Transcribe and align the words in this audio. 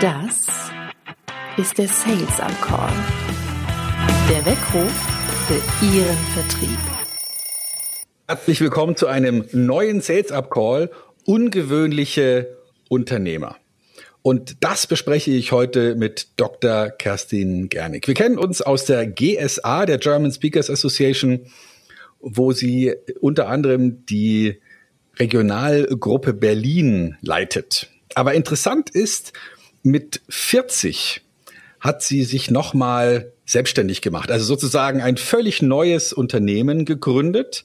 Das 0.00 0.42
ist 1.56 1.78
der 1.78 1.88
Sales 1.88 2.36
Call. 2.60 2.92
Der 4.28 4.44
Weckruf 4.44 4.92
für 5.46 5.86
Ihren 5.86 6.16
Vertrieb. 6.34 6.78
Herzlich 8.28 8.60
willkommen 8.60 8.96
zu 8.96 9.06
einem 9.06 9.46
neuen 9.52 10.02
Sales 10.02 10.32
Up 10.32 10.50
Call. 10.50 10.90
Ungewöhnliche 11.24 12.58
Unternehmer. 12.90 13.56
Und 14.20 14.62
das 14.62 14.86
bespreche 14.86 15.30
ich 15.30 15.52
heute 15.52 15.94
mit 15.94 16.28
Dr. 16.36 16.90
Kerstin 16.90 17.70
Gernig. 17.70 18.06
Wir 18.06 18.14
kennen 18.14 18.36
uns 18.36 18.60
aus 18.60 18.84
der 18.84 19.06
GSA, 19.06 19.86
der 19.86 19.96
German 19.96 20.30
Speakers 20.30 20.68
Association, 20.68 21.46
wo 22.20 22.52
sie 22.52 22.94
unter 23.22 23.48
anderem 23.48 24.04
die 24.04 24.60
Regionalgruppe 25.18 26.34
Berlin 26.34 27.16
leitet. 27.22 27.88
Aber 28.14 28.34
interessant 28.34 28.90
ist, 28.90 29.32
mit 29.86 30.20
40 30.28 31.22
hat 31.80 32.02
sie 32.02 32.24
sich 32.24 32.50
nochmal 32.50 33.32
selbstständig 33.44 34.02
gemacht, 34.02 34.30
also 34.30 34.44
sozusagen 34.44 35.00
ein 35.00 35.16
völlig 35.16 35.62
neues 35.62 36.12
Unternehmen 36.12 36.84
gegründet 36.84 37.64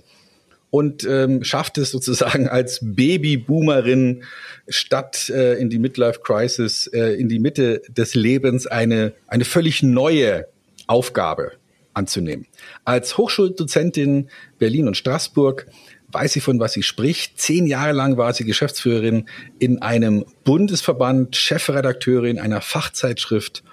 und 0.69 1.03
ähm, 1.03 1.43
schafft 1.43 1.79
es 1.79 1.89
sozusagen 1.89 2.47
als 2.47 2.79
Babyboomerin 2.83 4.23
statt 4.67 5.29
äh, 5.29 5.55
in 5.55 5.71
die 5.71 5.79
Midlife 5.79 6.19
Crisis 6.19 6.85
äh, 6.87 7.19
in 7.19 7.27
die 7.27 7.39
Mitte 7.39 7.81
des 7.89 8.13
Lebens 8.13 8.67
eine 8.67 9.13
eine 9.25 9.43
völlig 9.43 9.81
neue 9.81 10.45
Aufgabe 10.85 11.53
anzunehmen. 11.93 12.45
Als 12.85 13.17
Hochschuldozentin 13.17 14.29
Berlin 14.59 14.87
und 14.87 14.95
Straßburg 14.95 15.65
weiß 16.11 16.33
sie, 16.33 16.41
von 16.41 16.59
was 16.59 16.73
sie 16.73 16.83
spricht. 16.83 17.39
Zehn 17.39 17.65
Jahre 17.65 17.93
lang 17.93 18.17
war 18.17 18.33
sie 18.33 18.45
Geschäftsführerin 18.45 19.25
in 19.59 19.81
einem 19.81 20.25
Bundesverband, 20.43 21.35
Chefredakteurin 21.35 22.39
einer 22.39 22.61
Fachzeitschrift. 22.61 23.63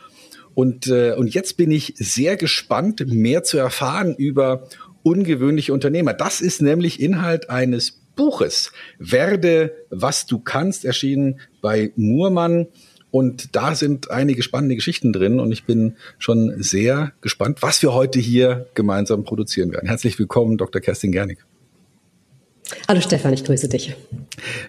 Und, 0.55 0.89
äh, 0.89 1.13
und 1.13 1.33
jetzt 1.35 1.57
bin 1.57 1.71
ich 1.71 1.95
sehr 1.97 2.37
gespannt, 2.37 3.07
mehr 3.07 3.45
zu 3.45 3.59
erfahren 3.59 4.15
über 4.17 4.69
ungewöhnliche 5.03 5.73
Unternehmer. 5.73 6.15
Das 6.15 6.41
ist 6.41 6.61
nämlich 6.63 7.01
Inhalt 7.01 7.49
eines 7.51 8.01
Buches. 8.17 8.73
Werde, 8.99 9.73
was 9.91 10.27
du 10.27 10.41
kannst, 10.41 10.85
erschienen 10.85 11.41
bei 11.63 11.93
Murmann. 11.95 12.67
Und 13.11 13.57
da 13.57 13.75
sind 13.75 14.11
einige 14.11 14.43
spannende 14.43 14.75
Geschichten 14.75 15.13
drin 15.13 15.41
und 15.41 15.51
ich 15.51 15.65
bin 15.65 15.97
schon 16.19 16.63
sehr 16.63 17.13
gespannt, 17.23 17.63
was 17.63 17.81
wir 17.81 17.95
heute 17.95 18.19
hier 18.19 18.67
gemeinsam 18.75 19.25
produzieren 19.25 19.73
werden. 19.73 19.89
Herzlich 19.89 20.19
willkommen, 20.19 20.59
Dr. 20.59 20.83
Kerstin 20.83 21.13
Gernig. 21.13 21.39
Hallo 22.87 23.01
Stefan, 23.01 23.33
ich 23.33 23.45
grüße 23.45 23.69
dich. 23.69 23.95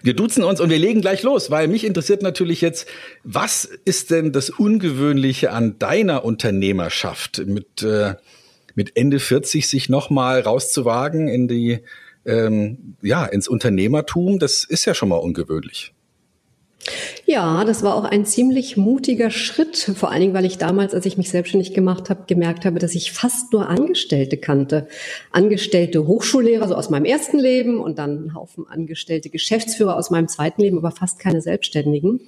Wir 0.02 0.14
duzen 0.14 0.42
uns 0.42 0.60
und 0.60 0.70
wir 0.70 0.78
legen 0.78 1.00
gleich 1.00 1.22
los, 1.22 1.50
weil 1.50 1.68
mich 1.68 1.84
interessiert 1.84 2.22
natürlich 2.22 2.60
jetzt, 2.60 2.88
was 3.24 3.64
ist 3.84 4.10
denn 4.10 4.32
das 4.32 4.50
Ungewöhnliche 4.50 5.52
an 5.52 5.78
deiner 5.78 6.24
Unternehmerschaft 6.24 7.42
mit, 7.46 7.82
äh, 7.82 8.14
mit 8.74 8.96
Ende 8.96 9.20
40 9.20 9.68
sich 9.68 9.88
nochmal 9.88 10.40
rauszuwagen 10.40 11.28
in 11.28 11.48
die, 11.48 11.80
ähm, 12.24 12.96
ja, 13.02 13.24
ins 13.26 13.48
Unternehmertum? 13.48 14.38
Das 14.38 14.64
ist 14.64 14.86
ja 14.86 14.94
schon 14.94 15.10
mal 15.10 15.16
ungewöhnlich. 15.16 15.92
Ja, 17.26 17.64
das 17.64 17.82
war 17.82 17.94
auch 17.94 18.04
ein 18.04 18.24
ziemlich 18.24 18.76
mutiger 18.76 19.30
Schritt, 19.30 19.76
vor 19.76 20.10
allen 20.10 20.20
Dingen, 20.20 20.34
weil 20.34 20.46
ich 20.46 20.58
damals, 20.58 20.94
als 20.94 21.06
ich 21.06 21.18
mich 21.18 21.30
selbstständig 21.30 21.74
gemacht 21.74 22.10
habe, 22.10 22.24
gemerkt 22.26 22.64
habe, 22.64 22.78
dass 22.78 22.94
ich 22.94 23.12
fast 23.12 23.52
nur 23.52 23.68
Angestellte 23.68 24.38
kannte. 24.38 24.88
Angestellte 25.30 26.06
Hochschullehrer, 26.06 26.68
so 26.68 26.74
aus 26.74 26.90
meinem 26.90 27.04
ersten 27.04 27.38
Leben 27.38 27.80
und 27.80 27.98
dann 27.98 28.18
einen 28.18 28.34
Haufen 28.34 28.66
angestellte 28.66 29.28
Geschäftsführer 29.28 29.96
aus 29.96 30.10
meinem 30.10 30.28
zweiten 30.28 30.62
Leben, 30.62 30.78
aber 30.78 30.90
fast 30.90 31.18
keine 31.18 31.42
Selbstständigen. 31.42 32.20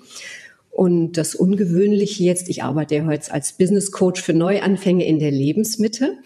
Und 0.70 1.18
das 1.18 1.34
Ungewöhnliche 1.34 2.24
jetzt, 2.24 2.48
ich 2.48 2.62
arbeite 2.62 2.96
ja 2.96 3.06
heute 3.06 3.32
als 3.32 3.54
Business 3.54 3.92
Coach 3.92 4.22
für 4.22 4.32
Neuanfänge 4.32 5.06
in 5.06 5.18
der 5.18 5.30
Lebensmitte. 5.30 6.18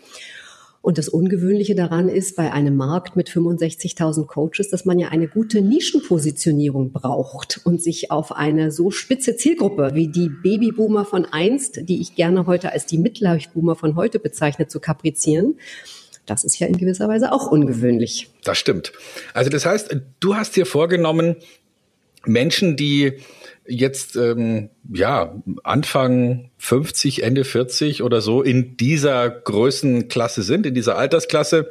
Und 0.86 0.98
das 0.98 1.08
Ungewöhnliche 1.08 1.74
daran 1.74 2.08
ist, 2.08 2.36
bei 2.36 2.52
einem 2.52 2.76
Markt 2.76 3.16
mit 3.16 3.28
65.000 3.28 4.26
Coaches, 4.26 4.70
dass 4.70 4.84
man 4.84 5.00
ja 5.00 5.08
eine 5.08 5.26
gute 5.26 5.60
Nischenpositionierung 5.60 6.92
braucht 6.92 7.60
und 7.64 7.82
sich 7.82 8.12
auf 8.12 8.30
eine 8.30 8.70
so 8.70 8.92
spitze 8.92 9.34
Zielgruppe 9.34 9.90
wie 9.94 10.06
die 10.06 10.28
Babyboomer 10.28 11.04
von 11.04 11.24
einst, 11.24 11.88
die 11.88 12.00
ich 12.00 12.14
gerne 12.14 12.46
heute 12.46 12.70
als 12.70 12.86
die 12.86 12.98
Midlife-Boomer 12.98 13.74
von 13.74 13.96
heute 13.96 14.20
bezeichne, 14.20 14.68
zu 14.68 14.78
kaprizieren. 14.78 15.58
Das 16.24 16.44
ist 16.44 16.56
ja 16.60 16.68
in 16.68 16.76
gewisser 16.76 17.08
Weise 17.08 17.32
auch 17.32 17.50
ungewöhnlich. 17.50 18.30
Das 18.44 18.56
stimmt. 18.56 18.92
Also 19.34 19.50
das 19.50 19.66
heißt, 19.66 19.96
du 20.20 20.36
hast 20.36 20.54
dir 20.54 20.66
vorgenommen, 20.66 21.34
Menschen, 22.26 22.76
die 22.76 23.14
jetzt 23.66 24.16
ähm, 24.16 24.70
ja 24.92 25.34
Anfang 25.64 26.50
50, 26.58 27.22
Ende 27.22 27.44
40 27.44 28.02
oder 28.02 28.20
so 28.20 28.42
in 28.42 28.76
dieser 28.76 29.28
Größenklasse 29.30 30.42
sind, 30.42 30.66
in 30.66 30.74
dieser 30.74 30.96
Altersklasse, 30.96 31.70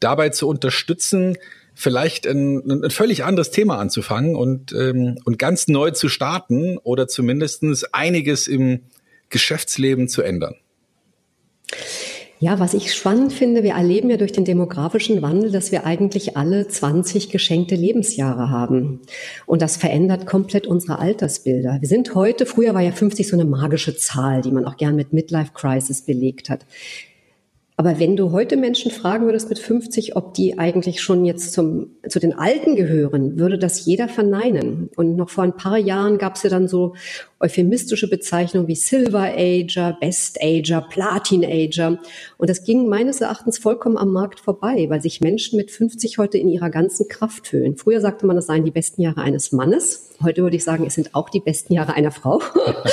dabei 0.00 0.30
zu 0.30 0.48
unterstützen, 0.48 1.36
vielleicht 1.74 2.26
ein, 2.26 2.84
ein 2.84 2.90
völlig 2.90 3.24
anderes 3.24 3.50
Thema 3.50 3.78
anzufangen 3.78 4.36
und, 4.36 4.72
ähm, 4.72 5.18
und 5.24 5.38
ganz 5.38 5.68
neu 5.68 5.90
zu 5.90 6.08
starten 6.08 6.78
oder 6.78 7.08
zumindestens 7.08 7.84
einiges 7.92 8.46
im 8.46 8.80
Geschäftsleben 9.30 10.08
zu 10.08 10.22
ändern. 10.22 10.56
Ja, 12.44 12.60
was 12.60 12.74
ich 12.74 12.92
spannend 12.92 13.32
finde, 13.32 13.62
wir 13.62 13.72
erleben 13.72 14.10
ja 14.10 14.18
durch 14.18 14.32
den 14.32 14.44
demografischen 14.44 15.22
Wandel, 15.22 15.50
dass 15.50 15.72
wir 15.72 15.86
eigentlich 15.86 16.36
alle 16.36 16.68
20 16.68 17.30
geschenkte 17.30 17.74
Lebensjahre 17.74 18.50
haben. 18.50 19.00
Und 19.46 19.62
das 19.62 19.78
verändert 19.78 20.26
komplett 20.26 20.66
unsere 20.66 20.98
Altersbilder. 20.98 21.78
Wir 21.80 21.88
sind 21.88 22.14
heute, 22.14 22.44
früher 22.44 22.74
war 22.74 22.82
ja 22.82 22.92
50 22.92 23.28
so 23.28 23.34
eine 23.34 23.46
magische 23.46 23.96
Zahl, 23.96 24.42
die 24.42 24.50
man 24.50 24.66
auch 24.66 24.76
gern 24.76 24.94
mit 24.94 25.14
Midlife 25.14 25.52
Crisis 25.54 26.02
belegt 26.02 26.50
hat. 26.50 26.66
Aber 27.76 27.98
wenn 27.98 28.14
du 28.14 28.30
heute 28.30 28.56
Menschen 28.56 28.92
fragen 28.92 29.24
würdest 29.24 29.48
mit 29.48 29.58
50, 29.58 30.14
ob 30.14 30.34
die 30.34 30.58
eigentlich 30.58 31.00
schon 31.00 31.24
jetzt 31.24 31.54
zum, 31.54 31.96
zu 32.06 32.20
den 32.20 32.34
Alten 32.34 32.76
gehören, 32.76 33.38
würde 33.38 33.58
das 33.58 33.84
jeder 33.84 34.06
verneinen. 34.06 34.90
Und 34.96 35.16
noch 35.16 35.30
vor 35.30 35.42
ein 35.44 35.56
paar 35.56 35.78
Jahren 35.78 36.18
gab 36.18 36.36
es 36.36 36.44
ja 36.44 36.50
dann 36.50 36.68
so 36.68 36.94
euphemistische 37.40 38.08
Bezeichnungen 38.08 38.68
wie 38.68 38.74
Silver 38.74 39.32
Ager, 39.36 39.96
Best 40.00 40.38
Ager, 40.42 40.80
Platin 40.80 41.44
Ager. 41.44 41.98
Und 42.38 42.50
das 42.50 42.64
ging 42.64 42.88
meines 42.88 43.20
Erachtens 43.20 43.58
vollkommen 43.58 43.96
am 43.96 44.12
Markt 44.12 44.40
vorbei, 44.40 44.86
weil 44.88 45.02
sich 45.02 45.20
Menschen 45.20 45.56
mit 45.56 45.70
50 45.70 46.18
heute 46.18 46.38
in 46.38 46.48
ihrer 46.48 46.70
ganzen 46.70 47.08
Kraft 47.08 47.48
fühlen. 47.48 47.76
Früher 47.76 48.00
sagte 48.00 48.26
man, 48.26 48.36
das 48.36 48.46
seien 48.46 48.64
die 48.64 48.70
besten 48.70 49.02
Jahre 49.02 49.20
eines 49.20 49.52
Mannes. 49.52 50.10
Heute 50.22 50.42
würde 50.42 50.56
ich 50.56 50.64
sagen, 50.64 50.86
es 50.86 50.94
sind 50.94 51.14
auch 51.14 51.28
die 51.28 51.40
besten 51.40 51.74
Jahre 51.74 51.94
einer 51.94 52.12
Frau, 52.12 52.40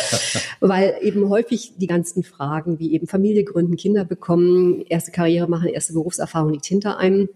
weil 0.59 0.95
eben 1.01 1.29
häufig 1.29 1.73
die 1.77 1.87
ganzen 1.87 2.23
Fragen 2.23 2.79
wie 2.79 2.93
eben 2.93 3.07
Familie 3.07 3.43
gründen, 3.43 3.75
Kinder 3.75 4.05
bekommen, 4.05 4.83
erste 4.89 5.11
Karriere 5.11 5.47
machen, 5.47 5.69
erste 5.69 5.93
Berufserfahrung 5.93 6.51
liegt 6.51 6.65
hinter 6.65 6.97
einem. 6.97 7.29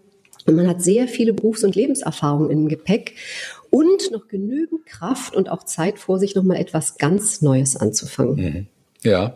Und 0.46 0.56
man 0.56 0.68
hat 0.68 0.82
sehr 0.82 1.08
viele 1.08 1.34
Berufs- 1.34 1.64
und 1.64 1.76
Lebenserfahrungen 1.76 2.52
im 2.52 2.68
Gepäck 2.68 3.16
und 3.70 4.12
noch 4.12 4.28
genügend 4.28 4.86
Kraft 4.86 5.36
und 5.36 5.50
auch 5.50 5.64
Zeit 5.64 6.00
vor 6.00 6.20
sich, 6.20 6.36
nochmal 6.36 6.58
etwas 6.58 6.98
ganz 6.98 7.42
Neues 7.42 7.76
anzufangen. 7.76 8.36
Mhm. 8.36 8.68
Ja. 9.03 9.36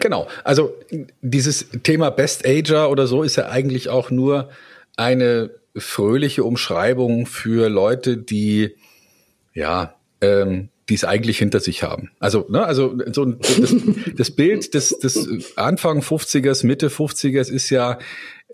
Genau. 0.00 0.28
Also 0.44 0.74
dieses 1.20 1.66
Thema 1.82 2.10
Best 2.10 2.46
Ager 2.46 2.90
oder 2.90 3.06
so 3.06 3.22
ist 3.22 3.36
ja 3.36 3.48
eigentlich 3.48 3.88
auch 3.88 4.10
nur 4.10 4.48
eine 4.96 5.50
fröhliche 5.76 6.44
Umschreibung 6.44 7.26
für 7.26 7.68
Leute, 7.68 8.16
die 8.16 8.74
ja 9.54 9.94
ähm, 10.20 10.68
die 10.88 10.94
es 10.94 11.04
eigentlich 11.04 11.38
hinter 11.38 11.60
sich 11.60 11.82
haben. 11.82 12.10
Also, 12.18 12.46
ne, 12.48 12.64
also 12.64 12.96
so 13.12 13.26
das, 13.26 13.74
das 14.16 14.30
Bild 14.30 14.72
des, 14.72 14.98
des 14.98 15.56
Anfang 15.56 16.00
50ers, 16.00 16.66
Mitte 16.66 16.88
50ers 16.88 17.52
ist 17.52 17.68
ja 17.68 17.98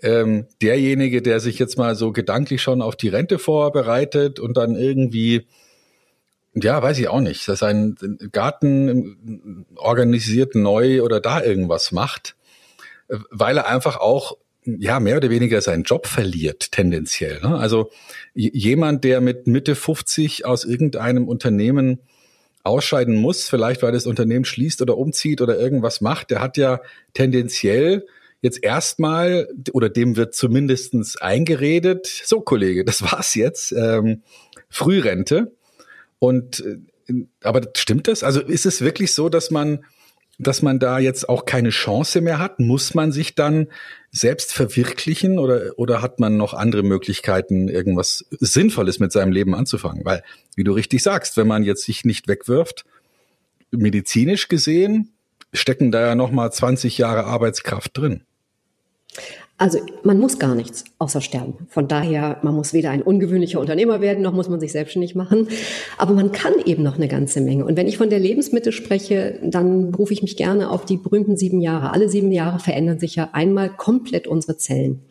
ähm, 0.01 0.47
derjenige, 0.61 1.21
der 1.21 1.39
sich 1.39 1.59
jetzt 1.59 1.77
mal 1.77 1.95
so 1.95 2.11
gedanklich 2.11 2.61
schon 2.61 2.81
auf 2.81 2.95
die 2.95 3.07
Rente 3.07 3.39
vorbereitet 3.39 4.39
und 4.39 4.57
dann 4.57 4.75
irgendwie, 4.75 5.47
ja, 6.53 6.81
weiß 6.81 6.99
ich 6.99 7.07
auch 7.07 7.21
nicht, 7.21 7.47
dass 7.47 7.63
ein 7.63 7.95
Garten 8.31 9.65
organisiert 9.75 10.55
neu 10.55 11.01
oder 11.01 11.21
da 11.21 11.43
irgendwas 11.43 11.91
macht, 11.91 12.35
weil 13.29 13.57
er 13.57 13.67
einfach 13.67 13.97
auch 13.97 14.37
ja 14.65 14.99
mehr 14.99 15.17
oder 15.17 15.29
weniger 15.29 15.61
seinen 15.61 15.83
Job 15.83 16.07
verliert 16.07 16.71
tendenziell. 16.71 17.39
Ne? 17.41 17.57
Also 17.57 17.91
jemand, 18.33 19.03
der 19.03 19.21
mit 19.21 19.47
Mitte 19.47 19.75
50 19.75 20.45
aus 20.45 20.65
irgendeinem 20.65 21.27
Unternehmen 21.27 21.99
ausscheiden 22.63 23.15
muss, 23.15 23.47
vielleicht 23.47 23.83
weil 23.83 23.91
das 23.91 24.07
Unternehmen 24.07 24.43
schließt 24.43 24.81
oder 24.81 24.97
umzieht 24.97 25.41
oder 25.41 25.57
irgendwas 25.57 26.01
macht, 26.01 26.31
der 26.31 26.41
hat 26.41 26.57
ja 26.57 26.81
tendenziell 27.13 28.07
jetzt 28.45 28.63
erstmal, 28.63 29.49
oder 29.73 29.89
dem 29.89 30.15
wird 30.15 30.35
zumindestens 30.35 31.17
eingeredet, 31.17 32.05
so 32.07 32.39
Kollege, 32.39 32.85
das 32.85 33.01
war's 33.01 33.35
jetzt, 33.35 33.73
ähm, 33.73 34.21
Frührente. 34.69 35.51
Und 36.19 36.63
äh, 37.07 37.15
aber 37.41 37.61
stimmt 37.75 38.07
das? 38.07 38.23
Also 38.23 38.41
ist 38.41 38.65
es 38.65 38.81
wirklich 38.81 39.13
so, 39.13 39.29
dass 39.29 39.51
man, 39.51 39.83
dass 40.37 40.61
man 40.61 40.79
da 40.79 40.99
jetzt 40.99 41.27
auch 41.27 41.45
keine 41.45 41.69
Chance 41.69 42.21
mehr 42.21 42.39
hat? 42.39 42.59
Muss 42.59 42.93
man 42.93 43.11
sich 43.11 43.35
dann 43.35 43.67
selbst 44.11 44.53
verwirklichen 44.53 45.39
oder, 45.39 45.73
oder 45.77 46.01
hat 46.01 46.19
man 46.19 46.37
noch 46.37 46.53
andere 46.53 46.83
Möglichkeiten, 46.83 47.67
irgendwas 47.67 48.25
Sinnvolles 48.29 48.99
mit 48.99 49.11
seinem 49.11 49.31
Leben 49.31 49.55
anzufangen? 49.55 50.05
Weil, 50.05 50.23
wie 50.55 50.63
du 50.63 50.71
richtig 50.71 51.03
sagst, 51.03 51.35
wenn 51.35 51.47
man 51.47 51.63
jetzt 51.63 51.83
sich 51.83 52.05
nicht 52.05 52.27
wegwirft, 52.27 52.85
medizinisch 53.71 54.47
gesehen 54.47 55.11
stecken 55.55 55.91
da 55.91 56.01
ja 56.01 56.15
nochmal 56.15 56.51
20 56.51 56.97
Jahre 56.97 57.25
Arbeitskraft 57.25 57.97
drin. 57.97 58.23
Also 59.57 59.79
man 60.03 60.19
muss 60.19 60.37
gar 60.37 60.53
nichts 60.53 60.83
außer 60.97 61.21
sterben. 61.21 61.53
Von 61.69 61.87
daher, 61.87 62.39
man 62.43 62.53
muss 62.53 62.73
weder 62.73 62.89
ein 62.89 63.01
ungewöhnlicher 63.01 63.61
Unternehmer 63.61 64.01
werden, 64.01 64.21
noch 64.21 64.33
muss 64.33 64.49
man 64.49 64.59
sich 64.59 64.73
selbstständig 64.73 65.15
machen. 65.15 65.47
Aber 65.97 66.13
man 66.13 66.33
kann 66.33 66.53
eben 66.65 66.83
noch 66.83 66.97
eine 66.97 67.07
ganze 67.07 67.39
Menge. 67.39 67.63
Und 67.63 67.77
wenn 67.77 67.87
ich 67.87 67.97
von 67.97 68.09
der 68.09 68.19
Lebensmitte 68.19 68.73
spreche, 68.73 69.39
dann 69.41 69.95
rufe 69.95 70.11
ich 70.11 70.21
mich 70.21 70.35
gerne 70.35 70.69
auf 70.69 70.83
die 70.83 70.97
berühmten 70.97 71.37
sieben 71.37 71.61
Jahre. 71.61 71.93
Alle 71.93 72.09
sieben 72.09 72.33
Jahre 72.33 72.59
verändern 72.59 72.99
sich 72.99 73.15
ja 73.15 73.29
einmal 73.31 73.69
komplett 73.69 74.27
unsere 74.27 74.57
Zellen. 74.57 75.03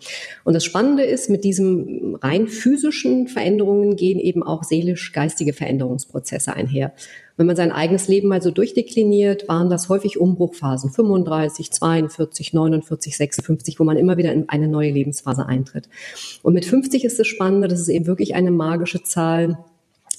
Und 0.44 0.52
das 0.52 0.64
Spannende 0.64 1.05
ist, 1.05 1.31
mit 1.31 1.43
diesen 1.43 2.17
rein 2.17 2.46
physischen 2.46 3.29
Veränderungen 3.29 3.96
gehen 3.96 4.20
eben 4.20 4.43
auch 4.43 4.62
seelisch-geistige 4.62 5.55
Veränderungsprozesse 5.55 6.52
einher. 6.52 6.93
Wenn 7.36 7.46
man 7.46 7.56
sein 7.56 7.72
eigenes 7.72 8.06
Leben 8.06 8.28
mal 8.28 8.40
so 8.40 8.52
durchdekliniert, 8.52 9.48
waren 9.48 9.69
das 9.69 9.88
häufig 9.88 10.20
Umbruchphasen 10.20 10.90
35, 10.90 11.72
42, 11.72 12.52
49, 12.52 13.16
56, 13.16 13.81
wo 13.81 13.84
man 13.84 13.96
immer 13.96 14.16
wieder 14.16 14.32
in 14.32 14.48
eine 14.48 14.69
neue 14.69 14.92
Lebensphase 14.92 15.46
eintritt. 15.46 15.88
Und 16.42 16.54
mit 16.54 16.64
50 16.64 17.04
ist 17.04 17.19
es 17.19 17.26
spannend, 17.26 17.70
das 17.70 17.81
ist 17.81 17.88
eben 17.88 18.06
wirklich 18.06 18.36
eine 18.36 18.52
magische 18.52 19.02
Zahl, 19.02 19.58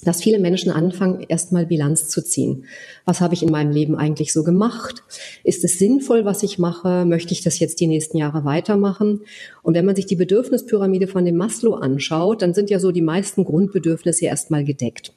dass 0.02 0.22
viele 0.22 0.38
Menschen 0.38 0.70
anfangen, 0.70 1.24
erstmal 1.26 1.66
Bilanz 1.66 2.08
zu 2.08 2.22
ziehen. 2.22 2.66
Was 3.06 3.20
habe 3.20 3.34
ich 3.34 3.42
in 3.42 3.50
meinem 3.50 3.72
Leben 3.72 3.96
eigentlich 3.96 4.32
so 4.32 4.44
gemacht? 4.44 5.02
Ist 5.42 5.64
es 5.64 5.78
sinnvoll, 5.78 6.24
was 6.24 6.42
ich 6.42 6.58
mache? 6.58 7.04
Möchte 7.06 7.32
ich 7.32 7.42
das 7.42 7.58
jetzt 7.58 7.80
die 7.80 7.86
nächsten 7.86 8.18
Jahre 8.18 8.44
weitermachen? 8.44 9.22
Und 9.62 9.74
wenn 9.74 9.86
man 9.86 9.96
sich 9.96 10.06
die 10.06 10.16
Bedürfnispyramide 10.16 11.06
von 11.06 11.24
dem 11.24 11.36
Maslow 11.36 11.74
anschaut, 11.74 12.42
dann 12.42 12.54
sind 12.54 12.68
ja 12.68 12.78
so 12.78 12.92
die 12.92 13.02
meisten 13.02 13.44
Grundbedürfnisse 13.44 14.26
erstmal 14.26 14.64
gedeckt. 14.64 15.12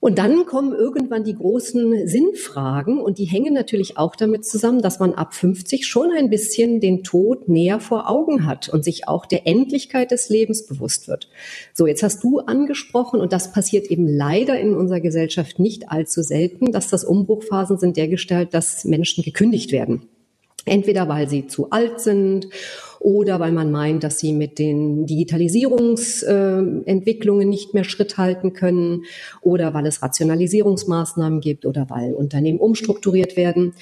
Und 0.00 0.18
dann 0.18 0.46
kommen 0.46 0.72
irgendwann 0.72 1.24
die 1.24 1.34
großen 1.34 2.06
Sinnfragen 2.06 3.00
und 3.00 3.18
die 3.18 3.24
hängen 3.24 3.52
natürlich 3.52 3.98
auch 3.98 4.14
damit 4.14 4.44
zusammen, 4.44 4.80
dass 4.80 5.00
man 5.00 5.12
ab 5.12 5.34
50 5.34 5.86
schon 5.86 6.12
ein 6.12 6.30
bisschen 6.30 6.78
den 6.80 7.02
Tod 7.02 7.48
näher 7.48 7.80
vor 7.80 8.08
Augen 8.08 8.46
hat 8.46 8.68
und 8.68 8.84
sich 8.84 9.08
auch 9.08 9.26
der 9.26 9.46
Endlichkeit 9.48 10.12
des 10.12 10.28
Lebens 10.28 10.66
bewusst 10.66 11.08
wird. 11.08 11.28
So, 11.74 11.88
jetzt 11.88 12.04
hast 12.04 12.22
du 12.22 12.38
angesprochen 12.38 13.20
und 13.20 13.32
das 13.32 13.50
passiert 13.50 13.86
eben 13.90 14.06
leider 14.06 14.58
in 14.60 14.74
unserer 14.74 15.00
Gesellschaft 15.00 15.58
nicht 15.58 15.90
allzu 15.90 16.22
selten, 16.22 16.70
dass 16.70 16.88
das 16.88 17.04
Umbruchphasen 17.04 17.78
sind 17.78 17.96
der 17.96 18.06
Gestalt, 18.06 18.54
dass 18.54 18.84
Menschen 18.84 19.24
gekündigt 19.24 19.72
werden. 19.72 20.08
Entweder 20.68 21.08
weil 21.08 21.28
sie 21.28 21.46
zu 21.46 21.70
alt 21.70 22.00
sind 22.00 22.48
oder 23.00 23.40
weil 23.40 23.52
man 23.52 23.70
meint, 23.70 24.04
dass 24.04 24.18
sie 24.18 24.32
mit 24.32 24.58
den 24.58 25.06
Digitalisierungsentwicklungen 25.06 27.48
nicht 27.48 27.72
mehr 27.74 27.84
Schritt 27.84 28.18
halten 28.18 28.52
können 28.52 29.04
oder 29.40 29.72
weil 29.74 29.86
es 29.86 30.02
Rationalisierungsmaßnahmen 30.02 31.40
gibt 31.40 31.64
oder 31.66 31.88
weil 31.90 32.14
Unternehmen 32.14 32.58
umstrukturiert 32.58 33.36
werden. 33.36 33.74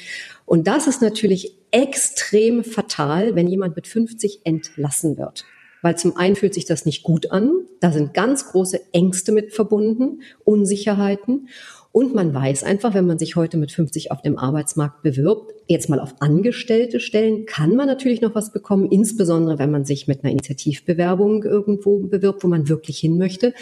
Und 0.44 0.68
das 0.68 0.86
ist 0.86 1.00
natürlich 1.02 1.56
extrem 1.70 2.64
fatal, 2.64 3.34
wenn 3.34 3.48
jemand 3.48 3.76
mit 3.76 3.86
50 3.86 4.40
entlassen 4.44 5.18
wird. 5.18 5.44
Weil 5.82 5.96
zum 5.96 6.16
einen 6.16 6.36
fühlt 6.36 6.54
sich 6.54 6.64
das 6.64 6.86
nicht 6.86 7.02
gut 7.02 7.30
an, 7.30 7.50
da 7.80 7.92
sind 7.92 8.14
ganz 8.14 8.48
große 8.48 8.80
Ängste 8.92 9.32
mit 9.32 9.52
verbunden, 9.52 10.22
Unsicherheiten. 10.44 11.48
Und 11.96 12.14
man 12.14 12.34
weiß 12.34 12.62
einfach, 12.62 12.92
wenn 12.92 13.06
man 13.06 13.18
sich 13.18 13.36
heute 13.36 13.56
mit 13.56 13.72
50 13.72 14.10
auf 14.10 14.20
dem 14.20 14.38
Arbeitsmarkt 14.38 15.00
bewirbt, 15.00 15.54
jetzt 15.66 15.88
mal 15.88 15.98
auf 15.98 16.16
angestellte 16.20 17.00
Stellen, 17.00 17.46
kann 17.46 17.74
man 17.74 17.86
natürlich 17.86 18.20
noch 18.20 18.34
was 18.34 18.52
bekommen, 18.52 18.90
insbesondere 18.90 19.58
wenn 19.58 19.70
man 19.70 19.86
sich 19.86 20.06
mit 20.06 20.22
einer 20.22 20.30
Initiativbewerbung 20.30 21.44
irgendwo 21.44 22.00
bewirbt, 22.00 22.44
wo 22.44 22.48
man 22.48 22.68
wirklich 22.68 22.98
hin 22.98 23.16
möchte. 23.16 23.54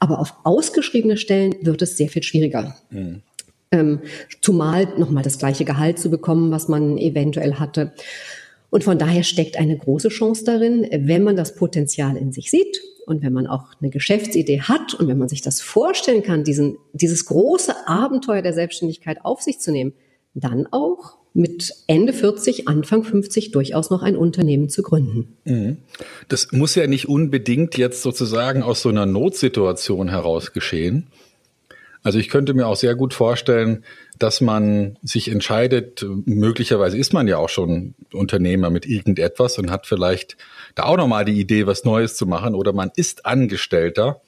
Aber 0.00 0.18
auf 0.18 0.34
ausgeschriebene 0.44 1.16
Stellen 1.16 1.54
wird 1.62 1.80
es 1.80 1.96
sehr 1.96 2.10
viel 2.10 2.22
schwieriger. 2.22 2.76
Mhm. 2.90 3.22
Ähm, 3.70 4.00
zumal 4.42 4.98
nochmal 4.98 5.22
das 5.22 5.38
gleiche 5.38 5.64
Gehalt 5.64 5.98
zu 5.98 6.10
bekommen, 6.10 6.50
was 6.50 6.68
man 6.68 6.98
eventuell 6.98 7.54
hatte. 7.54 7.94
Und 8.70 8.84
von 8.84 8.98
daher 8.98 9.22
steckt 9.22 9.58
eine 9.58 9.76
große 9.76 10.08
Chance 10.08 10.44
darin, 10.44 10.86
wenn 10.90 11.22
man 11.22 11.36
das 11.36 11.54
Potenzial 11.54 12.16
in 12.16 12.32
sich 12.32 12.50
sieht 12.50 12.80
und 13.06 13.22
wenn 13.22 13.32
man 13.32 13.46
auch 13.46 13.64
eine 13.80 13.90
Geschäftsidee 13.90 14.60
hat 14.60 14.94
und 14.94 15.08
wenn 15.08 15.16
man 15.18 15.28
sich 15.28 15.40
das 15.40 15.60
vorstellen 15.60 16.22
kann, 16.22 16.44
diesen, 16.44 16.76
dieses 16.92 17.24
große 17.24 17.88
Abenteuer 17.88 18.42
der 18.42 18.52
Selbstständigkeit 18.52 19.24
auf 19.24 19.40
sich 19.40 19.58
zu 19.58 19.72
nehmen, 19.72 19.94
dann 20.34 20.66
auch 20.70 21.16
mit 21.34 21.72
Ende 21.86 22.12
40, 22.12 22.68
Anfang 22.68 23.04
50 23.04 23.52
durchaus 23.52 23.90
noch 23.90 24.02
ein 24.02 24.16
Unternehmen 24.16 24.68
zu 24.68 24.82
gründen. 24.82 25.36
Mhm. 25.44 25.78
Das 26.28 26.52
muss 26.52 26.74
ja 26.74 26.86
nicht 26.86 27.08
unbedingt 27.08 27.78
jetzt 27.78 28.02
sozusagen 28.02 28.62
aus 28.62 28.82
so 28.82 28.88
einer 28.88 29.06
Notsituation 29.06 30.08
heraus 30.08 30.52
geschehen. 30.52 31.06
Also 32.02 32.18
ich 32.18 32.28
könnte 32.28 32.54
mir 32.54 32.66
auch 32.66 32.76
sehr 32.76 32.94
gut 32.94 33.14
vorstellen, 33.14 33.84
dass 34.18 34.40
man 34.40 34.98
sich 35.02 35.30
entscheidet, 35.30 36.04
möglicherweise 36.24 36.98
ist 36.98 37.12
man 37.12 37.28
ja 37.28 37.38
auch 37.38 37.48
schon 37.48 37.94
Unternehmer 38.12 38.70
mit 38.70 38.86
irgendetwas 38.86 39.58
und 39.58 39.70
hat 39.70 39.86
vielleicht 39.86 40.36
da 40.74 40.84
auch 40.84 40.96
nochmal 40.96 41.24
die 41.24 41.38
Idee, 41.40 41.66
was 41.66 41.84
Neues 41.84 42.16
zu 42.16 42.26
machen 42.26 42.54
oder 42.54 42.72
man 42.72 42.90
ist 42.96 43.26
Angestellter 43.26 44.20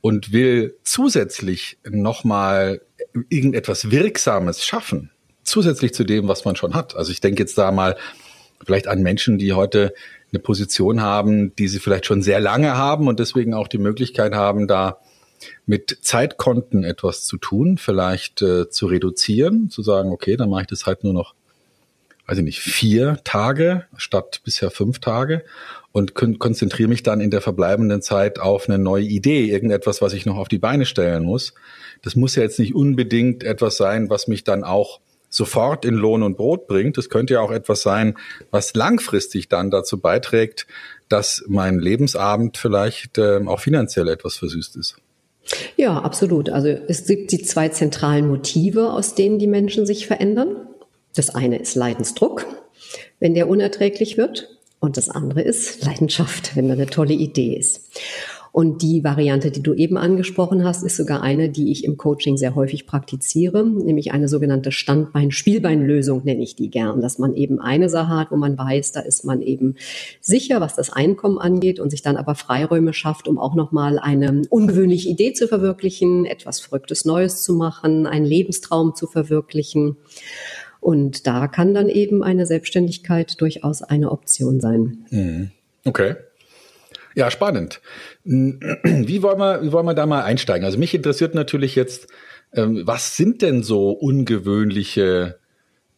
und 0.00 0.32
will 0.32 0.76
zusätzlich 0.82 1.78
nochmal 1.88 2.80
irgendetwas 3.28 3.90
Wirksames 3.90 4.64
schaffen, 4.64 5.10
zusätzlich 5.42 5.94
zu 5.94 6.04
dem, 6.04 6.28
was 6.28 6.44
man 6.44 6.56
schon 6.56 6.74
hat. 6.74 6.96
Also 6.96 7.12
ich 7.12 7.20
denke 7.20 7.42
jetzt 7.42 7.58
da 7.58 7.72
mal 7.72 7.96
vielleicht 8.64 8.88
an 8.88 9.02
Menschen, 9.02 9.38
die 9.38 9.52
heute 9.52 9.92
eine 10.32 10.40
Position 10.40 11.00
haben, 11.00 11.54
die 11.56 11.68
sie 11.68 11.80
vielleicht 11.80 12.06
schon 12.06 12.22
sehr 12.22 12.40
lange 12.40 12.76
haben 12.76 13.08
und 13.08 13.18
deswegen 13.18 13.54
auch 13.54 13.68
die 13.68 13.78
Möglichkeit 13.78 14.34
haben, 14.34 14.68
da 14.68 15.00
mit 15.66 15.98
Zeitkonten 16.02 16.84
etwas 16.84 17.24
zu 17.24 17.36
tun, 17.36 17.78
vielleicht 17.78 18.42
äh, 18.42 18.68
zu 18.68 18.86
reduzieren, 18.86 19.70
zu 19.70 19.82
sagen, 19.82 20.10
okay, 20.10 20.36
dann 20.36 20.50
mache 20.50 20.62
ich 20.62 20.66
das 20.68 20.86
halt 20.86 21.04
nur 21.04 21.12
noch, 21.12 21.34
weiß 22.26 22.38
ich 22.38 22.44
nicht, 22.44 22.60
vier 22.60 23.18
Tage 23.24 23.86
statt 23.96 24.40
bisher 24.44 24.70
fünf 24.70 24.98
Tage 24.98 25.44
und 25.92 26.14
konzentriere 26.14 26.88
mich 26.88 27.02
dann 27.02 27.20
in 27.20 27.30
der 27.30 27.40
verbleibenden 27.40 28.02
Zeit 28.02 28.38
auf 28.38 28.68
eine 28.68 28.78
neue 28.78 29.04
Idee, 29.04 29.46
irgendetwas, 29.46 30.00
was 30.00 30.12
ich 30.12 30.26
noch 30.26 30.36
auf 30.36 30.48
die 30.48 30.58
Beine 30.58 30.86
stellen 30.86 31.24
muss. 31.24 31.54
Das 32.02 32.14
muss 32.14 32.36
ja 32.36 32.42
jetzt 32.42 32.58
nicht 32.58 32.74
unbedingt 32.74 33.42
etwas 33.42 33.76
sein, 33.76 34.08
was 34.08 34.28
mich 34.28 34.44
dann 34.44 34.62
auch 34.62 35.00
sofort 35.28 35.84
in 35.84 35.94
Lohn 35.94 36.22
und 36.22 36.36
Brot 36.36 36.66
bringt. 36.66 36.96
Das 36.98 37.08
könnte 37.08 37.34
ja 37.34 37.40
auch 37.40 37.52
etwas 37.52 37.82
sein, 37.82 38.16
was 38.50 38.74
langfristig 38.74 39.48
dann 39.48 39.70
dazu 39.70 39.98
beiträgt, 39.98 40.66
dass 41.08 41.44
mein 41.48 41.78
Lebensabend 41.78 42.56
vielleicht 42.56 43.18
äh, 43.18 43.40
auch 43.46 43.60
finanziell 43.60 44.08
etwas 44.08 44.36
versüßt 44.36 44.76
ist. 44.76 44.96
Ja, 45.76 45.98
absolut. 45.98 46.50
Also 46.50 46.68
es 46.68 47.06
gibt 47.06 47.32
die 47.32 47.42
zwei 47.42 47.68
zentralen 47.68 48.28
Motive, 48.28 48.92
aus 48.92 49.14
denen 49.14 49.38
die 49.38 49.46
Menschen 49.46 49.86
sich 49.86 50.06
verändern. 50.06 50.68
Das 51.14 51.30
eine 51.34 51.58
ist 51.58 51.74
Leidensdruck, 51.74 52.46
wenn 53.18 53.34
der 53.34 53.48
unerträglich 53.48 54.16
wird. 54.16 54.56
Und 54.78 54.96
das 54.96 55.10
andere 55.10 55.42
ist 55.42 55.84
Leidenschaft, 55.84 56.56
wenn 56.56 56.68
da 56.68 56.74
eine 56.74 56.86
tolle 56.86 57.12
Idee 57.14 57.54
ist. 57.54 57.90
Und 58.52 58.82
die 58.82 59.04
Variante, 59.04 59.50
die 59.50 59.62
du 59.62 59.74
eben 59.74 59.96
angesprochen 59.96 60.64
hast, 60.64 60.82
ist 60.82 60.96
sogar 60.96 61.22
eine, 61.22 61.50
die 61.50 61.70
ich 61.70 61.84
im 61.84 61.96
Coaching 61.96 62.36
sehr 62.36 62.54
häufig 62.54 62.86
praktiziere, 62.86 63.64
nämlich 63.64 64.12
eine 64.12 64.28
sogenannte 64.28 64.72
Standbein-Spielbein-Lösung 64.72 66.24
nenne 66.24 66.42
ich 66.42 66.56
die 66.56 66.68
gern, 66.68 67.00
dass 67.00 67.18
man 67.18 67.34
eben 67.34 67.60
eine 67.60 67.88
Sache 67.88 68.16
hat, 68.16 68.30
wo 68.32 68.36
man 68.36 68.58
weiß, 68.58 68.92
da 68.92 69.00
ist 69.00 69.24
man 69.24 69.40
eben 69.40 69.76
sicher, 70.20 70.60
was 70.60 70.74
das 70.74 70.90
Einkommen 70.90 71.38
angeht 71.38 71.78
und 71.78 71.90
sich 71.90 72.02
dann 72.02 72.16
aber 72.16 72.34
Freiräume 72.34 72.92
schafft, 72.92 73.28
um 73.28 73.38
auch 73.38 73.54
nochmal 73.54 73.98
eine 73.98 74.42
ungewöhnliche 74.50 75.08
Idee 75.08 75.32
zu 75.32 75.46
verwirklichen, 75.46 76.24
etwas 76.24 76.60
Verrücktes 76.60 77.04
Neues 77.04 77.42
zu 77.42 77.54
machen, 77.54 78.06
einen 78.06 78.26
Lebenstraum 78.26 78.94
zu 78.94 79.06
verwirklichen. 79.06 79.96
Und 80.80 81.26
da 81.26 81.46
kann 81.46 81.74
dann 81.74 81.88
eben 81.88 82.22
eine 82.22 82.46
Selbstständigkeit 82.46 83.40
durchaus 83.40 83.82
eine 83.82 84.10
Option 84.10 84.60
sein. 84.60 85.04
Mhm. 85.10 85.50
Okay. 85.84 86.16
Ja, 87.14 87.30
spannend. 87.30 87.80
Wie 88.24 89.22
wollen 89.22 89.38
wir, 89.38 89.62
wie 89.62 89.72
wollen 89.72 89.86
wir 89.86 89.94
da 89.94 90.06
mal 90.06 90.22
einsteigen? 90.22 90.64
Also 90.64 90.78
mich 90.78 90.94
interessiert 90.94 91.34
natürlich 91.34 91.74
jetzt, 91.74 92.08
ähm, 92.54 92.82
was 92.84 93.16
sind 93.16 93.42
denn 93.42 93.62
so 93.62 93.90
ungewöhnliche 93.90 95.38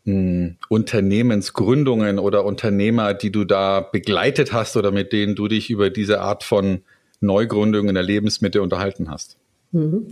hm, 0.05 0.57
Unternehmensgründungen 0.69 2.19
oder 2.19 2.45
Unternehmer, 2.45 3.15
die 3.15 3.31
du 3.31 3.45
da 3.45 3.81
begleitet 3.81 4.53
hast 4.53 4.77
oder 4.77 4.91
mit 4.91 5.13
denen 5.13 5.35
du 5.35 5.49
dich 5.49 5.71
über 5.71 5.91
diese 5.91 6.21
Art 6.21 6.45
von 6.45 6.83
Neugründung 7.21 7.89
in 7.89 7.95
der 7.95 8.03
Lebensmitte 8.03 8.63
unterhalten 8.63 9.11
hast? 9.11 9.37
Mhm. 9.71 10.09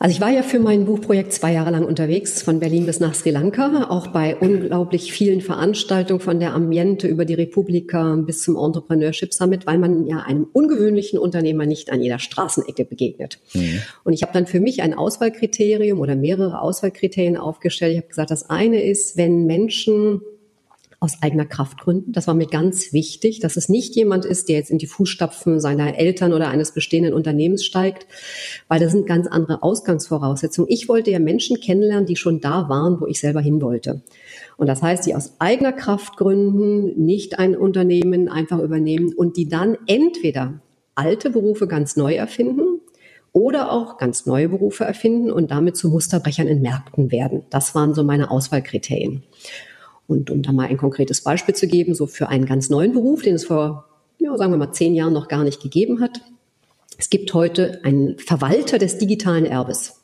Also 0.00 0.14
ich 0.14 0.20
war 0.20 0.30
ja 0.30 0.42
für 0.42 0.60
mein 0.60 0.84
Buchprojekt 0.84 1.32
zwei 1.32 1.52
Jahre 1.52 1.70
lang 1.70 1.84
unterwegs, 1.84 2.42
von 2.42 2.60
Berlin 2.60 2.86
bis 2.86 3.00
nach 3.00 3.14
Sri 3.14 3.30
Lanka, 3.30 3.88
auch 3.90 4.08
bei 4.08 4.36
unglaublich 4.36 5.12
vielen 5.12 5.40
Veranstaltungen 5.40 6.20
von 6.20 6.38
der 6.38 6.54
Ambiente 6.54 7.08
über 7.08 7.24
die 7.24 7.34
Republika 7.34 8.14
bis 8.16 8.42
zum 8.42 8.56
Entrepreneurship 8.56 9.34
Summit, 9.34 9.66
weil 9.66 9.78
man 9.78 10.06
ja 10.06 10.20
einem 10.20 10.46
ungewöhnlichen 10.52 11.18
Unternehmer 11.18 11.66
nicht 11.66 11.90
an 11.90 12.00
jeder 12.00 12.20
Straßenecke 12.20 12.84
begegnet. 12.84 13.40
Mhm. 13.54 13.80
Und 14.04 14.12
ich 14.12 14.22
habe 14.22 14.32
dann 14.32 14.46
für 14.46 14.60
mich 14.60 14.82
ein 14.82 14.94
Auswahlkriterium 14.94 15.98
oder 15.98 16.14
mehrere 16.14 16.60
Auswahlkriterien 16.60 17.36
aufgestellt. 17.36 17.92
Ich 17.92 17.98
habe 17.98 18.08
gesagt, 18.08 18.30
das 18.30 18.48
eine 18.48 18.82
ist, 18.82 19.16
wenn 19.16 19.46
Menschen 19.46 20.20
aus 21.00 21.22
eigener 21.22 21.46
Kraft 21.46 21.78
gründen. 21.78 22.12
Das 22.12 22.26
war 22.26 22.34
mir 22.34 22.48
ganz 22.48 22.92
wichtig, 22.92 23.38
dass 23.38 23.56
es 23.56 23.68
nicht 23.68 23.94
jemand 23.94 24.24
ist, 24.24 24.48
der 24.48 24.56
jetzt 24.56 24.70
in 24.70 24.78
die 24.78 24.88
Fußstapfen 24.88 25.60
seiner 25.60 25.96
Eltern 25.96 26.32
oder 26.32 26.48
eines 26.48 26.72
bestehenden 26.72 27.14
Unternehmens 27.14 27.64
steigt, 27.64 28.06
weil 28.66 28.80
das 28.80 28.92
sind 28.92 29.06
ganz 29.06 29.28
andere 29.28 29.62
Ausgangsvoraussetzungen. 29.62 30.70
Ich 30.70 30.88
wollte 30.88 31.12
ja 31.12 31.20
Menschen 31.20 31.60
kennenlernen, 31.60 32.06
die 32.06 32.16
schon 32.16 32.40
da 32.40 32.68
waren, 32.68 33.00
wo 33.00 33.06
ich 33.06 33.20
selber 33.20 33.40
hin 33.40 33.62
wollte. 33.62 34.02
Und 34.56 34.66
das 34.66 34.82
heißt, 34.82 35.06
die 35.06 35.14
aus 35.14 35.34
eigener 35.38 35.72
Kraft 35.72 36.16
gründen, 36.16 37.00
nicht 37.00 37.38
ein 37.38 37.56
Unternehmen 37.56 38.28
einfach 38.28 38.58
übernehmen 38.58 39.14
und 39.14 39.36
die 39.36 39.48
dann 39.48 39.78
entweder 39.86 40.60
alte 40.96 41.30
Berufe 41.30 41.68
ganz 41.68 41.96
neu 41.96 42.14
erfinden 42.14 42.80
oder 43.32 43.70
auch 43.70 43.98
ganz 43.98 44.26
neue 44.26 44.48
Berufe 44.48 44.84
erfinden 44.84 45.30
und 45.30 45.52
damit 45.52 45.76
zu 45.76 45.90
Musterbrechern 45.90 46.48
in 46.48 46.60
Märkten 46.60 47.12
werden. 47.12 47.44
Das 47.50 47.76
waren 47.76 47.94
so 47.94 48.02
meine 48.02 48.32
Auswahlkriterien. 48.32 49.22
Und 50.08 50.30
um 50.30 50.42
da 50.42 50.52
mal 50.52 50.66
ein 50.66 50.78
konkretes 50.78 51.20
Beispiel 51.20 51.54
zu 51.54 51.68
geben, 51.68 51.94
so 51.94 52.06
für 52.06 52.28
einen 52.28 52.46
ganz 52.46 52.70
neuen 52.70 52.92
Beruf, 52.92 53.22
den 53.22 53.34
es 53.34 53.44
vor, 53.44 53.84
ja, 54.18 54.36
sagen 54.36 54.52
wir 54.52 54.56
mal, 54.56 54.72
zehn 54.72 54.94
Jahren 54.94 55.12
noch 55.12 55.28
gar 55.28 55.44
nicht 55.44 55.62
gegeben 55.62 56.00
hat. 56.00 56.22
Es 56.96 57.10
gibt 57.10 57.32
heute 57.34 57.84
einen 57.84 58.18
Verwalter 58.18 58.78
des 58.78 58.98
digitalen 58.98 59.44
Erbes. 59.44 59.98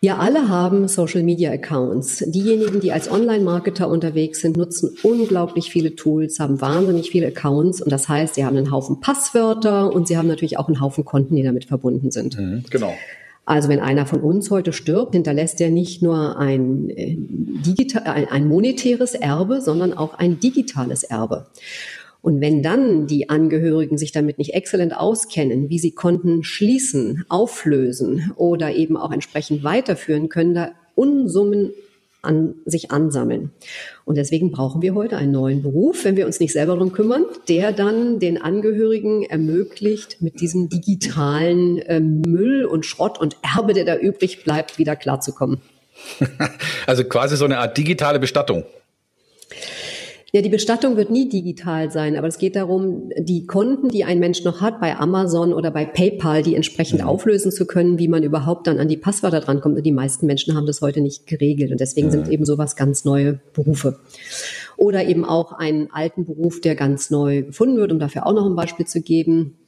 Wir 0.00 0.18
alle 0.18 0.48
haben 0.48 0.88
Social 0.88 1.22
Media 1.22 1.52
Accounts. 1.52 2.24
Diejenigen, 2.26 2.80
die 2.80 2.92
als 2.92 3.10
Online-Marketer 3.10 3.88
unterwegs 3.88 4.40
sind, 4.40 4.56
nutzen 4.56 4.96
unglaublich 5.02 5.70
viele 5.70 5.94
Tools, 5.94 6.38
haben 6.40 6.60
wahnsinnig 6.60 7.10
viele 7.10 7.28
Accounts 7.28 7.80
und 7.80 7.90
das 7.90 8.08
heißt, 8.08 8.34
sie 8.34 8.44
haben 8.44 8.56
einen 8.56 8.72
Haufen 8.72 9.00
Passwörter 9.00 9.92
und 9.92 10.08
sie 10.08 10.18
haben 10.18 10.26
natürlich 10.28 10.58
auch 10.58 10.66
einen 10.66 10.80
Haufen 10.80 11.04
Konten, 11.04 11.36
die 11.36 11.44
damit 11.44 11.66
verbunden 11.66 12.10
sind. 12.10 12.36
Mhm, 12.36 12.64
genau. 12.68 12.92
Also 13.44 13.68
wenn 13.68 13.80
einer 13.80 14.06
von 14.06 14.20
uns 14.20 14.50
heute 14.50 14.72
stirbt, 14.72 15.14
hinterlässt 15.14 15.60
er 15.60 15.70
nicht 15.70 16.00
nur 16.00 16.38
ein, 16.38 16.90
äh, 16.90 17.16
digital, 17.18 18.28
ein, 18.30 18.46
monetäres 18.46 19.14
Erbe, 19.14 19.60
sondern 19.60 19.92
auch 19.94 20.14
ein 20.14 20.38
digitales 20.38 21.02
Erbe. 21.02 21.46
Und 22.20 22.40
wenn 22.40 22.62
dann 22.62 23.08
die 23.08 23.30
Angehörigen 23.30 23.98
sich 23.98 24.12
damit 24.12 24.38
nicht 24.38 24.54
exzellent 24.54 24.96
auskennen, 24.96 25.70
wie 25.70 25.80
sie 25.80 25.90
Konten 25.90 26.44
schließen, 26.44 27.24
auflösen 27.28 28.32
oder 28.36 28.72
eben 28.76 28.96
auch 28.96 29.10
entsprechend 29.10 29.64
weiterführen, 29.64 30.28
können 30.28 30.54
da 30.54 30.70
Unsummen 30.94 31.72
an 32.22 32.54
sich 32.64 32.92
ansammeln. 32.92 33.50
Und 34.04 34.16
deswegen 34.16 34.52
brauchen 34.52 34.80
wir 34.80 34.94
heute 34.94 35.16
einen 35.16 35.32
neuen 35.32 35.62
Beruf, 35.62 36.04
wenn 36.04 36.16
wir 36.16 36.24
uns 36.24 36.38
nicht 36.40 36.52
selber 36.52 36.74
darum 36.74 36.92
kümmern, 36.92 37.24
der 37.48 37.72
dann 37.72 38.20
den 38.20 38.40
Angehörigen 38.40 39.24
ermöglicht, 39.24 40.22
mit 40.22 40.40
diesem 40.40 40.68
digitalen 40.68 41.78
äh, 41.78 42.00
Müll 42.00 42.64
und 42.64 42.86
Schrott 42.86 43.20
und 43.20 43.36
Erbe, 43.42 43.74
der 43.74 43.84
da 43.84 43.96
übrig 43.96 44.44
bleibt, 44.44 44.78
wieder 44.78 44.96
klarzukommen. 44.96 45.60
Also 46.86 47.04
quasi 47.04 47.36
so 47.36 47.44
eine 47.44 47.58
Art 47.58 47.78
digitale 47.78 48.18
Bestattung. 48.18 48.64
Ja, 50.34 50.40
die 50.40 50.48
Bestattung 50.48 50.96
wird 50.96 51.10
nie 51.10 51.28
digital 51.28 51.90
sein, 51.90 52.16
aber 52.16 52.26
es 52.26 52.38
geht 52.38 52.56
darum, 52.56 53.10
die 53.18 53.46
Konten, 53.46 53.90
die 53.90 54.04
ein 54.04 54.18
Mensch 54.18 54.44
noch 54.44 54.62
hat, 54.62 54.80
bei 54.80 54.96
Amazon 54.96 55.52
oder 55.52 55.70
bei 55.70 55.84
PayPal, 55.84 56.42
die 56.42 56.54
entsprechend 56.54 57.00
ja. 57.00 57.04
auflösen 57.06 57.52
zu 57.52 57.66
können, 57.66 57.98
wie 57.98 58.08
man 58.08 58.22
überhaupt 58.22 58.66
dann 58.66 58.78
an 58.78 58.88
die 58.88 58.96
Passwörter 58.96 59.40
drankommt. 59.40 59.76
Und 59.76 59.82
die 59.84 59.92
meisten 59.92 60.24
Menschen 60.24 60.56
haben 60.56 60.64
das 60.64 60.80
heute 60.80 61.02
nicht 61.02 61.26
geregelt. 61.26 61.70
Und 61.70 61.80
deswegen 61.80 62.06
ja. 62.06 62.12
sind 62.12 62.30
eben 62.30 62.46
sowas 62.46 62.76
ganz 62.76 63.04
neue 63.04 63.40
Berufe. 63.52 63.98
Oder 64.78 65.04
eben 65.04 65.26
auch 65.26 65.52
einen 65.52 65.90
alten 65.92 66.24
Beruf, 66.24 66.62
der 66.62 66.76
ganz 66.76 67.10
neu 67.10 67.42
gefunden 67.42 67.76
wird, 67.76 67.92
um 67.92 67.98
dafür 67.98 68.26
auch 68.26 68.32
noch 68.32 68.46
ein 68.46 68.56
Beispiel 68.56 68.86
zu 68.86 69.02
geben. 69.02 69.58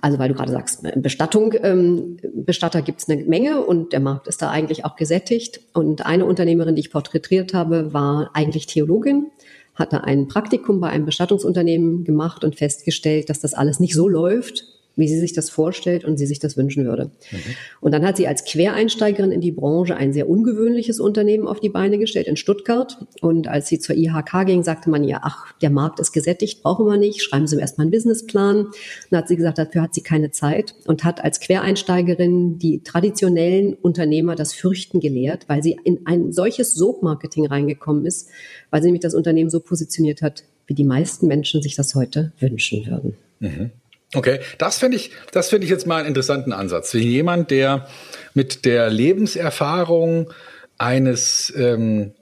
Also 0.00 0.20
weil 0.20 0.28
du 0.28 0.36
gerade 0.36 0.52
sagst, 0.52 0.84
Bestattung, 1.02 1.52
ähm, 1.64 2.18
Bestatter 2.32 2.80
gibt 2.80 3.00
es 3.00 3.08
eine 3.08 3.24
Menge 3.24 3.64
und 3.64 3.92
der 3.92 3.98
Markt 3.98 4.28
ist 4.28 4.40
da 4.40 4.50
eigentlich 4.50 4.84
auch 4.84 4.94
gesättigt. 4.94 5.62
Und 5.74 6.06
eine 6.06 6.26
Unternehmerin, 6.26 6.76
die 6.76 6.80
ich 6.80 6.92
porträtiert 6.92 7.54
habe, 7.54 7.92
war 7.92 8.30
eigentlich 8.34 8.66
Theologin 8.66 9.32
hatte 9.78 10.04
ein 10.04 10.28
Praktikum 10.28 10.80
bei 10.80 10.88
einem 10.88 11.04
Bestattungsunternehmen 11.06 12.04
gemacht 12.04 12.44
und 12.44 12.56
festgestellt, 12.56 13.30
dass 13.30 13.40
das 13.40 13.54
alles 13.54 13.80
nicht 13.80 13.94
so 13.94 14.08
läuft, 14.08 14.64
wie 14.98 15.08
sie 15.08 15.18
sich 15.18 15.32
das 15.32 15.48
vorstellt 15.48 16.04
und 16.04 16.18
sie 16.18 16.26
sich 16.26 16.40
das 16.40 16.56
wünschen 16.56 16.84
würde. 16.84 17.10
Mhm. 17.30 17.38
Und 17.80 17.92
dann 17.92 18.04
hat 18.04 18.16
sie 18.16 18.26
als 18.26 18.44
Quereinsteigerin 18.44 19.30
in 19.30 19.40
die 19.40 19.52
Branche 19.52 19.96
ein 19.96 20.12
sehr 20.12 20.28
ungewöhnliches 20.28 20.98
Unternehmen 21.00 21.46
auf 21.46 21.60
die 21.60 21.68
Beine 21.68 21.98
gestellt 21.98 22.26
in 22.26 22.36
Stuttgart. 22.36 22.98
Und 23.20 23.48
als 23.48 23.68
sie 23.68 23.78
zur 23.78 23.96
IHK 23.96 24.44
ging, 24.44 24.62
sagte 24.64 24.90
man 24.90 25.04
ja, 25.04 25.20
ach, 25.22 25.52
der 25.62 25.70
Markt 25.70 26.00
ist 26.00 26.12
gesättigt, 26.12 26.62
brauchen 26.62 26.86
wir 26.86 26.98
nicht, 26.98 27.22
schreiben 27.22 27.46
Sie 27.46 27.58
erstmal 27.58 27.84
einen 27.84 27.92
Businessplan. 27.92 28.66
Dann 29.10 29.18
hat 29.18 29.28
sie 29.28 29.36
gesagt, 29.36 29.58
dafür 29.58 29.82
hat 29.82 29.94
sie 29.94 30.02
keine 30.02 30.32
Zeit 30.32 30.74
und 30.86 31.04
hat 31.04 31.22
als 31.22 31.38
Quereinsteigerin 31.40 32.58
die 32.58 32.82
traditionellen 32.82 33.74
Unternehmer 33.74 34.34
das 34.34 34.52
Fürchten 34.52 34.98
gelehrt, 34.98 35.48
weil 35.48 35.62
sie 35.62 35.78
in 35.84 36.06
ein 36.06 36.32
solches 36.32 36.74
Sog-Marketing 36.74 37.46
reingekommen 37.46 38.04
ist, 38.04 38.28
weil 38.70 38.82
sie 38.82 38.88
nämlich 38.88 39.02
das 39.02 39.14
Unternehmen 39.14 39.50
so 39.50 39.60
positioniert 39.60 40.22
hat, 40.22 40.44
wie 40.66 40.74
die 40.74 40.84
meisten 40.84 41.28
Menschen 41.28 41.62
sich 41.62 41.76
das 41.76 41.94
heute 41.94 42.32
wünschen 42.40 42.86
würden. 42.86 43.16
Mhm. 43.40 43.70
Okay, 44.14 44.40
das 44.56 44.78
finde 44.78 44.96
ich, 44.96 45.10
das 45.32 45.50
finde 45.50 45.64
ich 45.64 45.70
jetzt 45.70 45.86
mal 45.86 45.98
einen 45.98 46.08
interessanten 46.08 46.52
Ansatz. 46.52 46.94
Wie 46.94 47.00
jemand, 47.00 47.50
der 47.50 47.86
mit 48.32 48.64
der 48.64 48.88
Lebenserfahrung 48.88 50.32
eines, 50.78 51.52
ähm, 51.56 52.12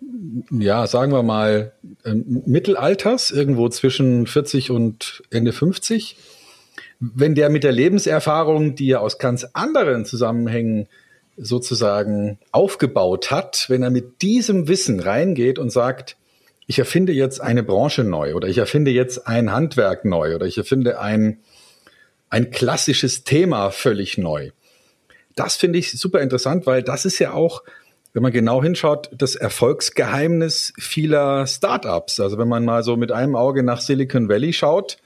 ja, 0.50 0.87
sagen 0.87 1.12
wir 1.12 1.23
mal, 1.23 1.73
ähm, 2.05 2.43
Mittelalters, 2.47 3.31
irgendwo 3.31 3.69
zwischen 3.69 4.26
40 4.26 4.71
und 4.71 5.23
Ende 5.31 5.52
50, 5.52 6.16
wenn 6.99 7.35
der 7.35 7.50
mit 7.50 7.62
der 7.62 7.73
Lebenserfahrung, 7.73 8.75
die 8.75 8.90
er 8.90 9.02
aus 9.02 9.19
ganz 9.19 9.47
anderen 9.52 10.07
Zusammenhängen 10.07 10.88
sozusagen 11.37 12.38
aufgebaut 12.50 13.31
hat, 13.31 13.66
wenn 13.69 13.83
er 13.83 13.90
mit 13.90 14.23
diesem 14.23 14.69
Wissen 14.69 15.00
reingeht 15.00 15.59
und 15.59 15.71
sagt, 15.71 16.16
ich 16.66 16.78
erfinde 16.78 17.12
jetzt 17.12 17.40
eine 17.40 17.62
Branche 17.62 18.02
neu 18.02 18.35
oder 18.35 18.49
ich 18.49 18.59
erfinde 18.59 18.90
jetzt 18.90 19.26
ein 19.26 19.52
Handwerk 19.52 20.05
neu 20.05 20.35
oder 20.35 20.47
ich 20.47 20.59
erfinde 20.59 20.99
ein, 20.99 21.38
ein 22.30 22.50
klassisches 22.50 23.25
Thema 23.25 23.71
völlig 23.71 24.18
neu. 24.18 24.50
Das 25.35 25.56
finde 25.56 25.78
ich 25.78 25.92
super 25.92 26.21
interessant, 26.21 26.66
weil 26.66 26.83
das 26.83 27.04
ist 27.04 27.18
ja 27.18 27.33
auch, 27.33 27.62
wenn 28.12 28.23
man 28.23 28.33
genau 28.33 28.62
hinschaut, 28.62 29.11
das 29.12 29.37
Erfolgsgeheimnis 29.37 30.73
vieler 30.78 31.47
Startups. 31.47 32.21
Also 32.21 32.38
wenn 32.38 32.49
man 32.49 32.64
mal 32.64 32.83
so 32.83 32.97
mit 32.97 33.12
einem 33.12 33.37
Auge 33.37 33.62
nach 33.62 33.80
Silicon 33.80 34.28
Valley 34.28 34.52
schaut, 34.52 34.97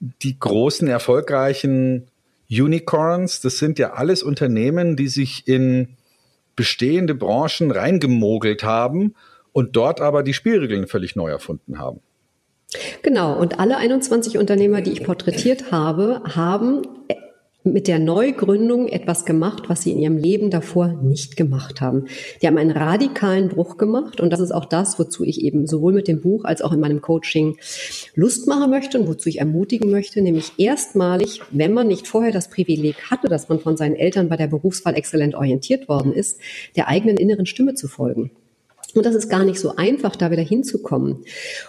die 0.00 0.38
großen 0.38 0.88
erfolgreichen 0.88 2.08
Unicorns, 2.50 3.40
das 3.42 3.58
sind 3.58 3.78
ja 3.78 3.92
alles 3.92 4.22
Unternehmen, 4.22 4.96
die 4.96 5.08
sich 5.08 5.46
in 5.46 5.96
bestehende 6.56 7.14
Branchen 7.14 7.70
reingemogelt 7.70 8.64
haben 8.64 9.14
und 9.52 9.76
dort 9.76 10.00
aber 10.00 10.22
die 10.22 10.34
Spielregeln 10.34 10.86
völlig 10.86 11.16
neu 11.16 11.30
erfunden 11.30 11.78
haben. 11.78 12.00
Genau, 13.02 13.38
und 13.38 13.58
alle 13.58 13.76
21 13.76 14.38
Unternehmer, 14.38 14.80
die 14.80 14.92
ich 14.92 15.02
porträtiert 15.02 15.72
habe, 15.72 16.22
haben 16.24 16.82
mit 17.62 17.88
der 17.88 17.98
Neugründung 17.98 18.88
etwas 18.88 19.26
gemacht, 19.26 19.64
was 19.68 19.82
sie 19.82 19.92
in 19.92 19.98
ihrem 19.98 20.16
Leben 20.16 20.50
davor 20.50 20.88
nicht 21.02 21.36
gemacht 21.36 21.80
haben. 21.80 22.06
Die 22.40 22.46
haben 22.46 22.56
einen 22.56 22.70
radikalen 22.70 23.48
Bruch 23.48 23.76
gemacht 23.76 24.20
und 24.20 24.30
das 24.30 24.40
ist 24.40 24.52
auch 24.52 24.64
das, 24.64 24.98
wozu 24.98 25.24
ich 25.24 25.42
eben 25.42 25.66
sowohl 25.66 25.92
mit 25.92 26.08
dem 26.08 26.22
Buch 26.22 26.44
als 26.44 26.62
auch 26.62 26.72
in 26.72 26.80
meinem 26.80 27.02
Coaching 27.02 27.58
Lust 28.14 28.46
machen 28.46 28.70
möchte 28.70 28.98
und 28.98 29.08
wozu 29.08 29.28
ich 29.28 29.40
ermutigen 29.40 29.90
möchte, 29.90 30.22
nämlich 30.22 30.52
erstmalig, 30.56 31.42
wenn 31.50 31.74
man 31.74 31.86
nicht 31.86 32.08
vorher 32.08 32.32
das 32.32 32.48
Privileg 32.48 33.10
hatte, 33.10 33.28
dass 33.28 33.48
man 33.48 33.60
von 33.60 33.76
seinen 33.76 33.96
Eltern 33.96 34.28
bei 34.28 34.36
der 34.36 34.46
Berufswahl 34.46 34.94
exzellent 34.94 35.34
orientiert 35.34 35.88
worden 35.88 36.14
ist, 36.14 36.40
der 36.76 36.88
eigenen 36.88 37.18
inneren 37.18 37.46
Stimme 37.46 37.74
zu 37.74 37.88
folgen. 37.88 38.30
Und 38.94 39.06
das 39.06 39.14
ist 39.14 39.28
gar 39.28 39.44
nicht 39.44 39.60
so 39.60 39.76
einfach, 39.76 40.16
da 40.16 40.30
wieder 40.30 40.42
hinzukommen. 40.42 41.24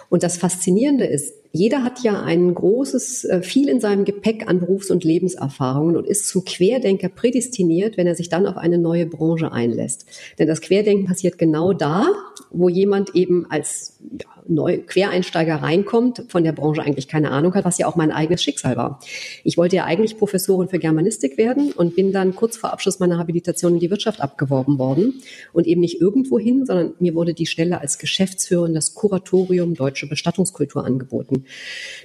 Und 0.08 0.22
das 0.22 0.36
Faszinierende 0.36 1.04
ist, 1.04 1.34
jeder 1.52 1.84
hat 1.84 2.02
ja 2.02 2.22
ein 2.22 2.54
großes, 2.54 3.24
äh, 3.24 3.42
viel 3.42 3.68
in 3.68 3.78
seinem 3.78 4.04
Gepäck 4.04 4.48
an 4.48 4.58
Berufs- 4.58 4.90
und 4.90 5.04
Lebenserfahrungen 5.04 5.96
und 5.96 6.06
ist 6.06 6.26
zum 6.26 6.44
Querdenker 6.44 7.10
prädestiniert, 7.10 7.98
wenn 7.98 8.06
er 8.06 8.14
sich 8.14 8.30
dann 8.30 8.46
auf 8.46 8.56
eine 8.56 8.78
neue 8.78 9.06
Branche 9.06 9.52
einlässt. 9.52 10.06
Denn 10.38 10.48
das 10.48 10.62
Querdenken 10.62 11.06
passiert 11.06 11.36
genau 11.36 11.74
da, 11.74 12.06
wo 12.50 12.70
jemand 12.70 13.14
eben 13.14 13.46
als 13.50 13.98
ja, 14.18 14.28
neu 14.46 14.78
Quereinsteiger 14.78 15.56
reinkommt, 15.56 16.24
von 16.28 16.44
der 16.44 16.52
Branche 16.52 16.82
eigentlich 16.82 17.08
keine 17.08 17.30
Ahnung 17.30 17.54
hat, 17.54 17.64
was 17.64 17.78
ja 17.78 17.86
auch 17.86 17.96
mein 17.96 18.12
eigenes 18.12 18.42
Schicksal 18.42 18.76
war. 18.76 19.00
Ich 19.44 19.56
wollte 19.56 19.76
ja 19.76 19.84
eigentlich 19.84 20.18
Professorin 20.18 20.68
für 20.68 20.78
Germanistik 20.78 21.38
werden 21.38 21.72
und 21.72 21.94
bin 21.96 22.12
dann 22.12 22.34
kurz 22.34 22.56
vor 22.56 22.72
Abschluss 22.72 22.98
meiner 22.98 23.18
Habilitation 23.18 23.74
in 23.74 23.80
die 23.80 23.90
Wirtschaft 23.90 24.20
abgeworben 24.20 24.78
worden 24.78 25.22
und 25.52 25.66
eben 25.66 25.80
nicht 25.80 26.00
irgendwo 26.00 26.38
hin, 26.38 26.66
sondern 26.66 26.94
mir 26.98 27.14
wurde 27.14 27.34
die 27.34 27.46
Stelle 27.46 27.80
als 27.80 27.98
Geschäftsführerin 27.98 28.74
das 28.74 28.94
Kuratorium 28.94 29.74
Deutsche 29.74 30.06
Bestattungskultur 30.06 30.84
angeboten. 30.84 31.44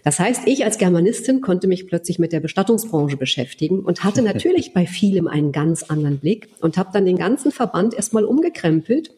Das 0.03 0.19
heißt, 0.19 0.43
ich 0.45 0.63
als 0.65 0.77
Germanistin 0.77 1.41
konnte 1.41 1.67
mich 1.67 1.87
plötzlich 1.87 2.19
mit 2.19 2.31
der 2.31 2.39
Bestattungsbranche 2.39 3.17
beschäftigen 3.17 3.79
und 3.79 4.03
hatte 4.03 4.21
natürlich 4.23 4.73
bei 4.73 4.85
vielem 4.85 5.27
einen 5.27 5.51
ganz 5.51 5.83
anderen 5.83 6.19
Blick 6.19 6.49
und 6.61 6.77
habe 6.77 6.89
dann 6.93 7.05
den 7.05 7.17
ganzen 7.17 7.51
Verband 7.51 7.93
erstmal 7.93 8.25
umgekrempelt 8.25 9.11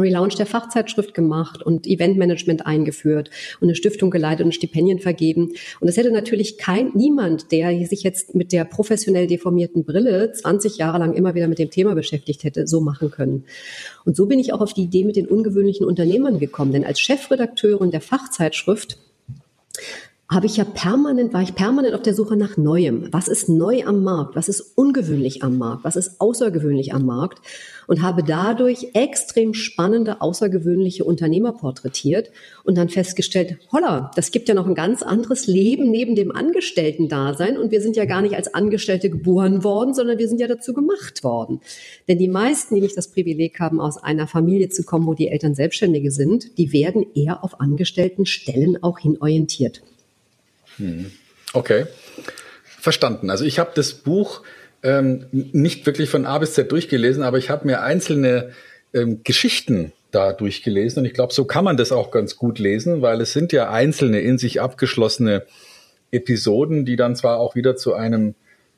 Relaunch 0.00 0.36
der 0.36 0.46
Fachzeitschrift 0.46 1.14
gemacht 1.14 1.62
und 1.62 1.86
Eventmanagement 1.86 2.66
eingeführt 2.66 3.30
und 3.60 3.68
eine 3.68 3.74
Stiftung 3.74 4.10
geleitet 4.10 4.44
und 4.44 4.54
Stipendien 4.54 4.98
vergeben. 4.98 5.52
Und 5.80 5.88
es 5.88 5.96
hätte 5.96 6.10
natürlich 6.10 6.58
kein, 6.58 6.92
niemand, 6.94 7.52
der 7.52 7.86
sich 7.86 8.02
jetzt 8.02 8.34
mit 8.34 8.52
der 8.52 8.64
professionell 8.64 9.26
deformierten 9.26 9.84
Brille 9.84 10.32
20 10.32 10.78
Jahre 10.78 10.98
lang 10.98 11.14
immer 11.14 11.34
wieder 11.34 11.48
mit 11.48 11.58
dem 11.58 11.70
Thema 11.70 11.94
beschäftigt 11.94 12.44
hätte, 12.44 12.66
so 12.66 12.80
machen 12.80 13.10
können. 13.10 13.44
Und 14.04 14.16
so 14.16 14.26
bin 14.26 14.38
ich 14.38 14.52
auch 14.52 14.60
auf 14.60 14.74
die 14.74 14.84
Idee 14.84 15.04
mit 15.04 15.16
den 15.16 15.26
ungewöhnlichen 15.26 15.86
Unternehmern 15.86 16.38
gekommen. 16.38 16.72
Denn 16.72 16.84
als 16.84 17.00
Chefredakteurin 17.00 17.90
der 17.90 18.00
Fachzeitschrift 18.00 18.98
habe 20.30 20.46
ich 20.46 20.56
ja 20.56 20.64
permanent, 20.64 21.34
war 21.34 21.42
ich 21.42 21.54
permanent 21.54 21.94
auf 21.94 22.00
der 22.00 22.14
Suche 22.14 22.36
nach 22.36 22.56
Neuem. 22.56 23.08
Was 23.12 23.28
ist 23.28 23.50
neu 23.50 23.84
am 23.84 24.02
Markt? 24.02 24.34
Was 24.36 24.48
ist 24.48 24.72
ungewöhnlich 24.74 25.42
am 25.42 25.58
Markt? 25.58 25.84
Was 25.84 25.96
ist 25.96 26.18
außergewöhnlich 26.18 26.94
am 26.94 27.04
Markt? 27.04 27.40
Und 27.86 28.00
habe 28.00 28.22
dadurch 28.22 28.88
extrem 28.94 29.52
spannende, 29.52 30.22
außergewöhnliche 30.22 31.04
Unternehmer 31.04 31.52
porträtiert 31.52 32.30
und 32.64 32.78
dann 32.78 32.88
festgestellt, 32.88 33.58
holla, 33.70 34.10
das 34.16 34.30
gibt 34.30 34.48
ja 34.48 34.54
noch 34.54 34.66
ein 34.66 34.74
ganz 34.74 35.02
anderes 35.02 35.46
Leben 35.46 35.90
neben 35.90 36.14
dem 36.14 36.34
Angestellten-Dasein 36.34 37.58
und 37.58 37.70
wir 37.70 37.82
sind 37.82 37.94
ja 37.94 38.06
gar 38.06 38.22
nicht 38.22 38.34
als 38.34 38.54
Angestellte 38.54 39.10
geboren 39.10 39.62
worden, 39.62 39.92
sondern 39.92 40.18
wir 40.18 40.28
sind 40.28 40.40
ja 40.40 40.48
dazu 40.48 40.72
gemacht 40.72 41.22
worden. 41.22 41.60
Denn 42.08 42.18
die 42.18 42.28
meisten, 42.28 42.74
die 42.74 42.80
nicht 42.80 42.96
das 42.96 43.08
Privileg 43.08 43.60
haben, 43.60 43.78
aus 43.78 44.02
einer 44.02 44.26
Familie 44.26 44.70
zu 44.70 44.84
kommen, 44.84 45.06
wo 45.06 45.12
die 45.12 45.28
Eltern 45.28 45.54
Selbstständige 45.54 46.10
sind, 46.10 46.56
die 46.56 46.72
werden 46.72 47.04
eher 47.14 47.44
auf 47.44 47.60
Angestelltenstellen 47.60 48.82
auch 48.82 48.98
hin 48.98 49.18
orientiert. 49.20 49.82
Hm. 49.82 49.93
Okay, 51.52 51.86
verstanden. 52.80 53.30
Also 53.30 53.44
ich 53.44 53.58
habe 53.58 53.70
das 53.74 53.94
Buch 53.94 54.42
ähm, 54.82 55.26
nicht 55.32 55.86
wirklich 55.86 56.10
von 56.10 56.26
A 56.26 56.38
bis 56.38 56.54
Z 56.54 56.70
durchgelesen, 56.70 57.22
aber 57.22 57.38
ich 57.38 57.50
habe 57.50 57.66
mir 57.66 57.82
einzelne 57.82 58.50
ähm, 58.92 59.20
Geschichten 59.24 59.92
da 60.10 60.32
durchgelesen 60.32 61.00
und 61.00 61.06
ich 61.06 61.14
glaube, 61.14 61.32
so 61.32 61.44
kann 61.44 61.64
man 61.64 61.76
das 61.76 61.90
auch 61.90 62.10
ganz 62.10 62.36
gut 62.36 62.58
lesen, 62.58 63.02
weil 63.02 63.20
es 63.20 63.32
sind 63.32 63.52
ja 63.52 63.70
einzelne 63.70 64.20
in 64.20 64.38
sich 64.38 64.60
abgeschlossene 64.60 65.44
Episoden, 66.10 66.84
die 66.84 66.96
dann 66.96 67.16
zwar 67.16 67.38
auch 67.38 67.54
wieder 67.56 67.76
zu 67.76 67.94
einem 67.94 68.34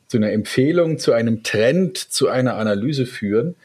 zu 0.09 0.19
einer 0.19 0.31
Empfehlung, 0.31 0.99
zu 0.99 1.13
einem 1.13 1.43
Trend, 1.43 1.99
zu 1.99 2.29
einer 2.29 2.55
Analyse 2.55 3.07
führen, 3.07 3.57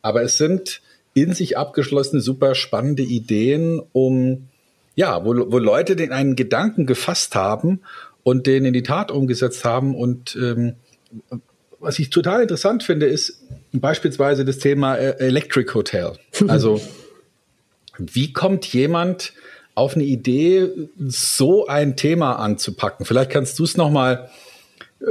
aber 0.00 0.22
es 0.22 0.38
sind 0.38 0.80
in 1.12 1.34
sich 1.34 1.58
abgeschlossene 1.58 2.22
super 2.22 2.54
spannende 2.54 3.02
Ideen, 3.02 3.82
um 3.92 4.48
ja, 4.94 5.24
wo, 5.24 5.34
wo 5.50 5.58
Leute 5.58 5.96
den 5.96 6.12
einen 6.12 6.36
Gedanken 6.36 6.86
gefasst 6.86 7.34
haben 7.34 7.80
und 8.22 8.46
den 8.46 8.64
in 8.64 8.72
die 8.72 8.82
Tat 8.82 9.10
umgesetzt 9.10 9.64
haben. 9.64 9.94
Und 9.94 10.36
ähm, 10.36 10.74
was 11.78 11.98
ich 11.98 12.10
total 12.10 12.42
interessant 12.42 12.82
finde, 12.82 13.06
ist 13.06 13.42
beispielsweise 13.72 14.44
das 14.44 14.58
Thema 14.58 14.96
äh, 14.96 15.18
Electric 15.18 15.72
Hotel. 15.74 16.12
Also 16.48 16.80
wie 17.98 18.32
kommt 18.32 18.64
jemand 18.66 19.34
auf 19.74 19.94
eine 19.94 20.04
Idee, 20.04 20.70
so 20.98 21.66
ein 21.66 21.96
Thema 21.96 22.36
anzupacken? 22.36 23.04
Vielleicht 23.04 23.30
kannst 23.30 23.58
du 23.58 23.64
es 23.64 23.76
nochmal 23.76 24.16
mal 24.16 24.30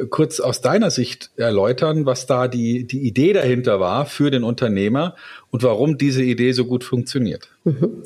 kurz 0.10 0.40
aus 0.40 0.62
deiner 0.62 0.92
Sicht 0.92 1.32
erläutern, 1.36 2.06
was 2.06 2.28
da 2.28 2.48
die, 2.48 2.86
die 2.86 3.08
Idee 3.08 3.34
dahinter 3.34 3.80
war 3.80 4.06
für 4.06 4.30
den 4.30 4.44
Unternehmer 4.44 5.16
und 5.50 5.64
warum 5.64 5.98
diese 5.98 6.24
Idee 6.24 6.52
so 6.52 6.66
gut 6.66 6.84
funktioniert. 6.84 7.50
Mhm. 7.64 8.04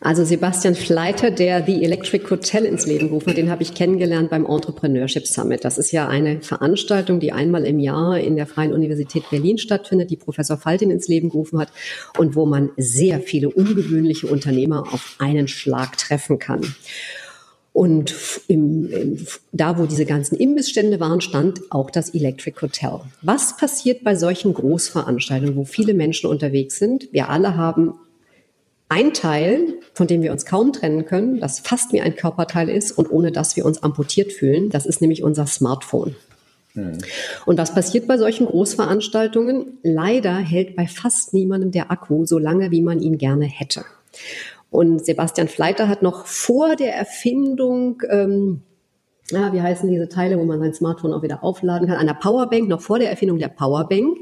Also 0.00 0.24
Sebastian 0.24 0.74
Fleiter, 0.74 1.30
der 1.30 1.64
The 1.64 1.84
Electric 1.84 2.28
Hotel 2.30 2.64
ins 2.64 2.86
Leben 2.86 3.08
gerufen 3.08 3.30
hat, 3.30 3.36
den 3.36 3.50
habe 3.50 3.62
ich 3.62 3.74
kennengelernt 3.74 4.30
beim 4.30 4.44
Entrepreneurship 4.44 5.26
Summit. 5.26 5.64
Das 5.64 5.78
ist 5.78 5.92
ja 5.92 6.08
eine 6.08 6.40
Veranstaltung, 6.40 7.20
die 7.20 7.32
einmal 7.32 7.64
im 7.64 7.78
Jahr 7.78 8.18
in 8.18 8.34
der 8.34 8.46
Freien 8.46 8.72
Universität 8.72 9.22
Berlin 9.30 9.58
stattfindet, 9.58 10.10
die 10.10 10.16
Professor 10.16 10.56
Faltin 10.56 10.90
ins 10.90 11.06
Leben 11.06 11.28
gerufen 11.28 11.60
hat 11.60 11.68
und 12.18 12.34
wo 12.34 12.44
man 12.44 12.70
sehr 12.76 13.20
viele 13.20 13.50
ungewöhnliche 13.50 14.26
Unternehmer 14.26 14.92
auf 14.92 15.14
einen 15.18 15.46
Schlag 15.46 15.96
treffen 15.96 16.40
kann. 16.40 16.62
Und 17.72 18.14
im, 18.48 18.90
im, 18.90 19.26
da, 19.52 19.78
wo 19.78 19.86
diese 19.86 20.04
ganzen 20.04 20.36
Imbissstände 20.36 20.98
waren, 20.98 21.20
stand 21.20 21.60
auch 21.70 21.90
das 21.90 22.10
Electric 22.10 22.60
Hotel. 22.60 23.00
Was 23.22 23.56
passiert 23.56 24.02
bei 24.02 24.16
solchen 24.16 24.54
Großveranstaltungen, 24.54 25.56
wo 25.56 25.64
viele 25.64 25.94
Menschen 25.94 26.28
unterwegs 26.28 26.78
sind? 26.78 27.08
Wir 27.12 27.28
alle 27.28 27.56
haben 27.56 27.94
ein 28.88 29.14
Teil, 29.14 29.74
von 29.94 30.08
dem 30.08 30.22
wir 30.22 30.32
uns 30.32 30.44
kaum 30.44 30.72
trennen 30.72 31.06
können, 31.06 31.38
das 31.38 31.60
fast 31.60 31.92
wie 31.92 32.00
ein 32.00 32.16
Körperteil 32.16 32.68
ist 32.68 32.90
und 32.90 33.10
ohne 33.10 33.30
das 33.30 33.54
wir 33.54 33.64
uns 33.64 33.82
amputiert 33.84 34.32
fühlen. 34.32 34.68
Das 34.68 34.84
ist 34.84 35.00
nämlich 35.00 35.22
unser 35.22 35.46
Smartphone. 35.46 36.16
Hm. 36.74 36.98
Und 37.46 37.58
was 37.58 37.72
passiert 37.72 38.08
bei 38.08 38.18
solchen 38.18 38.46
Großveranstaltungen? 38.46 39.78
Leider 39.84 40.36
hält 40.36 40.74
bei 40.74 40.88
fast 40.88 41.34
niemandem 41.34 41.70
der 41.70 41.92
Akku 41.92 42.26
so 42.26 42.38
lange, 42.38 42.72
wie 42.72 42.82
man 42.82 43.00
ihn 43.00 43.16
gerne 43.16 43.44
hätte. 43.44 43.84
Und 44.70 45.04
Sebastian 45.04 45.48
Fleiter 45.48 45.88
hat 45.88 46.02
noch 46.02 46.26
vor 46.26 46.76
der 46.76 46.94
Erfindung 46.94 48.02
ähm, 48.08 48.62
ja, 49.30 49.52
wie 49.52 49.60
heißen 49.60 49.88
diese 49.88 50.08
Teile, 50.08 50.38
wo 50.38 50.44
man 50.44 50.60
sein 50.60 50.74
Smartphone 50.74 51.12
auch 51.12 51.22
wieder 51.22 51.44
aufladen 51.44 51.88
kann, 51.88 51.96
an 51.96 52.06
der 52.06 52.14
Powerbank, 52.14 52.68
noch 52.68 52.80
vor 52.80 52.98
der 52.98 53.10
Erfindung 53.10 53.38
der 53.38 53.48
Powerbank, 53.48 54.18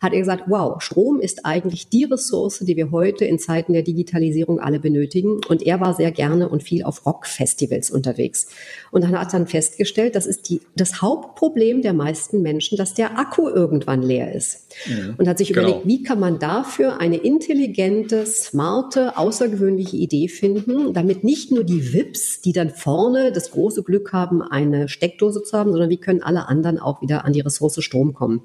hat 0.00 0.12
er 0.12 0.18
gesagt, 0.18 0.44
wow, 0.46 0.80
Strom 0.82 1.20
ist 1.20 1.44
eigentlich 1.44 1.88
die 1.88 2.04
Ressource, 2.04 2.58
die 2.60 2.76
wir 2.76 2.90
heute 2.90 3.24
in 3.24 3.38
Zeiten 3.38 3.72
der 3.72 3.82
Digitalisierung 3.82 4.60
alle 4.60 4.80
benötigen. 4.80 5.40
Und 5.48 5.62
er 5.62 5.80
war 5.80 5.94
sehr 5.94 6.10
gerne 6.10 6.48
und 6.48 6.62
viel 6.62 6.84
auf 6.84 7.06
Rockfestivals 7.06 7.90
unterwegs. 7.90 8.48
Und 8.90 9.04
dann 9.04 9.18
hat 9.18 9.32
dann 9.32 9.46
festgestellt, 9.46 10.14
das 10.14 10.26
ist 10.26 10.48
die, 10.48 10.60
das 10.76 11.02
Hauptproblem 11.02 11.82
der 11.82 11.92
meisten 11.92 12.42
Menschen, 12.42 12.76
dass 12.76 12.94
der 12.94 13.18
Akku 13.18 13.48
irgendwann 13.48 14.02
leer 14.02 14.34
ist. 14.34 14.69
Mhm, 14.86 15.14
und 15.18 15.28
hat 15.28 15.38
sich 15.38 15.48
genau. 15.48 15.68
überlegt, 15.68 15.86
wie 15.86 16.02
kann 16.02 16.20
man 16.20 16.38
dafür 16.38 17.00
eine 17.00 17.16
intelligente, 17.16 18.26
smarte, 18.26 19.16
außergewöhnliche 19.16 19.96
Idee 19.96 20.28
finden, 20.28 20.92
damit 20.94 21.24
nicht 21.24 21.52
nur 21.52 21.64
die 21.64 21.92
VIPs, 21.92 22.40
die 22.40 22.52
dann 22.52 22.70
vorne 22.70 23.32
das 23.32 23.50
große 23.50 23.82
Glück 23.82 24.12
haben, 24.12 24.42
eine 24.42 24.88
Steckdose 24.88 25.42
zu 25.42 25.56
haben, 25.56 25.72
sondern 25.72 25.90
wie 25.90 25.98
können 25.98 26.22
alle 26.22 26.48
anderen 26.48 26.78
auch 26.78 27.02
wieder 27.02 27.24
an 27.24 27.32
die 27.32 27.40
Ressource 27.40 27.82
Strom 27.82 28.14
kommen 28.14 28.42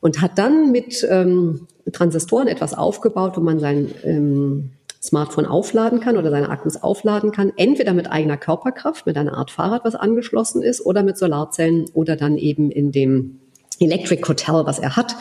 und 0.00 0.20
hat 0.20 0.38
dann 0.38 0.70
mit 0.70 1.06
ähm, 1.08 1.66
Transistoren 1.92 2.48
etwas 2.48 2.74
aufgebaut, 2.74 3.36
wo 3.36 3.40
man 3.40 3.58
sein 3.58 3.90
ähm, 4.04 4.70
Smartphone 5.02 5.46
aufladen 5.46 6.00
kann 6.00 6.16
oder 6.16 6.30
seine 6.30 6.50
Akkus 6.50 6.82
aufladen 6.82 7.30
kann, 7.30 7.52
entweder 7.56 7.94
mit 7.94 8.10
eigener 8.10 8.36
Körperkraft, 8.36 9.06
mit 9.06 9.16
einer 9.16 9.36
Art 9.36 9.50
Fahrrad, 9.50 9.84
was 9.84 9.94
angeschlossen 9.94 10.62
ist, 10.62 10.84
oder 10.84 11.02
mit 11.02 11.16
Solarzellen 11.16 11.86
oder 11.94 12.16
dann 12.16 12.36
eben 12.36 12.70
in 12.70 12.90
dem 12.90 13.40
Electric 13.80 14.22
Hotel, 14.26 14.62
was 14.64 14.78
er 14.78 14.96
hat, 14.96 15.14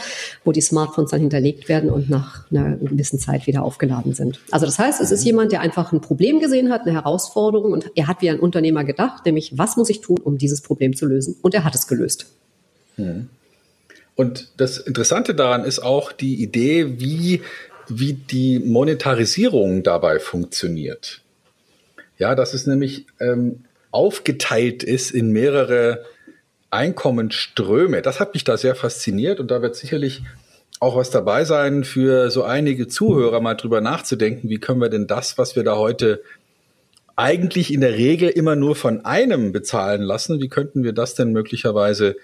wo 0.43 0.51
die 0.51 0.61
Smartphones 0.61 1.11
dann 1.11 1.21
hinterlegt 1.21 1.69
werden 1.69 1.89
und 1.89 2.09
nach 2.09 2.49
einer 2.51 2.77
gewissen 2.77 3.19
Zeit 3.19 3.47
wieder 3.47 3.63
aufgeladen 3.63 4.13
sind. 4.13 4.39
Also 4.51 4.65
das 4.65 4.79
heißt, 4.79 5.01
es 5.01 5.11
ist 5.11 5.23
jemand, 5.23 5.51
der 5.51 5.61
einfach 5.61 5.91
ein 5.91 6.01
Problem 6.01 6.39
gesehen 6.39 6.71
hat, 6.71 6.81
eine 6.81 6.93
Herausforderung 6.93 7.71
und 7.71 7.91
er 7.95 8.07
hat 8.07 8.21
wie 8.21 8.29
ein 8.29 8.39
Unternehmer 8.39 8.83
gedacht, 8.83 9.25
nämlich 9.25 9.57
was 9.57 9.77
muss 9.77 9.89
ich 9.89 10.01
tun, 10.01 10.19
um 10.23 10.37
dieses 10.37 10.61
Problem 10.61 10.95
zu 10.95 11.05
lösen? 11.05 11.35
Und 11.41 11.53
er 11.53 11.63
hat 11.63 11.75
es 11.75 11.87
gelöst. 11.87 12.27
Hm. 12.95 13.29
Und 14.15 14.49
das 14.57 14.79
Interessante 14.79 15.35
daran 15.35 15.63
ist 15.63 15.79
auch 15.79 16.11
die 16.11 16.41
Idee, 16.41 16.99
wie, 16.99 17.43
wie 17.87 18.13
die 18.13 18.59
Monetarisierung 18.59 19.83
dabei 19.83 20.19
funktioniert. 20.19 21.21
Ja, 22.17 22.33
dass 22.33 22.55
es 22.55 22.65
nämlich 22.65 23.05
ähm, 23.19 23.65
aufgeteilt 23.91 24.81
ist 24.81 25.11
in 25.11 25.31
mehrere 25.31 26.03
Einkommensströme. 26.69 28.01
Das 28.01 28.19
hat 28.19 28.33
mich 28.33 28.43
da 28.43 28.57
sehr 28.57 28.75
fasziniert 28.75 29.39
und 29.39 29.51
da 29.51 29.61
wird 29.61 29.75
sicherlich 29.75 30.23
auch 30.79 30.95
was 30.95 31.09
dabei 31.09 31.43
sein 31.43 31.83
für 31.83 32.29
so 32.29 32.43
einige 32.43 32.87
Zuhörer 32.87 33.41
mal 33.41 33.55
drüber 33.55 33.81
nachzudenken, 33.81 34.49
wie 34.49 34.59
können 34.59 34.81
wir 34.81 34.89
denn 34.89 35.07
das, 35.07 35.37
was 35.37 35.55
wir 35.55 35.63
da 35.63 35.75
heute 35.75 36.21
eigentlich 37.15 37.73
in 37.73 37.81
der 37.81 37.95
Regel 37.95 38.29
immer 38.29 38.55
nur 38.55 38.75
von 38.75 39.03
einem 39.03 39.51
bezahlen 39.51 40.03
lassen, 40.03 40.39
wie 40.39 40.49
könnten 40.49 40.83
wir 40.83 40.93
das 40.93 41.15
denn 41.15 41.31
möglicherweise 41.31 42.15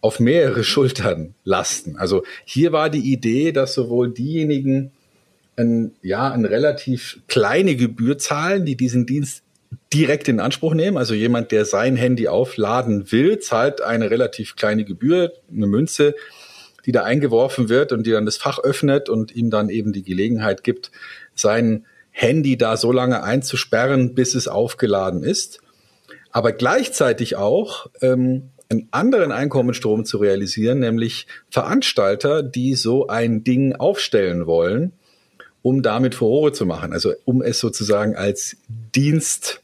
auf 0.00 0.18
mehrere 0.18 0.64
Schultern 0.64 1.34
lasten. 1.44 1.96
Also 1.96 2.24
hier 2.44 2.72
war 2.72 2.90
die 2.90 3.12
Idee, 3.12 3.52
dass 3.52 3.74
sowohl 3.74 4.10
diejenigen 4.10 4.90
ein, 5.56 5.92
ja, 6.02 6.30
eine 6.30 6.50
relativ 6.50 7.20
kleine 7.28 7.76
Gebühr 7.76 8.18
zahlen, 8.18 8.64
die 8.64 8.76
diesen 8.76 9.06
Dienst 9.06 9.44
direkt 9.92 10.28
in 10.28 10.40
Anspruch 10.40 10.74
nehmen. 10.74 10.96
Also 10.96 11.14
jemand, 11.14 11.52
der 11.52 11.64
sein 11.64 11.96
Handy 11.96 12.28
aufladen 12.28 13.10
will, 13.12 13.38
zahlt 13.38 13.80
eine 13.80 14.10
relativ 14.10 14.56
kleine 14.56 14.84
Gebühr, 14.84 15.32
eine 15.54 15.66
Münze, 15.66 16.14
die 16.86 16.92
da 16.92 17.04
eingeworfen 17.04 17.68
wird 17.68 17.92
und 17.92 18.06
die 18.06 18.10
dann 18.10 18.24
das 18.24 18.36
Fach 18.36 18.58
öffnet 18.58 19.08
und 19.08 19.34
ihm 19.34 19.50
dann 19.50 19.68
eben 19.68 19.92
die 19.92 20.02
Gelegenheit 20.02 20.64
gibt, 20.64 20.90
sein 21.34 21.86
Handy 22.10 22.56
da 22.56 22.76
so 22.76 22.92
lange 22.92 23.22
einzusperren, 23.22 24.14
bis 24.14 24.34
es 24.34 24.48
aufgeladen 24.48 25.22
ist. 25.22 25.60
Aber 26.32 26.52
gleichzeitig 26.52 27.36
auch 27.36 27.88
ähm, 28.00 28.50
einen 28.68 28.88
anderen 28.92 29.32
Einkommensstrom 29.32 30.04
zu 30.04 30.18
realisieren, 30.18 30.78
nämlich 30.78 31.26
Veranstalter, 31.50 32.42
die 32.42 32.74
so 32.74 33.08
ein 33.08 33.42
Ding 33.42 33.74
aufstellen 33.74 34.46
wollen, 34.46 34.92
um 35.62 35.82
damit 35.82 36.14
Furore 36.14 36.52
zu 36.52 36.66
machen. 36.66 36.92
Also 36.92 37.12
um 37.24 37.42
es 37.42 37.58
sozusagen 37.58 38.14
als 38.16 38.56
Dienst 38.68 39.59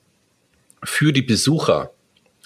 für 0.87 1.13
die 1.13 1.23
Besucher 1.23 1.93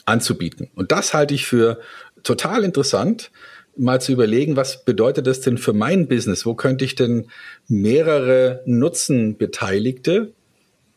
anzubieten. 0.05 0.71
Und 0.75 0.93
das 0.93 1.15
halte 1.15 1.35
ich 1.35 1.47
für 1.47 1.79
total 2.23 2.65
interessant, 2.65 3.31
mal 3.77 4.01
zu 4.01 4.13
überlegen, 4.13 4.57
was 4.57 4.85
bedeutet 4.85 5.27
das 5.27 5.41
denn 5.41 5.59
für 5.59 5.73
mein 5.73 6.09
Business? 6.09 6.45
Wo 6.45 6.55
könnte 6.55 6.85
ich 6.85 6.95
denn 6.95 7.29
mehrere 7.69 8.63
Nutzenbeteiligte, 8.67 10.33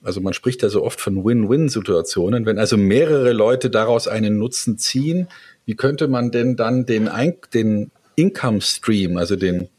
also 0.01 0.19
man 0.19 0.33
spricht 0.33 0.63
ja 0.63 0.69
so 0.69 0.83
oft 0.83 0.99
von 0.99 1.23
Win-Win-Situationen, 1.23 2.45
wenn 2.45 2.59
also 2.59 2.75
mehrere 2.75 3.31
Leute 3.31 3.69
daraus 3.69 4.07
einen 4.07 4.37
Nutzen 4.37 4.77
ziehen, 4.77 5.27
wie 5.65 5.75
könnte 5.75 6.07
man 6.07 6.31
denn 6.31 6.55
dann 6.55 6.85
den, 6.85 7.07
Ein 7.07 7.37
den 7.53 7.91
Income 8.15 8.61
Stream, 8.61 9.17
also 9.17 9.35
den, 9.35 9.69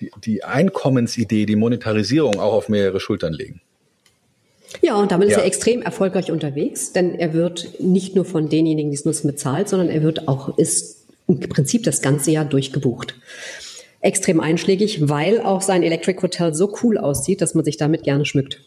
die, 0.00 0.10
die 0.24 0.44
Einkommensidee, 0.44 1.46
die 1.46 1.56
Monetarisierung 1.56 2.38
auch 2.38 2.52
auf 2.52 2.68
mehrere 2.68 3.00
Schultern 3.00 3.32
legen? 3.32 3.60
Ja, 4.80 4.96
und 4.96 5.12
damit 5.12 5.28
ja. 5.28 5.36
ist 5.36 5.42
er 5.42 5.46
extrem 5.46 5.82
erfolgreich 5.82 6.30
unterwegs, 6.30 6.92
denn 6.92 7.14
er 7.14 7.32
wird 7.32 7.80
nicht 7.80 8.14
nur 8.14 8.24
von 8.24 8.48
denjenigen, 8.48 8.90
die 8.90 8.96
es 8.96 9.04
nutzen, 9.04 9.26
bezahlt, 9.26 9.68
sondern 9.68 9.88
er 9.88 10.02
wird 10.02 10.28
auch, 10.28 10.56
ist 10.56 11.06
im 11.28 11.40
Prinzip 11.40 11.82
das 11.84 12.02
ganze 12.02 12.30
Jahr 12.30 12.44
durchgebucht. 12.44 13.14
Extrem 14.00 14.40
einschlägig, 14.40 15.08
weil 15.08 15.40
auch 15.40 15.60
sein 15.60 15.82
Electric 15.82 16.20
Hotel 16.22 16.54
so 16.54 16.74
cool 16.82 16.98
aussieht, 16.98 17.40
dass 17.40 17.54
man 17.54 17.64
sich 17.64 17.76
damit 17.76 18.02
gerne 18.02 18.24
schmückt. 18.24 18.60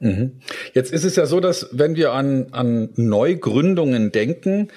Mhm. 0.00 0.32
Jetzt 0.74 0.92
ist 0.92 1.04
es 1.04 1.16
ja 1.16 1.26
so, 1.26 1.40
dass 1.40 1.68
wenn 1.72 1.96
wir 1.96 2.12
an, 2.12 2.48
an 2.52 2.90
Neugründungen 2.96 4.12
denken, 4.12 4.68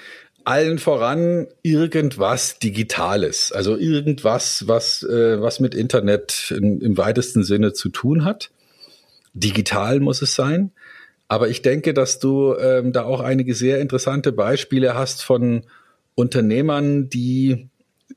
allen 0.44 0.78
voran 0.78 1.46
irgendwas 1.62 2.58
Digitales, 2.58 3.52
also 3.52 3.76
irgendwas, 3.76 4.66
was, 4.66 5.02
äh, 5.02 5.40
was 5.40 5.60
mit 5.60 5.74
Internet 5.74 6.54
in, 6.56 6.80
im 6.80 6.96
weitesten 6.96 7.44
Sinne 7.44 7.72
zu 7.72 7.90
tun 7.90 8.24
hat. 8.24 8.50
Digital 9.34 10.00
muss 10.00 10.22
es 10.22 10.34
sein. 10.34 10.72
Aber 11.28 11.48
ich 11.48 11.62
denke, 11.62 11.94
dass 11.94 12.18
du 12.18 12.56
ähm, 12.56 12.92
da 12.92 13.04
auch 13.04 13.20
einige 13.20 13.54
sehr 13.54 13.80
interessante 13.80 14.32
Beispiele 14.32 14.94
hast 14.94 15.22
von 15.22 15.64
Unternehmern, 16.16 17.08
die 17.08 17.68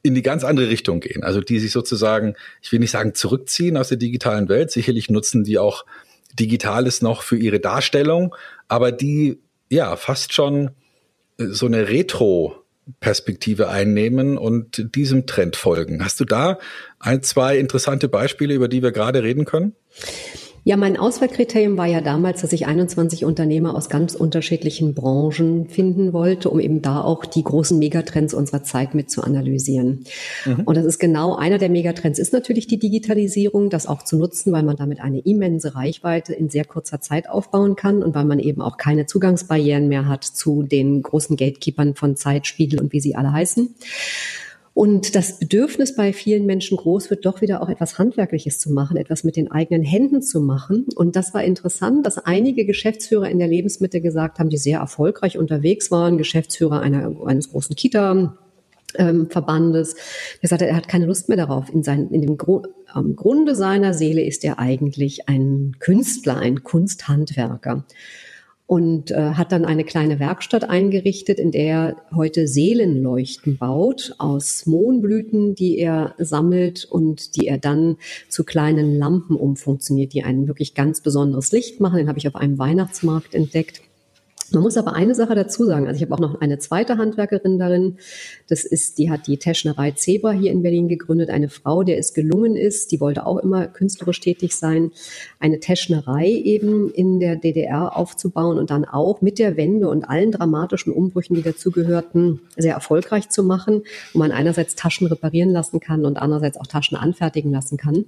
in 0.01 0.15
die 0.15 0.23
ganz 0.23 0.43
andere 0.43 0.69
Richtung 0.69 0.99
gehen. 0.99 1.23
Also 1.23 1.39
die 1.39 1.59
sich 1.59 1.71
sozusagen, 1.71 2.35
ich 2.61 2.71
will 2.71 2.79
nicht 2.79 2.91
sagen 2.91 3.13
zurückziehen 3.13 3.77
aus 3.77 3.89
der 3.89 3.97
digitalen 3.97 4.49
Welt. 4.49 4.71
Sicherlich 4.71 5.09
nutzen 5.09 5.43
die 5.43 5.59
auch 5.59 5.85
Digitales 6.39 7.01
noch 7.01 7.21
für 7.21 7.37
ihre 7.37 7.59
Darstellung, 7.59 8.35
aber 8.67 8.91
die 8.91 9.39
ja 9.69 9.95
fast 9.95 10.33
schon 10.33 10.71
so 11.37 11.65
eine 11.65 11.87
Retro-Perspektive 11.89 13.69
einnehmen 13.69 14.37
und 14.37 14.95
diesem 14.95 15.25
Trend 15.25 15.55
folgen. 15.55 16.03
Hast 16.03 16.19
du 16.19 16.25
da 16.25 16.57
ein, 16.99 17.23
zwei 17.23 17.57
interessante 17.57 18.09
Beispiele, 18.09 18.53
über 18.53 18.67
die 18.67 18.81
wir 18.81 18.91
gerade 18.91 19.23
reden 19.23 19.45
können? 19.45 19.75
Ja, 20.65 20.77
mein 20.77 20.95
Auswahlkriterium 20.95 21.77
war 21.77 21.87
ja 21.87 21.99
damals, 21.99 22.41
dass 22.41 22.53
ich 22.53 22.67
21 22.67 23.25
Unternehmer 23.25 23.75
aus 23.75 23.89
ganz 23.89 24.15
unterschiedlichen 24.15 24.93
Branchen 24.93 25.67
finden 25.67 26.13
wollte, 26.13 26.49
um 26.49 26.61
eben 26.61 26.81
da 26.81 27.01
auch 27.01 27.25
die 27.25 27.43
großen 27.43 27.77
Megatrends 27.77 28.33
unserer 28.33 28.63
Zeit 28.63 28.95
mit 28.95 29.11
zu 29.11 29.23
analysieren. 29.23 30.05
Mhm. 30.45 30.61
Und 30.63 30.77
das 30.77 30.85
ist 30.85 30.99
genau 30.99 31.35
einer 31.35 31.57
der 31.57 31.67
Megatrends 31.69 32.17
ist 32.17 32.31
natürlich 32.31 32.67
die 32.67 32.79
Digitalisierung, 32.79 33.69
das 33.69 33.87
auch 33.87 34.03
zu 34.03 34.17
nutzen, 34.17 34.53
weil 34.53 34.63
man 34.63 34.77
damit 34.77 35.01
eine 35.01 35.19
immense 35.19 35.75
Reichweite 35.75 36.33
in 36.33 36.49
sehr 36.49 36.63
kurzer 36.63 37.01
Zeit 37.01 37.29
aufbauen 37.29 37.75
kann 37.75 38.01
und 38.01 38.15
weil 38.15 38.25
man 38.25 38.39
eben 38.39 38.61
auch 38.61 38.77
keine 38.77 39.05
Zugangsbarrieren 39.05 39.89
mehr 39.89 40.07
hat 40.07 40.23
zu 40.23 40.63
den 40.63 41.01
großen 41.01 41.35
Gatekeepern 41.35 41.95
von 41.95 42.15
Zeit, 42.15 42.47
Spiegel 42.47 42.79
und 42.79 42.93
wie 42.93 43.01
sie 43.01 43.15
alle 43.15 43.33
heißen. 43.33 43.75
Und 44.73 45.15
das 45.15 45.37
Bedürfnis 45.37 45.95
bei 45.95 46.13
vielen 46.13 46.47
Menschen 46.47 46.77
groß 46.77 47.11
wird, 47.11 47.25
doch 47.25 47.41
wieder 47.41 47.61
auch 47.61 47.69
etwas 47.69 47.99
Handwerkliches 47.99 48.57
zu 48.57 48.71
machen, 48.71 48.97
etwas 48.97 49.23
mit 49.23 49.35
den 49.35 49.51
eigenen 49.51 49.83
Händen 49.83 50.23
zu 50.23 50.41
machen. 50.41 50.87
Und 50.95 51.15
das 51.15 51.33
war 51.35 51.43
interessant, 51.43 52.05
dass 52.07 52.17
einige 52.17 52.65
Geschäftsführer 52.65 53.29
in 53.29 53.37
der 53.37 53.47
Lebensmittel 53.47 54.01
gesagt 54.01 54.39
haben, 54.39 54.49
die 54.49 54.57
sehr 54.57 54.79
erfolgreich 54.79 55.37
unterwegs 55.37 55.91
waren, 55.91 56.17
Geschäftsführer 56.17 56.81
einer, 56.81 57.15
eines 57.25 57.51
großen 57.51 57.75
Kita, 57.75 58.35
Verbandes. 58.95 59.95
Der 60.41 60.49
sagte, 60.49 60.67
er 60.67 60.75
hat 60.75 60.87
keine 60.87 61.07
Lust 61.07 61.27
mehr 61.27 61.37
darauf. 61.37 61.73
In, 61.73 61.81
sein, 61.81 62.09
in 62.11 62.21
dem 62.21 62.37
Gru 62.37 62.61
am 62.87 63.15
Grunde 63.15 63.55
seiner 63.55 63.93
Seele 63.93 64.21
ist 64.23 64.43
er 64.43 64.59
eigentlich 64.59 65.27
ein 65.27 65.73
Künstler, 65.79 66.37
ein 66.37 66.63
Kunsthandwerker 66.63 67.85
und 68.73 69.11
äh, 69.11 69.33
hat 69.33 69.51
dann 69.51 69.65
eine 69.65 69.83
kleine 69.83 70.19
Werkstatt 70.19 70.67
eingerichtet, 70.67 71.37
in 71.37 71.51
der 71.51 71.63
er 71.63 71.95
heute 72.11 72.47
Seelenleuchten 72.47 73.59
baut 73.59 74.15
aus 74.17 74.65
Mohnblüten, 74.65 75.53
die 75.53 75.77
er 75.77 76.15
sammelt 76.17 76.83
und 76.83 77.35
die 77.35 77.45
er 77.45 77.59
dann 77.59 77.97
zu 78.29 78.43
kleinen 78.43 78.97
Lampen 78.97 79.35
umfunktioniert, 79.35 80.13
die 80.13 80.23
ein 80.23 80.47
wirklich 80.47 80.73
ganz 80.73 81.01
besonderes 81.01 81.51
Licht 81.51 81.81
machen. 81.81 81.97
Den 81.97 82.07
habe 82.07 82.17
ich 82.17 82.27
auf 82.27 82.35
einem 82.35 82.57
Weihnachtsmarkt 82.57 83.35
entdeckt. 83.35 83.83
Man 84.53 84.61
muss 84.61 84.77
aber 84.77 84.93
eine 84.93 85.15
Sache 85.15 85.33
dazu 85.33 85.65
sagen. 85.65 85.87
Also 85.87 85.97
ich 85.97 86.03
habe 86.03 86.13
auch 86.13 86.19
noch 86.19 86.39
eine 86.39 86.59
zweite 86.59 86.97
Handwerkerin 86.97 87.57
darin. 87.57 87.97
Das 88.47 88.63
ist, 88.63 88.99
die 88.99 89.09
hat 89.09 89.25
die 89.25 89.37
Teschnerei 89.37 89.91
Zebra 89.91 90.31
hier 90.31 90.51
in 90.51 90.61
Berlin 90.61 90.87
gegründet. 90.87 91.31
Eine 91.31 91.49
Frau, 91.49 91.81
der 91.81 91.97
es 91.97 92.13
gelungen 92.13 92.55
ist, 92.55 92.91
die 92.91 92.99
wollte 92.99 93.25
auch 93.25 93.37
immer 93.37 93.65
künstlerisch 93.67 94.19
tätig 94.19 94.55
sein, 94.55 94.91
eine 95.39 95.59
Teschnerei 95.59 96.27
eben 96.29 96.91
in 96.91 97.19
der 97.19 97.35
DDR 97.35 97.97
aufzubauen 97.97 98.59
und 98.59 98.69
dann 98.69 98.85
auch 98.85 99.21
mit 99.21 99.39
der 99.39 99.57
Wende 99.57 99.89
und 99.89 100.03
allen 100.03 100.31
dramatischen 100.31 100.93
Umbrüchen, 100.93 101.35
die 101.35 101.41
dazugehörten, 101.41 102.41
sehr 102.55 102.75
erfolgreich 102.75 103.29
zu 103.29 103.43
machen, 103.43 103.83
wo 104.13 104.19
man 104.19 104.31
einerseits 104.31 104.75
Taschen 104.75 105.07
reparieren 105.07 105.49
lassen 105.49 105.79
kann 105.79 106.05
und 106.05 106.17
andererseits 106.17 106.57
auch 106.57 106.67
Taschen 106.67 106.95
anfertigen 106.95 107.51
lassen 107.51 107.77
kann. 107.77 108.05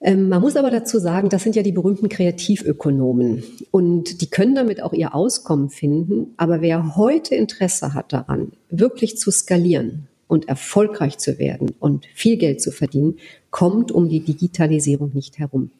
Ähm, 0.00 0.28
man 0.28 0.40
muss 0.40 0.56
aber 0.56 0.70
dazu 0.70 0.98
sagen, 0.98 1.28
das 1.28 1.42
sind 1.42 1.56
ja 1.56 1.62
die 1.62 1.72
berühmten 1.72 2.08
Kreativökonomen 2.08 3.42
und 3.70 4.20
die 4.20 4.28
können 4.28 4.54
damit 4.54 4.82
auch 4.82 4.92
ihr 4.92 5.14
Auskommen 5.14 5.70
finden. 5.70 6.34
Aber 6.36 6.60
wer 6.60 6.96
heute 6.96 7.34
Interesse 7.34 7.94
hat 7.94 8.12
daran, 8.12 8.52
wirklich 8.68 9.16
zu 9.16 9.30
skalieren 9.30 10.08
und 10.28 10.48
erfolgreich 10.48 11.18
zu 11.18 11.38
werden 11.38 11.74
und 11.80 12.06
viel 12.14 12.36
Geld 12.36 12.60
zu 12.60 12.72
verdienen, 12.72 13.16
kommt 13.50 13.90
um 13.90 14.08
die 14.08 14.20
Digitalisierung 14.20 15.12
nicht 15.14 15.38
herum. 15.38 15.70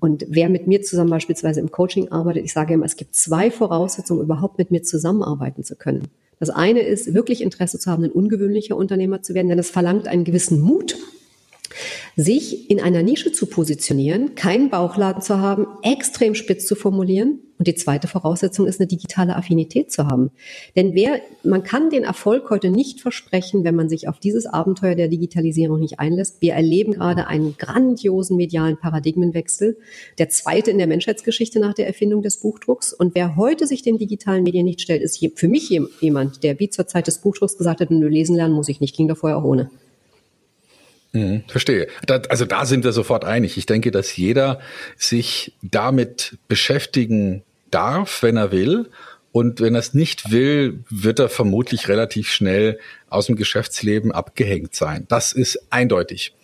Und 0.00 0.26
wer 0.28 0.48
mit 0.48 0.66
mir 0.66 0.82
zusammen 0.82 1.10
beispielsweise 1.10 1.60
im 1.60 1.70
Coaching 1.70 2.10
arbeitet, 2.10 2.44
ich 2.44 2.52
sage 2.52 2.74
immer, 2.74 2.86
es 2.86 2.96
gibt 2.96 3.14
zwei 3.14 3.50
Voraussetzungen, 3.50 4.22
überhaupt 4.22 4.58
mit 4.58 4.70
mir 4.70 4.82
zusammenarbeiten 4.82 5.62
zu 5.62 5.76
können. 5.76 6.08
Das 6.40 6.50
eine 6.50 6.80
ist, 6.80 7.14
wirklich 7.14 7.40
Interesse 7.40 7.78
zu 7.78 7.88
haben, 7.88 8.02
ein 8.02 8.10
ungewöhnlicher 8.10 8.76
Unternehmer 8.76 9.22
zu 9.22 9.34
werden, 9.34 9.48
denn 9.48 9.60
es 9.60 9.70
verlangt 9.70 10.08
einen 10.08 10.24
gewissen 10.24 10.60
Mut 10.60 10.96
sich 12.16 12.70
in 12.70 12.80
einer 12.80 13.02
Nische 13.02 13.32
zu 13.32 13.46
positionieren, 13.46 14.34
keinen 14.34 14.70
Bauchladen 14.70 15.22
zu 15.22 15.38
haben, 15.38 15.66
extrem 15.82 16.34
spitz 16.34 16.66
zu 16.66 16.74
formulieren. 16.74 17.40
Und 17.58 17.68
die 17.68 17.74
zweite 17.76 18.08
Voraussetzung 18.08 18.66
ist 18.66 18.80
eine 18.80 18.88
digitale 18.88 19.36
Affinität 19.36 19.92
zu 19.92 20.08
haben. 20.08 20.32
Denn 20.74 20.94
wer, 20.94 21.20
man 21.44 21.62
kann 21.62 21.90
den 21.90 22.02
Erfolg 22.02 22.50
heute 22.50 22.70
nicht 22.70 23.00
versprechen, 23.00 23.62
wenn 23.62 23.76
man 23.76 23.88
sich 23.88 24.08
auf 24.08 24.18
dieses 24.18 24.46
Abenteuer 24.46 24.96
der 24.96 25.06
Digitalisierung 25.06 25.78
nicht 25.78 26.00
einlässt. 26.00 26.42
Wir 26.42 26.54
erleben 26.54 26.92
gerade 26.92 27.28
einen 27.28 27.56
grandiosen 27.56 28.36
medialen 28.36 28.78
Paradigmenwechsel, 28.78 29.78
der 30.18 30.28
zweite 30.28 30.72
in 30.72 30.78
der 30.78 30.88
Menschheitsgeschichte 30.88 31.60
nach 31.60 31.74
der 31.74 31.86
Erfindung 31.86 32.22
des 32.22 32.38
Buchdrucks. 32.38 32.92
Und 32.92 33.14
wer 33.14 33.36
heute 33.36 33.68
sich 33.68 33.82
den 33.82 33.96
digitalen 33.96 34.42
Medien 34.42 34.64
nicht 34.64 34.80
stellt, 34.80 35.02
ist 35.02 35.24
für 35.36 35.48
mich 35.48 35.70
jemand, 36.00 36.42
der 36.42 36.58
wie 36.58 36.68
zur 36.68 36.88
Zeit 36.88 37.06
des 37.06 37.18
Buchdrucks 37.18 37.56
gesagt 37.56 37.80
hat, 37.80 37.92
nur 37.92 38.10
lesen 38.10 38.34
lernen 38.34 38.54
muss 38.54 38.68
ich 38.68 38.80
nicht, 38.80 38.96
ging 38.96 39.06
da 39.06 39.14
vorher 39.14 39.38
auch 39.38 39.44
ohne. 39.44 39.70
Mhm, 41.12 41.44
verstehe. 41.46 41.88
Da, 42.06 42.22
also 42.28 42.46
da 42.46 42.64
sind 42.64 42.84
wir 42.84 42.92
sofort 42.92 43.24
einig. 43.24 43.58
Ich 43.58 43.66
denke, 43.66 43.90
dass 43.90 44.16
jeder 44.16 44.60
sich 44.96 45.54
damit 45.62 46.38
beschäftigen 46.48 47.42
darf, 47.70 48.22
wenn 48.22 48.36
er 48.36 48.50
will. 48.50 48.88
Und 49.30 49.60
wenn 49.60 49.74
er 49.74 49.80
es 49.80 49.94
nicht 49.94 50.30
will, 50.30 50.84
wird 50.90 51.18
er 51.18 51.28
vermutlich 51.28 51.88
relativ 51.88 52.30
schnell 52.30 52.78
aus 53.08 53.26
dem 53.26 53.36
Geschäftsleben 53.36 54.12
abgehängt 54.12 54.74
sein. 54.74 55.06
Das 55.08 55.32
ist 55.32 55.58
eindeutig. 55.70 56.34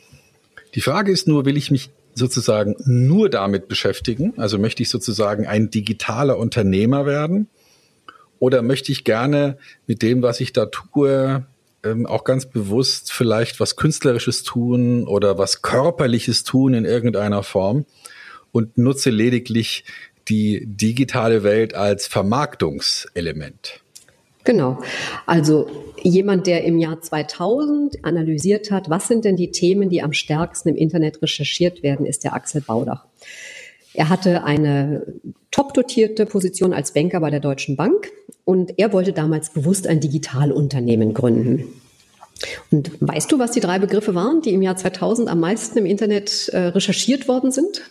Die 0.74 0.80
Frage 0.80 1.12
ist 1.12 1.28
nur, 1.28 1.44
will 1.44 1.56
ich 1.56 1.70
mich 1.70 1.90
sozusagen 2.14 2.76
nur 2.84 3.30
damit 3.30 3.68
beschäftigen? 3.68 4.34
Also 4.36 4.58
möchte 4.58 4.82
ich 4.82 4.90
sozusagen 4.90 5.46
ein 5.46 5.70
digitaler 5.70 6.38
Unternehmer 6.38 7.06
werden? 7.06 7.48
Oder 8.38 8.62
möchte 8.62 8.92
ich 8.92 9.04
gerne 9.04 9.58
mit 9.86 10.02
dem, 10.02 10.22
was 10.22 10.40
ich 10.40 10.52
da 10.52 10.66
tue, 10.66 11.46
ähm, 11.90 12.06
auch 12.06 12.24
ganz 12.24 12.46
bewusst 12.46 13.12
vielleicht 13.12 13.60
was 13.60 13.76
Künstlerisches 13.76 14.42
tun 14.42 15.06
oder 15.06 15.38
was 15.38 15.62
Körperliches 15.62 16.44
tun 16.44 16.74
in 16.74 16.84
irgendeiner 16.84 17.42
Form 17.42 17.86
und 18.52 18.78
nutze 18.78 19.10
lediglich 19.10 19.84
die 20.28 20.64
digitale 20.66 21.42
Welt 21.42 21.74
als 21.74 22.06
Vermarktungselement. 22.06 23.82
Genau. 24.44 24.78
Also 25.26 25.68
jemand, 26.02 26.46
der 26.46 26.64
im 26.64 26.78
Jahr 26.78 27.00
2000 27.00 28.04
analysiert 28.04 28.70
hat, 28.70 28.88
was 28.88 29.08
sind 29.08 29.24
denn 29.24 29.36
die 29.36 29.50
Themen, 29.50 29.90
die 29.90 30.02
am 30.02 30.12
stärksten 30.12 30.70
im 30.70 30.76
Internet 30.76 31.20
recherchiert 31.20 31.82
werden, 31.82 32.06
ist 32.06 32.24
der 32.24 32.34
Axel 32.34 32.62
Baudach. 32.62 33.04
Er 33.98 34.10
hatte 34.10 34.44
eine 34.44 35.04
top 35.50 35.74
dotierte 35.74 36.24
Position 36.24 36.72
als 36.72 36.92
Banker 36.92 37.18
bei 37.18 37.30
der 37.30 37.40
Deutschen 37.40 37.74
Bank 37.74 38.12
und 38.44 38.78
er 38.78 38.92
wollte 38.92 39.12
damals 39.12 39.50
bewusst 39.50 39.88
ein 39.88 39.98
Digitalunternehmen 39.98 41.14
gründen. 41.14 41.64
Und 42.70 42.92
weißt 43.00 43.32
du, 43.32 43.40
was 43.40 43.50
die 43.50 43.58
drei 43.58 43.80
Begriffe 43.80 44.14
waren, 44.14 44.40
die 44.40 44.54
im 44.54 44.62
Jahr 44.62 44.76
2000 44.76 45.28
am 45.28 45.40
meisten 45.40 45.78
im 45.78 45.84
Internet 45.84 46.48
äh, 46.50 46.58
recherchiert 46.68 47.26
worden 47.26 47.50
sind? 47.50 47.90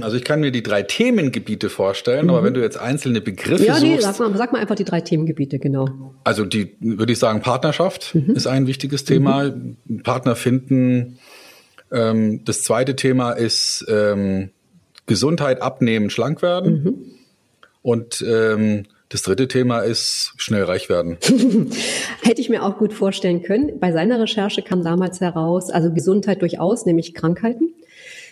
Also 0.00 0.16
ich 0.16 0.24
kann 0.24 0.40
mir 0.40 0.52
die 0.52 0.62
drei 0.62 0.84
Themengebiete 0.84 1.68
vorstellen, 1.68 2.24
mhm. 2.24 2.30
aber 2.30 2.42
wenn 2.42 2.54
du 2.54 2.62
jetzt 2.62 2.78
einzelne 2.78 3.20
Begriffe 3.20 3.66
ja, 3.66 3.78
nee, 3.78 3.96
suchst. 3.96 4.16
Sag 4.16 4.20
mal, 4.20 4.38
sag 4.38 4.52
mal 4.52 4.60
einfach 4.60 4.76
die 4.76 4.84
drei 4.84 5.02
Themengebiete, 5.02 5.58
genau. 5.58 6.14
Also 6.24 6.46
die, 6.46 6.76
würde 6.80 7.12
ich 7.12 7.18
sagen, 7.18 7.42
Partnerschaft 7.42 8.14
mhm. 8.14 8.34
ist 8.34 8.46
ein 8.46 8.66
wichtiges 8.66 9.04
Thema. 9.04 9.50
Mhm. 9.50 10.02
Partner 10.02 10.34
finden. 10.34 11.18
Ähm, 11.92 12.44
das 12.44 12.62
zweite 12.62 12.96
Thema 12.96 13.32
ist 13.32 13.84
ähm, 13.88 14.50
Gesundheit 15.06 15.62
abnehmen, 15.62 16.10
schlank 16.10 16.42
werden. 16.42 16.82
Mhm. 16.82 16.94
Und 17.82 18.24
ähm, 18.26 18.86
das 19.08 19.22
dritte 19.22 19.48
Thema 19.48 19.80
ist 19.80 20.34
schnell 20.36 20.62
reich 20.62 20.88
werden. 20.88 21.18
Hätte 22.22 22.40
ich 22.40 22.48
mir 22.48 22.62
auch 22.62 22.78
gut 22.78 22.92
vorstellen 22.92 23.42
können. 23.42 23.80
Bei 23.80 23.90
seiner 23.90 24.20
Recherche 24.20 24.62
kam 24.62 24.84
damals 24.84 25.20
heraus, 25.20 25.68
also 25.70 25.92
Gesundheit 25.92 26.42
durchaus, 26.42 26.86
nämlich 26.86 27.12
Krankheiten. 27.12 27.74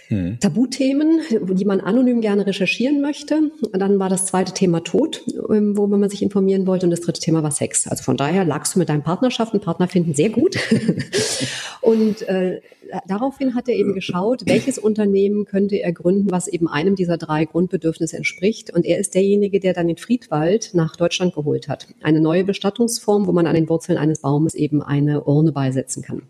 Hm. 0.09 0.41
Tabuthemen, 0.41 1.21
die 1.51 1.65
man 1.67 1.81
anonym 1.81 2.23
gerne 2.23 2.47
recherchieren 2.47 3.03
möchte. 3.03 3.51
Dann 3.73 3.99
war 3.99 4.09
das 4.09 4.25
zweite 4.25 4.53
Thema 4.55 4.83
Tod, 4.83 5.23
ähm, 5.51 5.77
wo 5.77 5.87
man 5.87 6.09
sich 6.09 6.23
informieren 6.23 6.67
wollte. 6.67 6.87
Und 6.87 6.91
das 6.91 7.03
dritte 7.03 7.21
Thema 7.21 7.43
war 7.43 7.51
Sex. 7.51 7.87
Also 7.87 8.03
von 8.03 8.17
daher 8.17 8.45
lagst 8.47 8.75
du 8.75 8.79
mit 8.79 8.89
deinem 8.89 9.03
Partnerschaften, 9.03 9.61
Partner 9.61 9.87
finden 9.87 10.15
sehr 10.15 10.31
gut. 10.31 10.57
und 11.83 12.23
äh, 12.23 12.61
daraufhin 13.07 13.55
hat 13.55 13.69
er 13.69 13.75
eben 13.75 13.93
geschaut, 13.93 14.43
welches 14.47 14.79
Unternehmen 14.79 15.45
könnte 15.45 15.77
er 15.77 15.93
gründen, 15.93 16.31
was 16.31 16.49
eben 16.49 16.69
einem 16.69 16.95
dieser 16.95 17.19
drei 17.19 17.45
Grundbedürfnisse 17.45 18.17
entspricht. 18.17 18.73
Und 18.73 18.87
er 18.87 18.99
ist 18.99 19.15
derjenige, 19.15 19.61
der 19.61 19.75
dann 19.75 19.89
den 19.89 19.99
Friedwald 19.99 20.71
nach 20.73 20.97
Deutschland 20.97 21.35
geholt 21.35 21.69
hat. 21.69 21.87
Eine 22.03 22.21
neue 22.21 22.45
Bestattungsform, 22.45 23.27
wo 23.27 23.33
man 23.33 23.47
an 23.47 23.55
den 23.55 23.69
Wurzeln 23.69 23.99
eines 23.99 24.21
Baumes 24.21 24.55
eben 24.55 24.83
eine 24.83 25.25
Urne 25.25 25.53
beisetzen 25.53 26.03
kann. 26.03 26.23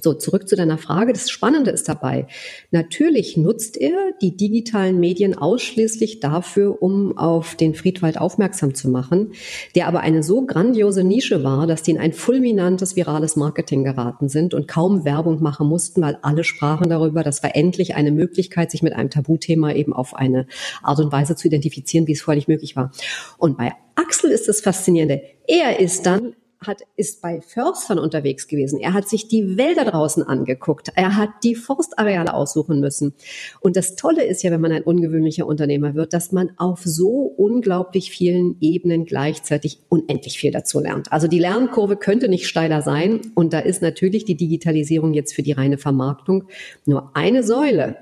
So, 0.00 0.12
zurück 0.14 0.48
zu 0.48 0.56
deiner 0.56 0.78
Frage. 0.78 1.12
Das 1.12 1.30
Spannende 1.30 1.70
ist 1.70 1.88
dabei, 1.88 2.26
natürlich 2.70 3.36
nutzt 3.36 3.76
er 3.76 4.12
die 4.20 4.36
digitalen 4.36 4.98
Medien 4.98 5.36
ausschließlich 5.36 6.20
dafür, 6.20 6.82
um 6.82 7.16
auf 7.16 7.54
den 7.54 7.74
Friedwald 7.74 8.18
aufmerksam 8.18 8.74
zu 8.74 8.88
machen, 8.88 9.32
der 9.74 9.86
aber 9.86 10.00
eine 10.00 10.22
so 10.22 10.46
grandiose 10.46 11.04
Nische 11.04 11.44
war, 11.44 11.66
dass 11.66 11.82
die 11.82 11.92
in 11.92 11.98
ein 11.98 12.12
fulminantes 12.12 12.96
virales 12.96 13.36
Marketing 13.36 13.84
geraten 13.84 14.28
sind 14.28 14.52
und 14.52 14.66
kaum 14.66 15.04
Werbung 15.04 15.42
machen 15.42 15.68
mussten, 15.68 16.02
weil 16.02 16.18
alle 16.22 16.44
sprachen 16.44 16.88
darüber, 16.88 17.22
das 17.22 17.42
war 17.42 17.54
endlich 17.54 17.94
eine 17.94 18.10
Möglichkeit, 18.10 18.70
sich 18.70 18.82
mit 18.82 18.94
einem 18.94 19.10
Tabuthema 19.10 19.72
eben 19.72 19.92
auf 19.92 20.14
eine 20.14 20.46
Art 20.82 20.98
und 20.98 21.12
Weise 21.12 21.36
zu 21.36 21.46
identifizieren, 21.46 22.06
wie 22.06 22.12
es 22.12 22.22
vorher 22.22 22.36
nicht 22.36 22.48
möglich 22.48 22.74
war. 22.74 22.90
Und 23.38 23.56
bei 23.56 23.72
Axel 23.94 24.30
ist 24.30 24.48
das 24.48 24.60
Faszinierende. 24.60 25.22
Er 25.46 25.78
ist 25.78 26.04
dann 26.06 26.34
hat, 26.66 26.82
ist 26.96 27.22
bei 27.22 27.40
Förstern 27.40 27.98
unterwegs 27.98 28.48
gewesen. 28.48 28.78
Er 28.80 28.92
hat 28.92 29.08
sich 29.08 29.28
die 29.28 29.56
Wälder 29.56 29.84
draußen 29.84 30.22
angeguckt. 30.22 30.90
Er 30.94 31.16
hat 31.16 31.30
die 31.42 31.54
Forstareale 31.54 32.34
aussuchen 32.34 32.80
müssen. 32.80 33.14
Und 33.60 33.76
das 33.76 33.96
Tolle 33.96 34.24
ist 34.24 34.42
ja, 34.42 34.50
wenn 34.50 34.60
man 34.60 34.72
ein 34.72 34.82
ungewöhnlicher 34.82 35.46
Unternehmer 35.46 35.94
wird, 35.94 36.12
dass 36.12 36.32
man 36.32 36.50
auf 36.56 36.82
so 36.84 37.34
unglaublich 37.36 38.10
vielen 38.10 38.56
Ebenen 38.60 39.04
gleichzeitig 39.04 39.80
unendlich 39.88 40.38
viel 40.38 40.52
dazu 40.52 40.80
lernt. 40.80 41.12
Also 41.12 41.28
die 41.28 41.38
Lernkurve 41.38 41.96
könnte 41.96 42.28
nicht 42.28 42.46
steiler 42.46 42.82
sein. 42.82 43.20
Und 43.34 43.52
da 43.52 43.58
ist 43.58 43.82
natürlich 43.82 44.24
die 44.24 44.36
Digitalisierung 44.36 45.14
jetzt 45.14 45.34
für 45.34 45.42
die 45.42 45.52
reine 45.52 45.78
Vermarktung 45.78 46.44
nur 46.86 47.10
eine 47.14 47.42
Säule. 47.42 47.96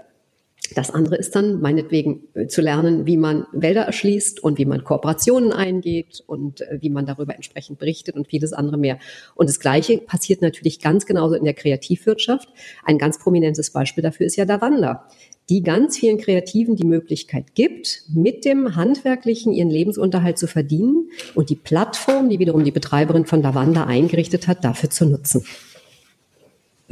Das 0.74 0.90
andere 0.90 1.16
ist 1.16 1.34
dann 1.34 1.60
meinetwegen 1.60 2.28
äh, 2.34 2.46
zu 2.46 2.62
lernen, 2.62 3.06
wie 3.06 3.16
man 3.16 3.46
Wälder 3.52 3.82
erschließt 3.82 4.42
und 4.42 4.58
wie 4.58 4.64
man 4.64 4.84
Kooperationen 4.84 5.52
eingeht 5.52 6.22
und 6.26 6.62
äh, 6.62 6.78
wie 6.80 6.90
man 6.90 7.04
darüber 7.04 7.34
entsprechend 7.34 7.78
berichtet 7.78 8.14
und 8.14 8.28
vieles 8.28 8.52
andere 8.52 8.78
mehr. 8.78 8.98
Und 9.34 9.48
das 9.48 9.60
Gleiche 9.60 9.98
passiert 9.98 10.40
natürlich 10.40 10.80
ganz 10.80 11.04
genauso 11.04 11.34
in 11.34 11.44
der 11.44 11.54
Kreativwirtschaft. 11.54 12.48
Ein 12.84 12.98
ganz 12.98 13.18
prominentes 13.18 13.70
Beispiel 13.70 14.02
dafür 14.02 14.26
ist 14.26 14.36
ja 14.36 14.44
Davanda, 14.44 15.08
die 15.48 15.62
ganz 15.62 15.98
vielen 15.98 16.18
Kreativen 16.18 16.76
die 16.76 16.86
Möglichkeit 16.86 17.54
gibt, 17.54 18.04
mit 18.14 18.44
dem 18.44 18.76
Handwerklichen 18.76 19.52
ihren 19.52 19.70
Lebensunterhalt 19.70 20.38
zu 20.38 20.46
verdienen 20.46 21.10
und 21.34 21.50
die 21.50 21.56
Plattform, 21.56 22.28
die 22.28 22.38
wiederum 22.38 22.64
die 22.64 22.70
Betreiberin 22.70 23.26
von 23.26 23.42
Davanda 23.42 23.84
eingerichtet 23.84 24.48
hat, 24.48 24.64
dafür 24.64 24.90
zu 24.90 25.06
nutzen. 25.06 25.44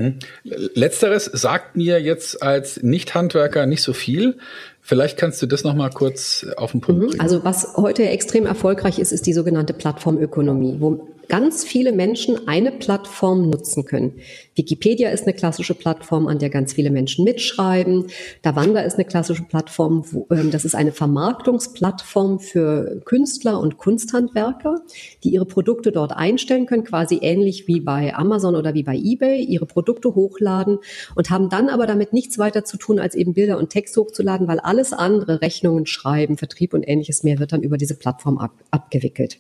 Hm? 0.01 0.19
Letzteres 0.45 1.27
sagt 1.27 1.77
mir 1.77 2.01
jetzt 2.01 2.43
als 2.43 2.83
Nicht-Handwerker 2.83 3.67
nicht 3.67 3.83
so 3.83 3.93
viel. 3.93 4.39
Vielleicht 4.81 5.19
kannst 5.19 5.43
du 5.43 5.47
das 5.47 5.63
noch 5.63 5.75
mal 5.75 5.91
kurz 5.91 6.47
auf 6.57 6.73
den 6.73 6.81
Punkt 6.81 7.03
mhm. 7.03 7.07
bringen. 7.09 7.21
Also 7.21 7.45
was 7.45 7.77
heute 7.77 8.09
extrem 8.09 8.47
erfolgreich 8.47 8.99
ist, 8.99 9.13
ist 9.13 9.27
die 9.27 9.35
sogenannte 9.35 9.75
Plattformökonomie, 9.75 10.77
wo 10.79 11.07
ganz 11.31 11.65
viele 11.65 11.93
Menschen 11.93 12.49
eine 12.49 12.73
Plattform 12.73 13.49
nutzen 13.49 13.85
können. 13.85 14.15
Wikipedia 14.57 15.11
ist 15.11 15.23
eine 15.23 15.33
klassische 15.33 15.75
Plattform, 15.75 16.27
an 16.27 16.41
der 16.41 16.51
ganz 16.51 16.73
viele 16.73 16.91
Menschen 16.91 17.25
mitschreiben. 17.25 18.09
Davanda 18.43 18.81
ist 18.81 18.97
eine 18.97 19.05
klassische 19.05 19.45
Plattform. 19.45 20.05
Wo, 20.11 20.27
ähm, 20.31 20.51
das 20.51 20.65
ist 20.65 20.75
eine 20.75 20.91
Vermarktungsplattform 20.91 22.41
für 22.41 23.01
Künstler 23.05 23.61
und 23.61 23.79
Kunsthandwerker, 23.79 24.83
die 25.23 25.31
ihre 25.31 25.47
Produkte 25.47 25.93
dort 25.93 26.13
einstellen 26.13 26.67
können, 26.67 26.85
quasi 26.85 27.21
ähnlich 27.23 27.69
wie 27.69 27.81
bei 27.81 28.15
Amazon 28.15 28.57
oder 28.57 28.75
wie 28.75 28.83
bei 28.83 28.97
eBay, 28.97 29.43
ihre 29.43 29.67
Produkte 29.67 30.17
hochladen 30.17 30.79
und 31.15 31.31
haben 31.31 31.49
dann 31.49 31.69
aber 31.69 31.87
damit 31.87 32.13
nichts 32.13 32.39
weiter 32.39 32.65
zu 32.65 32.77
tun, 32.77 32.99
als 32.99 33.15
eben 33.15 33.35
Bilder 33.35 33.57
und 33.57 33.71
Text 33.71 33.97
hochzuladen, 33.97 34.49
weil 34.49 34.59
alles 34.59 34.93
andere, 34.93 35.41
Rechnungen 35.41 35.87
schreiben, 35.87 36.37
Vertrieb 36.37 36.75
und 36.75 36.83
ähnliches 36.83 37.23
mehr, 37.23 37.39
wird 37.39 37.53
dann 37.53 37.63
über 37.63 37.79
diese 37.79 37.95
Plattform 37.95 38.37
ab, 38.39 38.53
abgewickelt. 38.73 39.39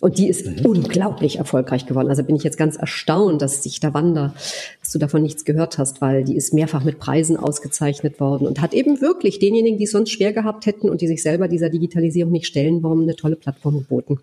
Und 0.00 0.18
die 0.18 0.28
ist 0.28 0.46
mhm. 0.46 0.64
unglaublich 0.64 1.38
erfolgreich 1.38 1.86
geworden. 1.86 2.08
Also 2.08 2.22
bin 2.22 2.36
ich 2.36 2.44
jetzt 2.44 2.56
ganz 2.56 2.76
erstaunt, 2.76 3.42
dass 3.42 3.62
sich 3.62 3.80
da 3.80 3.94
Wander, 3.94 4.34
dass 4.80 4.92
du 4.92 4.98
davon 4.98 5.22
nichts 5.22 5.44
gehört 5.44 5.78
hast, 5.78 6.00
weil 6.00 6.24
die 6.24 6.36
ist 6.36 6.54
mehrfach 6.54 6.84
mit 6.84 6.98
Preisen 6.98 7.36
ausgezeichnet 7.36 8.20
worden 8.20 8.46
und 8.46 8.60
hat 8.60 8.74
eben 8.74 9.00
wirklich 9.00 9.38
denjenigen, 9.38 9.78
die 9.78 9.84
es 9.84 9.90
sonst 9.90 10.10
schwer 10.10 10.32
gehabt 10.32 10.66
hätten 10.66 10.88
und 10.88 11.00
die 11.00 11.08
sich 11.08 11.22
selber 11.22 11.48
dieser 11.48 11.68
Digitalisierung 11.68 12.32
nicht 12.32 12.46
stellen 12.46 12.82
wollen, 12.82 13.02
eine 13.02 13.16
tolle 13.16 13.36
Plattform 13.36 13.78
geboten. 13.78 14.20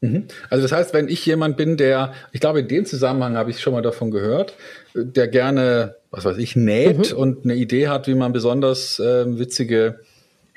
Mhm. 0.00 0.24
Also 0.48 0.62
das 0.62 0.72
heißt, 0.72 0.94
wenn 0.94 1.08
ich 1.08 1.24
jemand 1.26 1.56
bin, 1.56 1.76
der, 1.76 2.14
ich 2.32 2.40
glaube, 2.40 2.60
in 2.60 2.68
dem 2.68 2.86
Zusammenhang 2.86 3.36
habe 3.36 3.50
ich 3.50 3.60
schon 3.60 3.74
mal 3.74 3.82
davon 3.82 4.10
gehört, 4.10 4.54
der 4.94 5.28
gerne, 5.28 5.96
was 6.10 6.24
weiß 6.24 6.38
ich, 6.38 6.56
näht 6.56 7.12
mhm. 7.12 7.18
und 7.18 7.44
eine 7.44 7.54
Idee 7.54 7.88
hat, 7.88 8.06
wie 8.06 8.14
man 8.14 8.32
besonders 8.32 8.98
äh, 8.98 9.38
witzige 9.38 10.00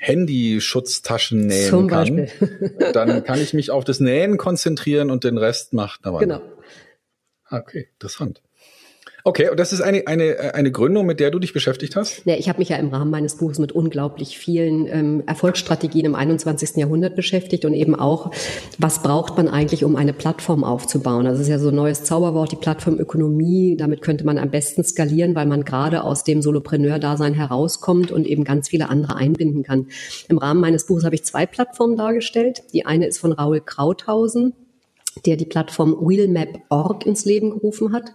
Handyschutztaschen 0.06 1.46
nähen 1.46 1.70
Zum 1.70 1.88
kann, 1.88 2.16
Beispiel. 2.16 2.90
dann 2.92 3.24
kann 3.24 3.40
ich 3.40 3.54
mich 3.54 3.70
auf 3.70 3.84
das 3.84 4.00
Nähen 4.00 4.36
konzentrieren 4.36 5.10
und 5.10 5.24
den 5.24 5.38
Rest 5.38 5.72
macht 5.72 6.04
eine 6.04 6.18
Genau. 6.18 6.42
Ah, 7.46 7.58
okay, 7.58 7.88
interessant. 7.94 8.42
Okay, 9.26 9.48
und 9.48 9.58
das 9.58 9.72
ist 9.72 9.80
eine, 9.80 10.06
eine, 10.06 10.52
eine 10.54 10.70
Gründung, 10.70 11.06
mit 11.06 11.18
der 11.18 11.30
du 11.30 11.38
dich 11.38 11.54
beschäftigt 11.54 11.96
hast? 11.96 12.20
Ja, 12.26 12.34
ich 12.34 12.50
habe 12.50 12.58
mich 12.58 12.68
ja 12.68 12.76
im 12.76 12.90
Rahmen 12.90 13.10
meines 13.10 13.36
Buches 13.38 13.58
mit 13.58 13.72
unglaublich 13.72 14.36
vielen 14.36 14.86
ähm, 14.86 15.22
Erfolgsstrategien 15.26 16.04
im 16.04 16.14
21. 16.14 16.76
Jahrhundert 16.76 17.16
beschäftigt 17.16 17.64
und 17.64 17.72
eben 17.72 17.94
auch, 17.94 18.32
was 18.76 19.02
braucht 19.02 19.38
man 19.38 19.48
eigentlich, 19.48 19.82
um 19.82 19.96
eine 19.96 20.12
Plattform 20.12 20.62
aufzubauen? 20.62 21.26
Also 21.26 21.40
es 21.40 21.46
ist 21.46 21.50
ja 21.50 21.58
so 21.58 21.70
ein 21.70 21.74
neues 21.74 22.04
Zauberwort, 22.04 22.52
die 22.52 22.56
Plattformökonomie. 22.56 23.78
Damit 23.78 24.02
könnte 24.02 24.26
man 24.26 24.36
am 24.36 24.50
besten 24.50 24.84
skalieren, 24.84 25.34
weil 25.34 25.46
man 25.46 25.64
gerade 25.64 26.04
aus 26.04 26.24
dem 26.24 26.42
Solopreneur-Dasein 26.42 27.32
herauskommt 27.32 28.12
und 28.12 28.26
eben 28.26 28.44
ganz 28.44 28.68
viele 28.68 28.90
andere 28.90 29.16
einbinden 29.16 29.62
kann. 29.62 29.86
Im 30.28 30.36
Rahmen 30.36 30.60
meines 30.60 30.84
Buches 30.84 31.04
habe 31.04 31.14
ich 31.14 31.24
zwei 31.24 31.46
Plattformen 31.46 31.96
dargestellt. 31.96 32.62
Die 32.74 32.84
eine 32.84 33.06
ist 33.06 33.16
von 33.16 33.32
Raul 33.32 33.62
Krauthausen, 33.64 34.52
der 35.24 35.38
die 35.38 35.46
Plattform 35.46 35.96
Wheelmap.org 35.98 37.06
ins 37.06 37.24
Leben 37.24 37.52
gerufen 37.52 37.94
hat. 37.94 38.12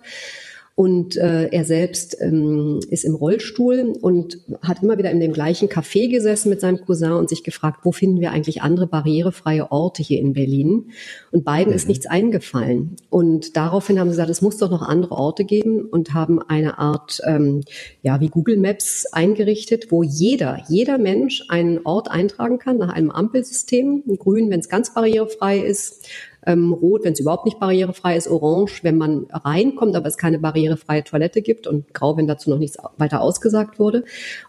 Und 0.80 1.18
äh, 1.18 1.50
er 1.50 1.66
selbst 1.66 2.16
ähm, 2.22 2.80
ist 2.90 3.04
im 3.04 3.14
Rollstuhl 3.14 3.96
und 4.00 4.38
hat 4.62 4.82
immer 4.82 4.98
wieder 4.98 5.12
in 5.12 5.20
dem 5.20 5.34
gleichen 5.34 5.68
Café 5.68 6.10
gesessen 6.10 6.50
mit 6.50 6.62
seinem 6.62 6.80
Cousin 6.80 7.12
und 7.12 7.28
sich 7.28 7.44
gefragt, 7.44 7.82
wo 7.84 7.92
finden 7.92 8.22
wir 8.22 8.32
eigentlich 8.32 8.62
andere 8.62 8.88
barrierefreie 8.88 9.74
Orte 9.74 10.02
hier 10.04 10.22
in 10.22 10.32
Berlin? 10.32 10.92
Und 11.32 11.44
beiden 11.44 11.72
mhm. 11.72 11.76
ist 11.76 11.90
nichts 11.90 12.06
eingefallen. 12.06 12.96
Und 13.10 13.58
daraufhin 13.58 14.00
haben 14.00 14.08
sie 14.08 14.14
gesagt, 14.14 14.30
es 14.30 14.42
muss 14.42 14.56
doch 14.56 14.72
noch 14.72 14.82
andere 14.82 15.16
Orte 15.16 15.44
geben 15.44 15.82
und 15.82 16.14
haben 16.14 16.42
eine 16.42 16.78
Art, 16.78 17.20
ähm, 17.28 17.66
ja, 18.02 18.22
wie 18.22 18.30
Google 18.30 18.56
Maps 18.56 19.06
eingerichtet, 19.12 19.92
wo 19.92 20.04
jeder, 20.04 20.64
jeder 20.70 20.98
Mensch 20.98 21.44
einen 21.50 21.82
Ort 21.84 22.10
eintragen 22.10 22.58
kann 22.58 22.78
nach 22.78 22.94
einem 22.94 23.12
Ampelsystem. 23.12 24.04
Grün, 24.18 24.50
wenn 24.50 24.62
es 24.62 24.70
ganz 24.70 24.94
barrierefrei 24.94 25.60
ist, 25.60 26.08
ähm, 26.46 26.74
rot, 26.74 27.04
wenn 27.04 27.14
es 27.14 27.20
überhaupt 27.20 27.46
nicht 27.46 27.60
barrierefrei 27.60 28.16
ist, 28.16 28.28
orange, 28.28 28.84
wenn 28.84 28.98
man 28.98 29.28
reinkommt, 29.32 29.96
aber 29.96 30.08
es 30.08 30.18
keine 30.18 30.40
barrierefreie 30.40 31.04
Toilette 31.04 31.42
gibt 31.42 31.68
und 31.68 31.94
grau, 31.94 32.18
wenn 32.18 32.28
dazu 32.28 32.50
noch 32.50 32.60
nichts 32.60 32.78
weiter 32.98 33.22
ausgesagt 33.22 33.80
wurde. 33.80 34.04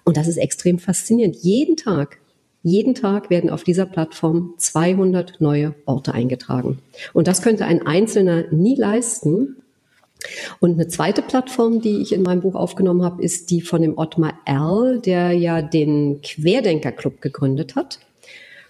Und 0.05 0.17
das 0.17 0.29
ist 0.29 0.37
extrem 0.37 0.79
faszinierend. 0.79 1.37
Jeden 1.37 1.77
Tag 1.77 2.19
jeden 2.63 2.95
Tag 2.95 3.31
werden 3.31 3.49
auf 3.49 3.65
dieser 3.65 3.87
Plattform 3.87 4.53
200 4.59 5.41
neue 5.41 5.75
Orte 5.87 6.13
eingetragen. 6.13 6.79
Und 7.15 7.27
das 7.27 7.41
könnte 7.41 7.65
ein 7.65 7.87
Einzelner 7.87 8.45
nie 8.51 8.77
leisten. 8.77 9.57
Und 10.59 10.75
eine 10.75 10.87
zweite 10.89 11.23
Plattform, 11.23 11.81
die 11.81 12.03
ich 12.03 12.13
in 12.13 12.23
meinem 12.23 12.43
Buch 12.43 12.55
aufgenommen 12.55 13.03
habe, 13.03 13.23
ist 13.23 13.51
die 13.51 13.63
von 13.63 13.81
dem 13.81 13.97
Ottmar 13.97 14.35
Erl, 14.45 15.01
der 15.01 15.33
ja 15.33 15.63
den 15.63 16.21
Querdenker 16.21 16.93
Club 16.93 17.23
gegründet 17.23 17.77
hat 17.77 18.01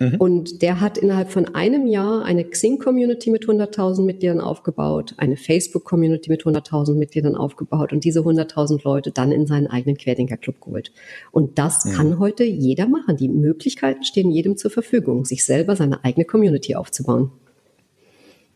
Mhm. 0.01 0.17
Und 0.17 0.63
der 0.63 0.81
hat 0.81 0.97
innerhalb 0.97 1.31
von 1.31 1.55
einem 1.55 1.87
Jahr 1.87 2.25
eine 2.25 2.45
Xing-Community 2.45 3.31
mit 3.31 3.45
100.000 3.45 4.03
Mitgliedern 4.03 4.41
aufgebaut, 4.41 5.13
eine 5.19 5.37
Facebook-Community 5.37 6.31
mit 6.31 6.45
100.000 6.45 6.95
Mitgliedern 6.95 7.37
aufgebaut 7.37 7.93
und 7.93 8.03
diese 8.03 8.21
100.000 8.21 8.81
Leute 8.83 9.11
dann 9.11 9.31
in 9.31 9.47
seinen 9.47 9.67
eigenen 9.67 9.99
Querdenker-Club 9.99 10.59
geholt. 10.63 10.91
Und 11.33 11.59
das 11.59 11.85
mhm. 11.85 11.93
kann 11.93 12.19
heute 12.19 12.45
jeder 12.45 12.89
machen. 12.89 13.19
Die 13.19 13.29
Möglichkeiten 13.29 14.03
stehen 14.03 14.31
jedem 14.31 14.57
zur 14.57 14.71
Verfügung, 14.71 15.27
sich 15.27 15.45
selber 15.45 15.77
seine 15.77 16.03
eigene 16.03 16.25
Community 16.25 16.75
aufzubauen. 16.77 17.31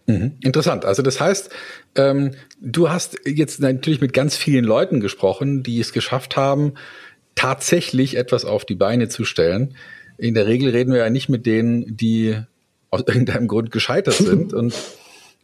Mhm. 0.07 0.33
Interessant. 0.43 0.87
Also 0.87 1.03
das 1.03 1.21
heißt, 1.21 1.51
ähm, 1.97 2.31
du 2.59 2.89
hast 2.89 3.19
jetzt 3.27 3.61
natürlich 3.61 4.01
mit 4.01 4.15
ganz 4.15 4.35
vielen 4.35 4.65
Leuten 4.65 5.01
gesprochen, 5.01 5.63
die 5.63 5.79
es 5.79 5.93
geschafft 5.93 6.39
haben, 6.39 6.73
tatsächlich 7.35 8.17
etwas 8.17 8.47
auf 8.47 8.65
die 8.65 8.77
Beine 8.77 9.09
zu 9.09 9.27
stellen. 9.27 9.75
In 10.19 10.35
der 10.35 10.47
Regel 10.47 10.71
reden 10.71 10.93
wir 10.93 11.01
ja 11.01 11.11
nicht 11.11 11.29
mit 11.29 11.47
denen, 11.47 11.97
die 11.97 12.37
aus 12.91 13.03
irgendeinem 13.07 13.49
Grund 13.49 13.71
gescheitert 13.71 14.15
sind. 14.15 14.53
Und 14.53 14.75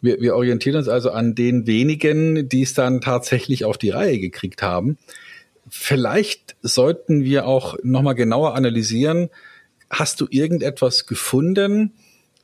wir, 0.01 0.21
wir 0.21 0.35
orientieren 0.37 0.77
uns 0.77 0.89
also 0.89 1.11
an 1.11 1.35
den 1.35 1.67
wenigen, 1.67 2.49
die 2.49 2.63
es 2.63 2.75
dann 2.75 3.01
tatsächlich 3.01 3.65
auf 3.65 3.79
die 3.79 3.91
Reihe 3.91 4.19
gekriegt 4.19 4.63
haben. 4.63 4.99
Vielleicht 5.69 6.57
sollten 6.63 7.23
wir 7.23 7.47
auch 7.47 7.77
nochmal 7.83 8.15
genauer 8.15 8.55
analysieren, 8.55 9.29
hast 9.89 10.21
du 10.21 10.27
irgendetwas 10.31 11.07
gefunden, 11.07 11.93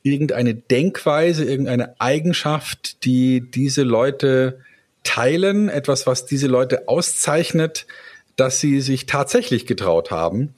irgendeine 0.03 0.53
Denkweise, 0.53 1.43
irgendeine 1.45 1.99
Eigenschaft, 1.99 3.03
die 3.05 3.41
diese 3.41 3.83
Leute 3.83 4.59
teilen, 5.03 5.69
etwas, 5.69 6.07
was 6.07 6.25
diese 6.25 6.47
Leute 6.47 6.87
auszeichnet, 6.87 7.87
dass 8.35 8.59
sie 8.59 8.81
sich 8.81 9.05
tatsächlich 9.05 9.65
getraut 9.65 10.11
haben, 10.11 10.53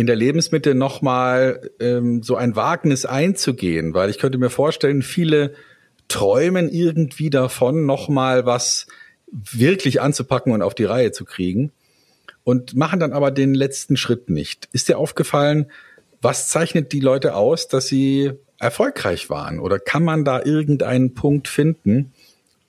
in 0.00 0.06
der 0.06 0.16
Lebensmitte 0.16 0.74
nochmal 0.74 1.70
ähm, 1.78 2.22
so 2.22 2.36
ein 2.36 2.56
Wagnis 2.56 3.04
einzugehen, 3.04 3.94
weil 3.94 4.10
ich 4.10 4.18
könnte 4.18 4.38
mir 4.38 4.50
vorstellen, 4.50 5.02
viele 5.02 5.54
träumen 6.08 6.68
irgendwie 6.68 7.30
davon, 7.30 7.86
nochmal 7.86 8.46
was 8.46 8.86
wirklich 9.30 10.00
anzupacken 10.00 10.52
und 10.52 10.62
auf 10.62 10.74
die 10.74 10.84
Reihe 10.84 11.12
zu 11.12 11.24
kriegen 11.24 11.72
und 12.44 12.74
machen 12.74 12.98
dann 12.98 13.12
aber 13.12 13.30
den 13.30 13.54
letzten 13.54 13.96
Schritt 13.96 14.30
nicht. 14.30 14.68
Ist 14.72 14.88
dir 14.88 14.98
aufgefallen, 14.98 15.70
was 16.22 16.48
zeichnet 16.48 16.92
die 16.92 17.00
Leute 17.00 17.34
aus, 17.34 17.68
dass 17.68 17.86
sie 17.86 18.32
erfolgreich 18.58 19.30
waren? 19.30 19.60
Oder 19.60 19.78
kann 19.78 20.02
man 20.02 20.24
da 20.24 20.42
irgendeinen 20.42 21.14
Punkt 21.14 21.46
finden, 21.46 22.12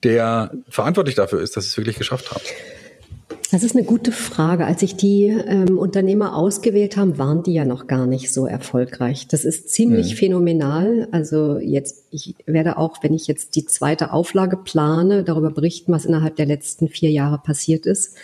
der 0.02 0.52
verantwortlich 0.68 1.16
dafür 1.16 1.40
ist, 1.40 1.56
dass 1.56 1.64
sie 1.64 1.70
es 1.70 1.76
wirklich 1.78 1.98
geschafft 1.98 2.30
haben? 2.30 2.42
Das 3.52 3.62
ist 3.62 3.76
eine 3.76 3.84
gute 3.84 4.12
Frage. 4.12 4.64
Als 4.64 4.80
ich 4.80 4.96
die 4.96 5.24
ähm, 5.26 5.76
Unternehmer 5.76 6.34
ausgewählt 6.34 6.96
haben, 6.96 7.18
waren 7.18 7.42
die 7.42 7.52
ja 7.52 7.66
noch 7.66 7.86
gar 7.86 8.06
nicht 8.06 8.32
so 8.32 8.46
erfolgreich. 8.46 9.28
Das 9.28 9.44
ist 9.44 9.68
ziemlich 9.68 10.12
mhm. 10.12 10.16
phänomenal. 10.16 11.08
Also 11.10 11.58
jetzt, 11.58 12.06
ich 12.10 12.34
werde 12.46 12.78
auch, 12.78 13.02
wenn 13.02 13.12
ich 13.12 13.26
jetzt 13.26 13.54
die 13.54 13.66
zweite 13.66 14.14
Auflage 14.14 14.56
plane, 14.56 15.22
darüber 15.22 15.50
berichten, 15.50 15.92
was 15.92 16.06
innerhalb 16.06 16.36
der 16.36 16.46
letzten 16.46 16.88
vier 16.88 17.10
Jahre 17.10 17.42
passiert 17.44 17.84
ist. 17.84 18.16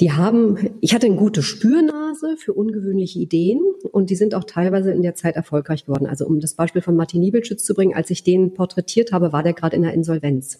Die 0.00 0.10
haben, 0.10 0.70
ich 0.80 0.96
hatte 0.96 1.06
eine 1.06 1.14
gute 1.14 1.44
Spürnase 1.44 2.36
für 2.36 2.54
ungewöhnliche 2.54 3.20
Ideen 3.20 3.60
und 3.92 4.10
die 4.10 4.16
sind 4.16 4.34
auch 4.34 4.42
teilweise 4.42 4.90
in 4.90 5.02
der 5.02 5.14
Zeit 5.14 5.36
erfolgreich 5.36 5.84
geworden. 5.84 6.06
Also 6.06 6.26
um 6.26 6.40
das 6.40 6.54
Beispiel 6.54 6.82
von 6.82 6.96
Martin 6.96 7.20
Niebelschütz 7.20 7.62
zu 7.62 7.72
bringen, 7.72 7.94
als 7.94 8.10
ich 8.10 8.24
den 8.24 8.52
porträtiert 8.52 9.12
habe, 9.12 9.32
war 9.32 9.44
der 9.44 9.52
gerade 9.52 9.76
in 9.76 9.82
der 9.82 9.94
Insolvenz. 9.94 10.58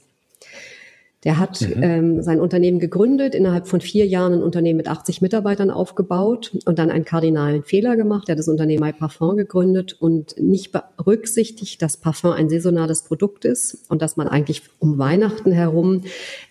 Der 1.24 1.38
hat 1.38 1.60
mhm. 1.62 1.82
ähm, 1.82 2.22
sein 2.22 2.40
Unternehmen 2.40 2.78
gegründet, 2.78 3.34
innerhalb 3.34 3.66
von 3.66 3.80
vier 3.80 4.06
Jahren 4.06 4.34
ein 4.34 4.42
Unternehmen 4.42 4.76
mit 4.76 4.88
80 4.88 5.22
Mitarbeitern 5.22 5.70
aufgebaut 5.70 6.56
und 6.66 6.78
dann 6.78 6.90
einen 6.90 7.04
kardinalen 7.04 7.62
Fehler 7.62 7.96
gemacht. 7.96 8.28
Er 8.28 8.32
hat 8.32 8.38
das 8.38 8.48
Unternehmen 8.48 8.84
My 8.84 8.92
Parfum 8.92 9.36
gegründet 9.36 9.96
und 9.98 10.38
nicht 10.38 10.72
berücksichtigt, 10.72 11.80
dass 11.80 11.96
Parfum 11.96 12.32
ein 12.32 12.50
saisonales 12.50 13.02
Produkt 13.02 13.44
ist 13.44 13.78
und 13.88 14.02
dass 14.02 14.16
man 14.16 14.28
eigentlich 14.28 14.62
um 14.78 14.98
Weihnachten 14.98 15.52
herum 15.52 16.02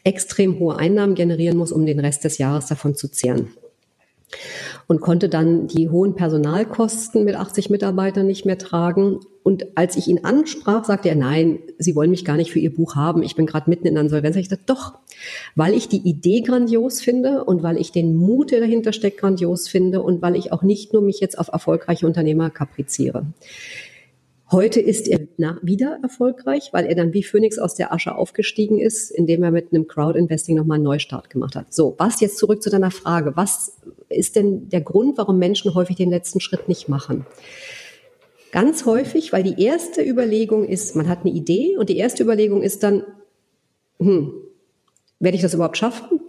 extrem 0.03 0.57
hohe 0.59 0.77
Einnahmen 0.77 1.15
generieren 1.15 1.57
muss, 1.57 1.71
um 1.71 1.85
den 1.85 1.99
Rest 1.99 2.23
des 2.23 2.39
Jahres 2.39 2.65
davon 2.65 2.95
zu 2.95 3.09
zehren 3.09 3.49
und 4.87 5.01
konnte 5.01 5.29
dann 5.29 5.67
die 5.67 5.89
hohen 5.89 6.15
Personalkosten 6.15 7.23
mit 7.23 7.35
80 7.35 7.69
Mitarbeitern 7.69 8.27
nicht 8.27 8.45
mehr 8.45 8.57
tragen. 8.57 9.19
Und 9.43 9.77
als 9.77 9.97
ich 9.97 10.07
ihn 10.07 10.23
ansprach, 10.23 10.85
sagte 10.85 11.09
er, 11.09 11.15
nein, 11.15 11.59
Sie 11.77 11.95
wollen 11.95 12.11
mich 12.11 12.25
gar 12.25 12.37
nicht 12.37 12.51
für 12.51 12.59
Ihr 12.59 12.73
Buch 12.73 12.95
haben. 12.95 13.23
Ich 13.23 13.35
bin 13.35 13.45
gerade 13.45 13.69
mitten 13.69 13.87
in 13.87 13.97
Insolvenz. 13.97 14.35
Ich 14.35 14.47
dachte, 14.47 14.63
doch, 14.65 14.93
weil 15.55 15.73
ich 15.73 15.89
die 15.89 16.07
Idee 16.07 16.41
grandios 16.41 17.01
finde 17.01 17.43
und 17.43 17.63
weil 17.63 17.77
ich 17.77 17.91
den 17.91 18.15
Mut, 18.15 18.51
der 18.51 18.61
dahinter 18.61 18.93
steckt, 18.93 19.19
grandios 19.19 19.67
finde 19.67 20.01
und 20.01 20.21
weil 20.21 20.35
ich 20.35 20.51
auch 20.51 20.63
nicht 20.63 20.93
nur 20.93 21.01
mich 21.01 21.19
jetzt 21.19 21.37
auf 21.37 21.49
erfolgreiche 21.49 22.05
Unternehmer 22.05 22.49
kapriziere. 22.49 23.25
Heute 24.53 24.79
ist 24.79 25.07
er 25.07 25.19
wieder 25.63 25.97
erfolgreich, 26.03 26.69
weil 26.73 26.85
er 26.85 26.93
dann 26.93 27.11
wie 27.11 27.23
Phoenix 27.23 27.57
aus 27.57 27.73
der 27.73 27.91
Asche 27.91 28.13
aufgestiegen 28.13 28.77
ist, 28.77 29.09
indem 29.09 29.41
er 29.41 29.49
mit 29.49 29.73
einem 29.73 29.87
Crowd-Investing 29.87 30.55
nochmal 30.55 30.75
einen 30.75 30.83
Neustart 30.83 31.31
gemacht 31.31 31.55
hat. 31.55 31.73
So, 31.73 31.95
was 31.97 32.21
jetzt 32.21 32.37
zurück 32.37 32.61
zu 32.61 32.69
deiner 32.69 32.91
Frage. 32.91 33.35
Was 33.35 33.77
ist 34.13 34.35
denn 34.35 34.69
der 34.69 34.81
Grund, 34.81 35.17
warum 35.17 35.39
Menschen 35.39 35.73
häufig 35.73 35.95
den 35.95 36.09
letzten 36.09 36.39
Schritt 36.39 36.67
nicht 36.67 36.89
machen? 36.89 37.25
Ganz 38.51 38.85
häufig, 38.85 39.33
weil 39.33 39.43
die 39.43 39.61
erste 39.61 40.01
Überlegung 40.01 40.65
ist, 40.65 40.95
man 40.95 41.07
hat 41.07 41.21
eine 41.21 41.31
Idee 41.31 41.77
und 41.77 41.89
die 41.89 41.97
erste 41.97 42.23
Überlegung 42.23 42.61
ist 42.61 42.83
dann, 42.83 43.03
hm, 43.99 44.33
werde 45.19 45.35
ich 45.35 45.41
das 45.41 45.53
überhaupt 45.53 45.77
schaffen? 45.77 46.19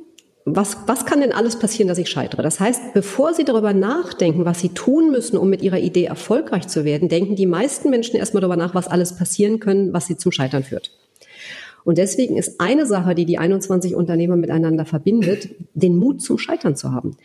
was, 0.47 0.77
was 0.87 1.07
kann 1.07 1.21
denn 1.21 1.33
alles 1.33 1.59
passieren, 1.59 1.89
dass 1.89 1.99
ich 1.99 2.11
scheitere? 2.11 2.43
Das 2.43 2.61
heißt, 2.61 2.93
bevor 2.93 3.33
Sie 3.33 3.45
darüber 3.45 3.73
nachdenken, 3.73 4.45
was 4.45 4.61
Sie 4.61 4.69
tun 4.71 5.11
müssen, 5.11 5.39
um 5.39 5.49
mit 5.49 5.63
Ihrer 5.63 5.79
Idee 5.79 6.05
erfolgreich 6.05 6.69
zu 6.69 6.85
werden, 6.85 7.09
denken 7.09 7.35
die 7.35 7.47
meisten 7.47 7.89
Menschen 7.89 8.17
erstmal 8.17 8.43
darüber 8.43 8.57
nach, 8.57 8.75
was 8.75 8.89
alles 8.89 9.17
passieren 9.17 9.59
können, 9.59 9.95
was 9.95 10.07
sie 10.07 10.19
zum 10.19 10.33
Scheitern 10.33 10.63
führt. 10.63 10.91
Und 11.85 11.99
deswegen 11.99 12.37
ist 12.37 12.61
eine 12.61 12.87
Sache, 12.87 13.15
die 13.15 13.27
die 13.27 13.39
21 13.39 13.95
Unternehmer 13.95 14.37
miteinander 14.37 14.87
verbindet, 14.87 15.51
den 15.75 15.97
Mut 15.97 16.23
zum 16.23 16.39
Scheitern 16.39 16.77
zu 16.77 16.93
haben. 16.93 17.17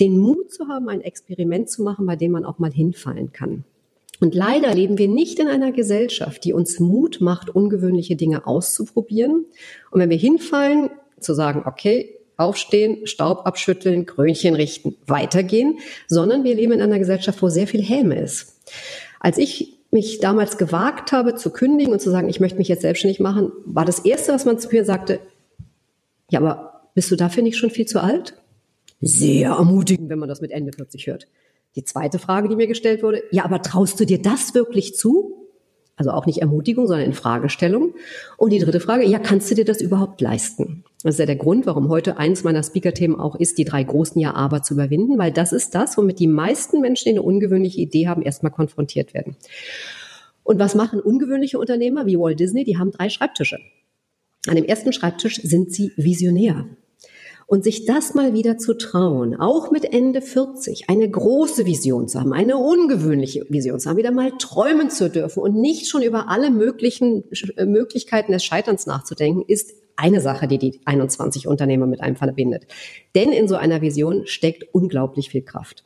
Den 0.00 0.18
Mut 0.18 0.52
zu 0.52 0.68
haben, 0.68 0.88
ein 0.88 1.00
Experiment 1.00 1.70
zu 1.70 1.82
machen, 1.82 2.04
bei 2.06 2.16
dem 2.16 2.32
man 2.32 2.44
auch 2.44 2.58
mal 2.58 2.72
hinfallen 2.72 3.32
kann. 3.32 3.64
Und 4.20 4.34
leider 4.34 4.74
leben 4.74 4.98
wir 4.98 5.08
nicht 5.08 5.38
in 5.38 5.46
einer 5.46 5.70
Gesellschaft, 5.70 6.44
die 6.44 6.52
uns 6.52 6.80
Mut 6.80 7.20
macht, 7.20 7.50
ungewöhnliche 7.50 8.16
Dinge 8.16 8.46
auszuprobieren. 8.46 9.44
Und 9.92 10.00
wenn 10.00 10.10
wir 10.10 10.16
hinfallen, 10.16 10.90
zu 11.20 11.34
sagen, 11.34 11.62
okay, 11.66 12.14
aufstehen, 12.36 13.06
Staub 13.06 13.46
abschütteln, 13.46 14.06
Krönchen 14.06 14.54
richten, 14.54 14.96
weitergehen, 15.06 15.78
sondern 16.06 16.44
wir 16.44 16.54
leben 16.54 16.72
in 16.72 16.80
einer 16.80 16.98
Gesellschaft, 16.98 17.42
wo 17.42 17.48
sehr 17.48 17.66
viel 17.66 17.82
Häme 17.82 18.20
ist. 18.20 18.60
Als 19.20 19.38
ich 19.38 19.77
mich 19.90 20.18
damals 20.20 20.58
gewagt 20.58 21.12
habe 21.12 21.34
zu 21.34 21.50
kündigen 21.50 21.92
und 21.92 22.00
zu 22.00 22.10
sagen, 22.10 22.28
ich 22.28 22.40
möchte 22.40 22.58
mich 22.58 22.68
jetzt 22.68 22.82
selbstständig 22.82 23.20
machen, 23.20 23.52
war 23.64 23.84
das 23.84 24.00
Erste, 24.00 24.32
was 24.32 24.44
man 24.44 24.58
zu 24.58 24.68
mir 24.68 24.84
sagte, 24.84 25.20
ja, 26.30 26.40
aber 26.40 26.90
bist 26.94 27.10
du 27.10 27.16
dafür 27.16 27.42
nicht 27.42 27.56
schon 27.56 27.70
viel 27.70 27.86
zu 27.86 28.02
alt? 28.02 28.34
Sehr 29.00 29.50
ermutigend, 29.50 30.10
wenn 30.10 30.18
man 30.18 30.28
das 30.28 30.40
mit 30.40 30.50
Ende 30.50 30.72
40 30.72 31.06
hört. 31.06 31.28
Die 31.76 31.84
zweite 31.84 32.18
Frage, 32.18 32.48
die 32.48 32.56
mir 32.56 32.66
gestellt 32.66 33.02
wurde, 33.02 33.22
ja, 33.30 33.44
aber 33.44 33.62
traust 33.62 33.98
du 34.00 34.04
dir 34.04 34.20
das 34.20 34.54
wirklich 34.54 34.94
zu? 34.96 35.37
Also 35.98 36.12
auch 36.12 36.26
nicht 36.26 36.40
Ermutigung, 36.40 36.86
sondern 36.86 37.06
in 37.06 37.12
Fragestellung. 37.12 37.92
Und 38.36 38.52
die 38.52 38.60
dritte 38.60 38.80
Frage, 38.80 39.04
ja, 39.04 39.18
kannst 39.18 39.50
du 39.50 39.54
dir 39.54 39.64
das 39.64 39.80
überhaupt 39.80 40.20
leisten? 40.20 40.84
Das 41.02 41.16
ist 41.16 41.18
ja 41.18 41.26
der 41.26 41.36
Grund, 41.36 41.66
warum 41.66 41.88
heute 41.88 42.16
eins 42.16 42.44
meiner 42.44 42.62
Speaker-Themen 42.62 43.20
auch 43.20 43.34
ist, 43.34 43.58
die 43.58 43.64
drei 43.64 43.82
großen 43.82 44.20
Ja-Aber 44.20 44.62
zu 44.62 44.74
überwinden, 44.74 45.18
weil 45.18 45.32
das 45.32 45.52
ist 45.52 45.74
das, 45.74 45.98
womit 45.98 46.20
die 46.20 46.26
meisten 46.26 46.80
Menschen, 46.80 47.04
die 47.06 47.18
eine 47.18 47.22
ungewöhnliche 47.22 47.80
Idee 47.80 48.08
haben, 48.08 48.22
erstmal 48.22 48.52
konfrontiert 48.52 49.12
werden. 49.12 49.36
Und 50.44 50.58
was 50.58 50.74
machen 50.74 51.00
ungewöhnliche 51.00 51.58
Unternehmer 51.58 52.06
wie 52.06 52.18
Walt 52.18 52.40
Disney? 52.40 52.64
Die 52.64 52.78
haben 52.78 52.90
drei 52.90 53.10
Schreibtische. 53.10 53.58
An 54.46 54.56
dem 54.56 54.64
ersten 54.64 54.92
Schreibtisch 54.92 55.42
sind 55.42 55.72
sie 55.72 55.92
visionär. 55.96 56.64
Und 57.50 57.64
sich 57.64 57.86
das 57.86 58.12
mal 58.12 58.34
wieder 58.34 58.58
zu 58.58 58.74
trauen, 58.74 59.34
auch 59.34 59.70
mit 59.70 59.90
Ende 59.90 60.20
40, 60.20 60.90
eine 60.90 61.10
große 61.10 61.64
Vision 61.64 62.06
zu 62.06 62.20
haben, 62.20 62.34
eine 62.34 62.58
ungewöhnliche 62.58 63.46
Vision 63.48 63.80
zu 63.80 63.88
haben, 63.88 63.96
wieder 63.96 64.10
mal 64.10 64.32
träumen 64.38 64.90
zu 64.90 65.08
dürfen 65.08 65.40
und 65.42 65.56
nicht 65.56 65.88
schon 65.88 66.02
über 66.02 66.28
alle 66.28 66.50
möglichen 66.50 67.24
äh, 67.56 67.64
Möglichkeiten 67.64 68.32
des 68.32 68.44
Scheiterns 68.44 68.84
nachzudenken, 68.84 69.44
ist 69.46 69.72
eine 69.96 70.20
Sache, 70.20 70.46
die 70.46 70.58
die 70.58 70.80
21 70.84 71.48
Unternehmer 71.48 71.86
mit 71.86 72.02
einem 72.02 72.16
verbindet. 72.16 72.66
Denn 73.14 73.32
in 73.32 73.48
so 73.48 73.56
einer 73.56 73.80
Vision 73.80 74.26
steckt 74.26 74.66
unglaublich 74.74 75.30
viel 75.30 75.42
Kraft. 75.42 75.84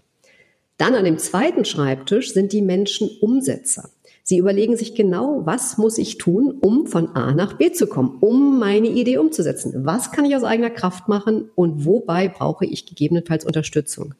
Dann 0.78 0.96
an 0.96 1.04
dem 1.04 1.18
zweiten 1.18 1.64
Schreibtisch 1.64 2.32
sind 2.32 2.52
die 2.52 2.62
Menschen 2.62 3.08
Umsetzer. 3.20 3.88
Sie 4.32 4.38
überlegen 4.38 4.78
sich 4.78 4.94
genau, 4.94 5.42
was 5.44 5.76
muss 5.76 5.98
ich 5.98 6.16
tun, 6.16 6.56
um 6.62 6.86
von 6.86 7.14
A 7.14 7.34
nach 7.34 7.58
B 7.58 7.70
zu 7.70 7.86
kommen, 7.86 8.16
um 8.20 8.58
meine 8.58 8.88
Idee 8.88 9.18
umzusetzen. 9.18 9.84
Was 9.84 10.10
kann 10.10 10.24
ich 10.24 10.34
aus 10.34 10.42
eigener 10.42 10.70
Kraft 10.70 11.06
machen 11.06 11.50
und 11.54 11.84
wobei 11.84 12.28
brauche 12.28 12.64
ich 12.64 12.86
gegebenenfalls 12.86 13.44
Unterstützung? 13.44 14.14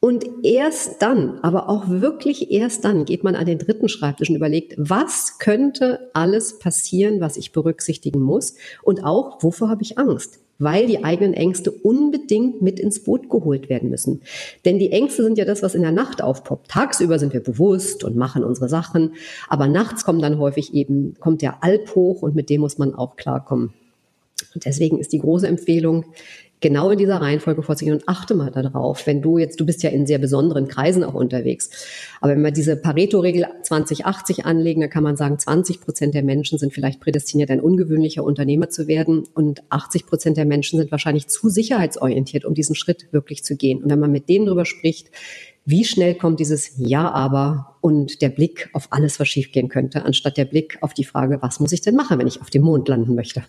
Und 0.00 0.24
erst 0.42 1.02
dann, 1.02 1.38
aber 1.40 1.68
auch 1.68 1.84
wirklich 1.86 2.50
erst 2.50 2.86
dann 2.86 3.04
geht 3.04 3.24
man 3.24 3.34
an 3.34 3.44
den 3.44 3.58
dritten 3.58 3.90
Schreibtisch 3.90 4.30
und 4.30 4.36
überlegt, 4.36 4.72
was 4.78 5.38
könnte 5.38 6.08
alles 6.14 6.58
passieren, 6.58 7.20
was 7.20 7.36
ich 7.36 7.52
berücksichtigen 7.52 8.22
muss 8.22 8.54
und 8.84 9.04
auch, 9.04 9.42
wovor 9.42 9.68
habe 9.68 9.82
ich 9.82 9.98
Angst? 9.98 10.40
Weil 10.58 10.86
die 10.86 11.04
eigenen 11.04 11.34
Ängste 11.34 11.70
unbedingt 11.70 12.62
mit 12.62 12.80
ins 12.80 13.02
Boot 13.02 13.28
geholt 13.28 13.68
werden 13.68 13.90
müssen. 13.90 14.22
Denn 14.64 14.78
die 14.78 14.92
Ängste 14.92 15.22
sind 15.22 15.38
ja 15.38 15.44
das, 15.44 15.62
was 15.62 15.74
in 15.74 15.82
der 15.82 15.92
Nacht 15.92 16.22
aufpoppt. 16.22 16.70
Tagsüber 16.70 17.18
sind 17.18 17.32
wir 17.32 17.42
bewusst 17.42 18.04
und 18.04 18.16
machen 18.16 18.44
unsere 18.44 18.68
Sachen, 18.68 19.14
aber 19.48 19.68
nachts 19.68 20.04
kommt 20.04 20.22
dann 20.22 20.38
häufig 20.38 20.74
eben, 20.74 21.14
kommt 21.20 21.42
der 21.42 21.62
Alp 21.62 21.94
hoch 21.94 22.22
und 22.22 22.34
mit 22.34 22.50
dem 22.50 22.60
muss 22.60 22.78
man 22.78 22.94
auch 22.94 23.16
klarkommen. 23.16 23.72
Und 24.54 24.64
deswegen 24.64 24.98
ist 24.98 25.12
die 25.12 25.18
große 25.18 25.46
Empfehlung, 25.46 26.06
genau 26.60 26.90
in 26.90 26.98
dieser 26.98 27.20
Reihenfolge 27.20 27.62
vorzugehen 27.62 27.94
und 27.94 28.08
achte 28.08 28.34
mal 28.34 28.50
darauf, 28.50 29.06
wenn 29.06 29.22
du 29.22 29.38
jetzt, 29.38 29.60
du 29.60 29.66
bist 29.66 29.82
ja 29.82 29.90
in 29.90 30.06
sehr 30.06 30.18
besonderen 30.18 30.68
Kreisen 30.68 31.04
auch 31.04 31.14
unterwegs, 31.14 31.70
aber 32.20 32.32
wenn 32.32 32.42
wir 32.42 32.50
diese 32.50 32.76
Pareto-Regel 32.76 33.46
2080 33.62 34.46
anlegen, 34.46 34.80
dann 34.80 34.90
kann 34.90 35.04
man 35.04 35.16
sagen, 35.16 35.38
20 35.38 35.80
Prozent 35.80 36.14
der 36.14 36.22
Menschen 36.22 36.58
sind 36.58 36.72
vielleicht 36.72 37.00
prädestiniert, 37.00 37.50
ein 37.50 37.60
ungewöhnlicher 37.60 38.24
Unternehmer 38.24 38.70
zu 38.70 38.88
werden 38.88 39.24
und 39.34 39.62
80 39.70 40.06
Prozent 40.06 40.36
der 40.36 40.46
Menschen 40.46 40.78
sind 40.78 40.90
wahrscheinlich 40.90 41.28
zu 41.28 41.48
sicherheitsorientiert, 41.48 42.44
um 42.44 42.54
diesen 42.54 42.74
Schritt 42.74 43.12
wirklich 43.12 43.44
zu 43.44 43.56
gehen. 43.56 43.82
Und 43.82 43.90
wenn 43.90 44.00
man 44.00 44.12
mit 44.12 44.28
denen 44.28 44.46
drüber 44.46 44.64
spricht, 44.64 45.10
wie 45.64 45.84
schnell 45.84 46.14
kommt 46.14 46.38
dieses 46.38 46.74
Ja 46.76 47.10
aber 47.10 47.76
und 47.80 48.22
der 48.22 48.28
Blick 48.28 48.70
auf 48.72 48.88
alles, 48.90 49.18
was 49.18 49.28
schiefgehen 49.28 49.68
könnte, 49.68 50.04
anstatt 50.04 50.36
der 50.36 50.44
Blick 50.44 50.78
auf 50.80 50.94
die 50.94 51.04
Frage, 51.04 51.38
was 51.42 51.60
muss 51.60 51.72
ich 51.72 51.80
denn 51.80 51.96
machen, 51.96 52.18
wenn 52.18 52.28
ich 52.28 52.40
auf 52.40 52.50
dem 52.50 52.62
Mond 52.62 52.88
landen 52.88 53.14
möchte? 53.16 53.42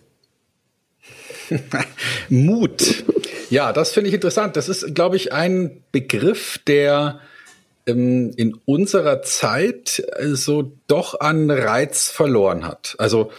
Mut. 2.28 3.04
Ja, 3.50 3.72
das 3.72 3.92
finde 3.92 4.08
ich 4.08 4.14
interessant. 4.14 4.56
Das 4.56 4.68
ist, 4.68 4.94
glaube 4.94 5.16
ich, 5.16 5.32
ein 5.32 5.82
Begriff, 5.92 6.58
der 6.66 7.20
ähm, 7.86 8.32
in 8.36 8.54
unserer 8.66 9.22
Zeit 9.22 10.02
äh, 10.16 10.34
so 10.34 10.72
doch 10.86 11.20
an 11.20 11.50
Reiz 11.50 12.08
verloren 12.08 12.66
hat. 12.66 12.94
Also 12.98 13.30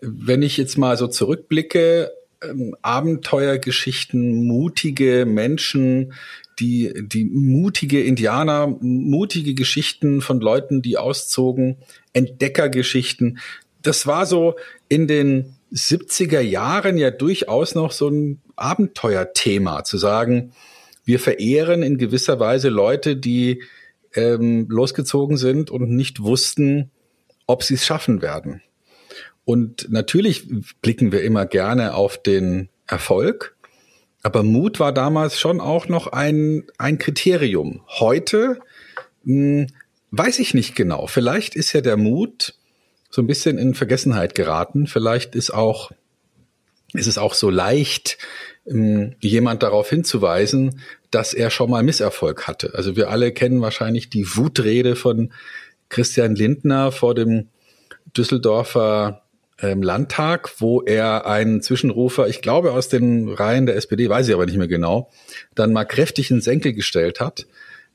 wenn 0.00 0.42
ich 0.42 0.56
jetzt 0.56 0.76
mal 0.76 0.96
so 0.96 1.06
zurückblicke, 1.06 2.12
ähm, 2.42 2.76
Abenteuergeschichten, 2.82 4.46
mutige 4.46 5.24
Menschen, 5.26 6.12
die, 6.60 6.92
die 6.96 7.24
mutige 7.24 8.02
Indianer, 8.02 8.76
mutige 8.80 9.54
Geschichten 9.54 10.20
von 10.20 10.40
Leuten, 10.40 10.82
die 10.82 10.98
auszogen, 10.98 11.76
Entdeckergeschichten. 12.12 13.38
Das 13.82 14.06
war 14.06 14.26
so 14.26 14.54
in 14.88 15.08
den 15.08 15.53
70er 15.74 16.40
Jahren 16.40 16.96
ja 16.96 17.10
durchaus 17.10 17.74
noch 17.74 17.90
so 17.90 18.08
ein 18.08 18.40
Abenteuerthema, 18.56 19.84
zu 19.84 19.98
sagen, 19.98 20.52
wir 21.04 21.18
verehren 21.18 21.82
in 21.82 21.98
gewisser 21.98 22.40
Weise 22.40 22.68
Leute, 22.68 23.16
die 23.16 23.62
ähm, 24.14 24.66
losgezogen 24.68 25.36
sind 25.36 25.70
und 25.70 25.90
nicht 25.90 26.22
wussten, 26.22 26.90
ob 27.46 27.62
sie 27.62 27.74
es 27.74 27.84
schaffen 27.84 28.22
werden. 28.22 28.62
Und 29.44 29.90
natürlich 29.90 30.46
blicken 30.80 31.12
wir 31.12 31.22
immer 31.22 31.44
gerne 31.44 31.94
auf 31.94 32.22
den 32.22 32.70
Erfolg, 32.86 33.56
aber 34.22 34.42
Mut 34.42 34.80
war 34.80 34.92
damals 34.92 35.38
schon 35.38 35.60
auch 35.60 35.88
noch 35.88 36.06
ein, 36.06 36.64
ein 36.78 36.98
Kriterium. 36.98 37.82
Heute 37.88 38.58
mh, 39.24 39.66
hm, 39.66 39.66
weiß 40.12 40.38
ich 40.38 40.54
nicht 40.54 40.76
genau. 40.76 41.06
Vielleicht 41.06 41.56
ist 41.56 41.72
ja 41.72 41.80
der 41.80 41.96
Mut 41.96 42.54
so 43.14 43.22
ein 43.22 43.28
bisschen 43.28 43.58
in 43.58 43.74
Vergessenheit 43.74 44.34
geraten. 44.34 44.88
Vielleicht 44.88 45.36
ist 45.36 45.52
auch, 45.52 45.92
ist 46.94 47.06
es 47.06 47.16
auch 47.16 47.34
so 47.34 47.48
leicht, 47.48 48.18
ähm, 48.66 49.14
jemand 49.20 49.62
darauf 49.62 49.88
hinzuweisen, 49.88 50.80
dass 51.12 51.32
er 51.32 51.50
schon 51.50 51.70
mal 51.70 51.84
Misserfolg 51.84 52.48
hatte. 52.48 52.72
Also 52.74 52.96
wir 52.96 53.10
alle 53.10 53.30
kennen 53.30 53.60
wahrscheinlich 53.60 54.10
die 54.10 54.36
Wutrede 54.36 54.96
von 54.96 55.32
Christian 55.90 56.34
Lindner 56.34 56.90
vor 56.90 57.14
dem 57.14 57.50
Düsseldorfer 58.16 59.22
ähm, 59.60 59.80
Landtag, 59.80 60.60
wo 60.60 60.82
er 60.82 61.24
einen 61.24 61.62
Zwischenrufer, 61.62 62.26
ich 62.26 62.42
glaube 62.42 62.72
aus 62.72 62.88
den 62.88 63.28
Reihen 63.28 63.66
der 63.66 63.76
SPD, 63.76 64.08
weiß 64.08 64.26
ich 64.26 64.34
aber 64.34 64.46
nicht 64.46 64.58
mehr 64.58 64.66
genau, 64.66 65.08
dann 65.54 65.72
mal 65.72 65.84
kräftig 65.84 66.32
in 66.32 66.40
Senkel 66.40 66.72
gestellt 66.72 67.20
hat 67.20 67.46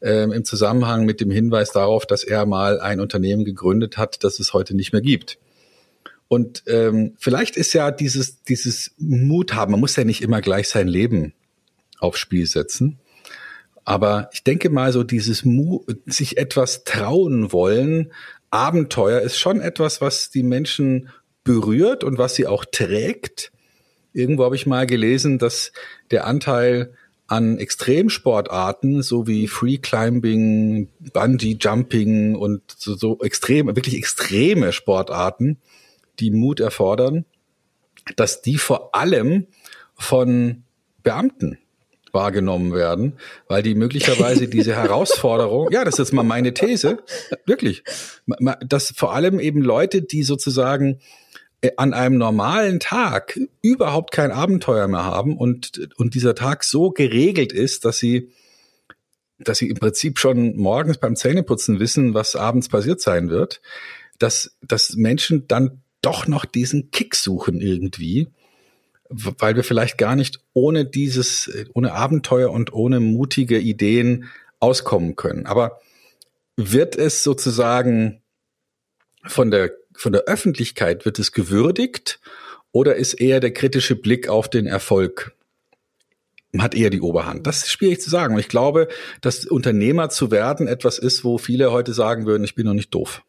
ähm, 0.01 0.31
im 0.31 0.45
Zusammenhang 0.45 1.05
mit 1.05 1.21
dem 1.21 1.31
Hinweis 1.31 1.71
darauf, 1.71 2.05
dass 2.05 2.23
er 2.23 2.45
mal 2.45 2.79
ein 2.79 2.99
Unternehmen 2.99 3.45
gegründet 3.45 3.97
hat, 3.97 4.23
das 4.23 4.39
es 4.39 4.53
heute 4.53 4.75
nicht 4.75 4.93
mehr 4.93 5.01
gibt. 5.01 5.39
Und 6.27 6.63
ähm, 6.67 7.15
vielleicht 7.17 7.57
ist 7.57 7.73
ja 7.73 7.91
dieses, 7.91 8.43
dieses 8.43 8.91
Mut 8.97 9.53
haben, 9.55 9.71
man 9.71 9.79
muss 9.79 9.95
ja 9.95 10.03
nicht 10.03 10.21
immer 10.21 10.41
gleich 10.41 10.69
sein 10.69 10.87
Leben 10.87 11.33
aufs 11.99 12.19
Spiel 12.19 12.45
setzen. 12.45 12.99
Aber 13.83 14.29
ich 14.33 14.43
denke 14.43 14.69
mal, 14.69 14.91
so 14.91 15.03
dieses 15.03 15.43
Mu 15.43 15.83
sich 16.05 16.37
etwas 16.37 16.83
trauen 16.83 17.51
wollen, 17.51 18.11
Abenteuer 18.51 19.21
ist 19.21 19.39
schon 19.39 19.61
etwas, 19.61 20.01
was 20.01 20.29
die 20.29 20.43
Menschen 20.43 21.09
berührt 21.43 22.03
und 22.03 22.17
was 22.17 22.35
sie 22.35 22.45
auch 22.47 22.65
trägt. 22.65 23.51
Irgendwo 24.13 24.43
habe 24.43 24.55
ich 24.55 24.67
mal 24.67 24.85
gelesen, 24.85 25.39
dass 25.39 25.71
der 26.11 26.25
Anteil 26.25 26.93
an 27.29 27.59
Extremsportarten, 27.59 29.03
so 29.03 29.27
wie 29.27 29.47
Free 29.47 29.77
Climbing, 29.77 30.89
Bungee 31.13 31.57
Jumping 31.59 32.35
und 32.35 32.61
so, 32.75 32.95
so 32.95 33.19
extrem, 33.19 33.67
wirklich 33.67 33.95
extreme 33.95 34.73
Sportarten, 34.73 35.57
die 36.19 36.31
Mut 36.31 36.59
erfordern, 36.59 37.25
dass 38.15 38.41
die 38.41 38.57
vor 38.57 38.95
allem 38.95 39.45
von 39.93 40.63
Beamten 41.03 41.59
wahrgenommen 42.11 42.73
werden, 42.73 43.13
weil 43.47 43.61
die 43.61 43.75
möglicherweise 43.75 44.47
diese 44.49 44.75
Herausforderung, 44.75 45.69
ja, 45.71 45.85
das 45.85 45.95
ist 45.95 45.99
jetzt 45.99 46.13
mal 46.13 46.23
meine 46.23 46.55
These, 46.55 46.97
wirklich, 47.45 47.83
dass 48.65 48.91
vor 48.95 49.13
allem 49.13 49.39
eben 49.39 49.61
Leute, 49.61 50.01
die 50.01 50.23
sozusagen 50.23 50.99
an 51.77 51.93
einem 51.93 52.17
normalen 52.17 52.79
Tag 52.79 53.39
überhaupt 53.61 54.11
kein 54.11 54.31
Abenteuer 54.31 54.87
mehr 54.87 55.03
haben 55.03 55.37
und, 55.37 55.89
und 55.97 56.15
dieser 56.15 56.35
Tag 56.35 56.63
so 56.63 56.91
geregelt 56.91 57.51
ist, 57.51 57.83
dass 57.83 57.97
sie, 57.97 58.31
dass 59.39 59.57
sie 59.57 59.69
im 59.69 59.75
Prinzip 59.75 60.19
schon 60.19 60.55
morgens 60.55 60.97
beim 60.97 61.15
Zähneputzen 61.15 61.79
wissen, 61.79 62.13
was 62.13 62.35
abends 62.35 62.69
passiert 62.69 63.01
sein 63.01 63.29
wird, 63.29 63.61
dass, 64.19 64.57
dass 64.61 64.95
Menschen 64.95 65.47
dann 65.47 65.81
doch 66.01 66.27
noch 66.27 66.45
diesen 66.45 66.91
Kick 66.91 67.15
suchen 67.15 67.59
irgendwie, 67.59 68.29
weil 69.09 69.55
wir 69.55 69.63
vielleicht 69.63 69.97
gar 69.97 70.15
nicht 70.15 70.39
ohne 70.53 70.85
dieses, 70.85 71.51
ohne 71.73 71.93
Abenteuer 71.93 72.51
und 72.51 72.71
ohne 72.71 72.99
mutige 72.99 73.57
Ideen 73.57 74.29
auskommen 74.59 75.15
können. 75.15 75.45
Aber 75.45 75.81
wird 76.55 76.95
es 76.95 77.23
sozusagen 77.23 78.21
von 79.25 79.51
der 79.51 79.71
von 79.99 80.13
der 80.13 80.23
Öffentlichkeit 80.23 81.05
wird 81.05 81.19
es 81.19 81.33
gewürdigt 81.33 82.21
oder 82.71 82.95
ist 82.95 83.15
eher 83.15 83.41
der 83.41 83.51
kritische 83.51 83.95
Blick 83.95 84.29
auf 84.29 84.49
den 84.49 84.65
Erfolg 84.65 85.35
hat 86.57 86.73
eher 86.73 86.89
die 86.89 87.01
Oberhand. 87.01 87.45
Das 87.45 87.57
ist 87.57 87.71
schwierig 87.71 88.01
zu 88.01 88.09
sagen. 88.09 88.33
Und 88.33 88.39
ich 88.39 88.47
glaube, 88.47 88.87
dass 89.21 89.45
Unternehmer 89.45 90.09
zu 90.09 90.31
werden 90.31 90.67
etwas 90.67 90.97
ist, 90.97 91.23
wo 91.23 91.37
viele 91.37 91.71
heute 91.71 91.93
sagen 91.93 92.25
würden, 92.25 92.43
ich 92.43 92.55
bin 92.55 92.65
noch 92.65 92.73
nicht 92.73 92.93
doof. 92.95 93.21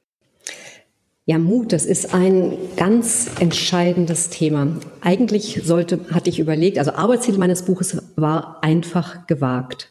Ja, 1.27 1.39
Mut, 1.39 1.73
das 1.73 1.85
ist 1.85 2.15
ein 2.15 2.57
ganz 2.77 3.31
entscheidendes 3.41 4.31
Thema. 4.31 4.69
Eigentlich 5.01 5.61
sollte, 5.65 6.01
hatte 6.13 6.31
ich 6.31 6.39
überlegt, 6.39 6.79
also 6.79 6.93
Arbeitsziel 6.93 7.37
meines 7.37 7.65
Buches 7.65 8.01
war 8.17 8.63
einfach 8.63 9.27
gewagt, 9.27 9.91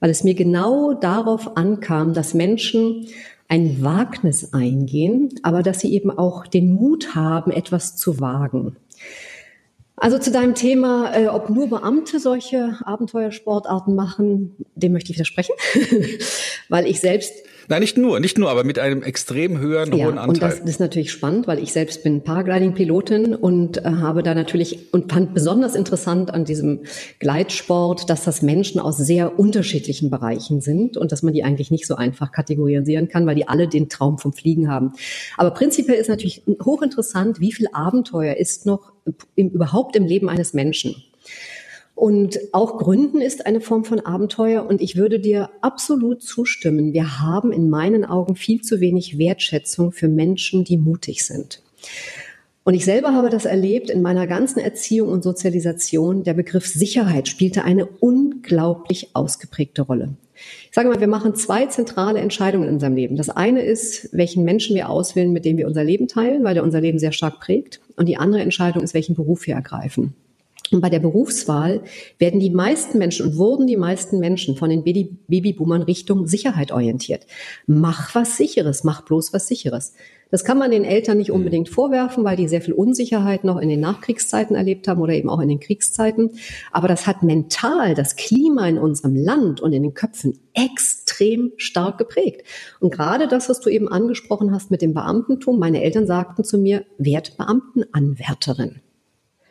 weil 0.00 0.10
es 0.10 0.24
mir 0.24 0.34
genau 0.34 0.94
darauf 0.94 1.56
ankam, 1.56 2.14
dass 2.14 2.34
Menschen 2.34 3.06
ein 3.48 3.82
Wagnis 3.82 4.52
eingehen, 4.52 5.40
aber 5.42 5.62
dass 5.62 5.80
sie 5.80 5.92
eben 5.92 6.10
auch 6.10 6.46
den 6.46 6.72
Mut 6.74 7.14
haben, 7.14 7.50
etwas 7.50 7.96
zu 7.96 8.20
wagen. 8.20 8.76
Also 9.96 10.18
zu 10.18 10.30
deinem 10.30 10.54
Thema, 10.54 11.14
äh, 11.16 11.28
ob 11.28 11.48
nur 11.48 11.68
Beamte 11.68 12.20
solche 12.20 12.76
Abenteuersportarten 12.84 13.94
machen, 13.94 14.54
dem 14.74 14.92
möchte 14.92 15.10
ich 15.10 15.16
widersprechen, 15.16 15.54
weil 16.68 16.86
ich 16.86 17.00
selbst 17.00 17.32
Nein, 17.68 17.80
nicht 17.80 17.96
nur, 17.96 18.20
nicht 18.20 18.38
nur, 18.38 18.50
aber 18.50 18.64
mit 18.64 18.78
einem 18.78 19.02
extrem 19.02 19.58
höheren, 19.58 19.92
ja, 19.96 20.06
hohen 20.06 20.18
Anteil. 20.18 20.28
Und 20.28 20.42
das, 20.42 20.60
ist 20.60 20.80
natürlich 20.80 21.10
spannend, 21.10 21.46
weil 21.46 21.58
ich 21.58 21.72
selbst 21.72 22.02
bin 22.02 22.22
Paragliding-Pilotin 22.22 23.34
und 23.34 23.78
äh, 23.78 23.82
habe 23.84 24.22
da 24.22 24.34
natürlich 24.34 24.92
und 24.92 25.12
fand 25.12 25.34
besonders 25.34 25.74
interessant 25.74 26.32
an 26.32 26.44
diesem 26.44 26.80
Gleitsport, 27.18 28.08
dass 28.08 28.24
das 28.24 28.42
Menschen 28.42 28.80
aus 28.80 28.96
sehr 28.96 29.38
unterschiedlichen 29.38 30.10
Bereichen 30.10 30.60
sind 30.60 30.96
und 30.96 31.12
dass 31.12 31.22
man 31.22 31.34
die 31.34 31.42
eigentlich 31.44 31.70
nicht 31.70 31.86
so 31.86 31.96
einfach 31.96 32.32
kategorisieren 32.32 33.08
kann, 33.08 33.26
weil 33.26 33.34
die 33.34 33.48
alle 33.48 33.68
den 33.68 33.88
Traum 33.88 34.18
vom 34.18 34.32
Fliegen 34.32 34.70
haben. 34.70 34.92
Aber 35.36 35.50
prinzipiell 35.50 35.98
ist 35.98 36.08
natürlich 36.08 36.42
hochinteressant, 36.64 37.40
wie 37.40 37.52
viel 37.52 37.68
Abenteuer 37.72 38.34
ist 38.34 38.66
noch 38.66 38.92
im, 39.34 39.50
überhaupt 39.50 39.96
im 39.96 40.04
Leben 40.06 40.28
eines 40.28 40.52
Menschen. 40.52 40.94
Und 41.96 42.38
auch 42.52 42.76
Gründen 42.76 43.22
ist 43.22 43.46
eine 43.46 43.62
Form 43.62 43.84
von 43.84 44.00
Abenteuer. 44.00 44.66
Und 44.66 44.82
ich 44.82 44.96
würde 44.96 45.18
dir 45.18 45.48
absolut 45.62 46.22
zustimmen. 46.22 46.92
Wir 46.92 47.20
haben 47.20 47.52
in 47.52 47.70
meinen 47.70 48.04
Augen 48.04 48.36
viel 48.36 48.60
zu 48.60 48.80
wenig 48.80 49.18
Wertschätzung 49.18 49.92
für 49.92 50.06
Menschen, 50.06 50.62
die 50.62 50.76
mutig 50.76 51.24
sind. 51.24 51.62
Und 52.64 52.74
ich 52.74 52.84
selber 52.84 53.14
habe 53.14 53.30
das 53.30 53.46
erlebt 53.46 53.88
in 53.88 54.02
meiner 54.02 54.26
ganzen 54.26 54.58
Erziehung 54.58 55.08
und 55.08 55.24
Sozialisation. 55.24 56.22
Der 56.22 56.34
Begriff 56.34 56.66
Sicherheit 56.66 57.28
spielte 57.28 57.64
eine 57.64 57.86
unglaublich 57.86 59.10
ausgeprägte 59.14 59.80
Rolle. 59.80 60.16
Ich 60.34 60.74
sage 60.74 60.90
mal, 60.90 61.00
wir 61.00 61.08
machen 61.08 61.34
zwei 61.34 61.64
zentrale 61.64 62.20
Entscheidungen 62.20 62.68
in 62.68 62.74
unserem 62.74 62.94
Leben. 62.94 63.16
Das 63.16 63.30
eine 63.30 63.62
ist, 63.62 64.10
welchen 64.12 64.44
Menschen 64.44 64.76
wir 64.76 64.90
auswählen, 64.90 65.32
mit 65.32 65.46
dem 65.46 65.56
wir 65.56 65.66
unser 65.66 65.82
Leben 65.82 66.08
teilen, 66.08 66.44
weil 66.44 66.52
der 66.52 66.62
unser 66.62 66.82
Leben 66.82 66.98
sehr 66.98 67.12
stark 67.12 67.40
prägt. 67.40 67.80
Und 67.96 68.06
die 68.06 68.18
andere 68.18 68.42
Entscheidung 68.42 68.82
ist, 68.82 68.92
welchen 68.92 69.14
Beruf 69.14 69.46
wir 69.46 69.54
ergreifen. 69.54 70.14
Und 70.72 70.80
bei 70.80 70.90
der 70.90 70.98
Berufswahl 70.98 71.82
werden 72.18 72.40
die 72.40 72.50
meisten 72.50 72.98
Menschen 72.98 73.26
und 73.26 73.36
wurden 73.36 73.66
die 73.66 73.76
meisten 73.76 74.18
Menschen 74.18 74.56
von 74.56 74.70
den 74.70 74.82
Babyboomern 74.82 75.82
Richtung 75.82 76.26
Sicherheit 76.26 76.72
orientiert. 76.72 77.26
Mach 77.66 78.14
was 78.14 78.36
Sicheres, 78.36 78.82
mach 78.82 79.02
bloß 79.02 79.32
was 79.32 79.46
Sicheres. 79.46 79.94
Das 80.30 80.44
kann 80.44 80.58
man 80.58 80.72
den 80.72 80.84
Eltern 80.84 81.18
nicht 81.18 81.30
unbedingt 81.30 81.68
vorwerfen, 81.68 82.24
weil 82.24 82.36
die 82.36 82.48
sehr 82.48 82.60
viel 82.60 82.74
Unsicherheit 82.74 83.44
noch 83.44 83.60
in 83.60 83.68
den 83.68 83.78
Nachkriegszeiten 83.78 84.56
erlebt 84.56 84.88
haben 84.88 85.00
oder 85.00 85.12
eben 85.12 85.30
auch 85.30 85.38
in 85.38 85.48
den 85.48 85.60
Kriegszeiten. 85.60 86.32
Aber 86.72 86.88
das 86.88 87.06
hat 87.06 87.22
mental 87.22 87.94
das 87.94 88.16
Klima 88.16 88.66
in 88.66 88.78
unserem 88.78 89.14
Land 89.14 89.60
und 89.60 89.72
in 89.72 89.84
den 89.84 89.94
Köpfen 89.94 90.40
extrem 90.52 91.52
stark 91.58 91.98
geprägt. 91.98 92.42
Und 92.80 92.92
gerade 92.92 93.28
das, 93.28 93.48
was 93.48 93.60
du 93.60 93.70
eben 93.70 93.86
angesprochen 93.86 94.52
hast 94.52 94.72
mit 94.72 94.82
dem 94.82 94.94
Beamtentum, 94.94 95.60
meine 95.60 95.82
Eltern 95.82 96.08
sagten 96.08 96.42
zu 96.42 96.58
mir, 96.58 96.84
werd 96.98 97.36
Beamtenanwärterin. 97.36 98.80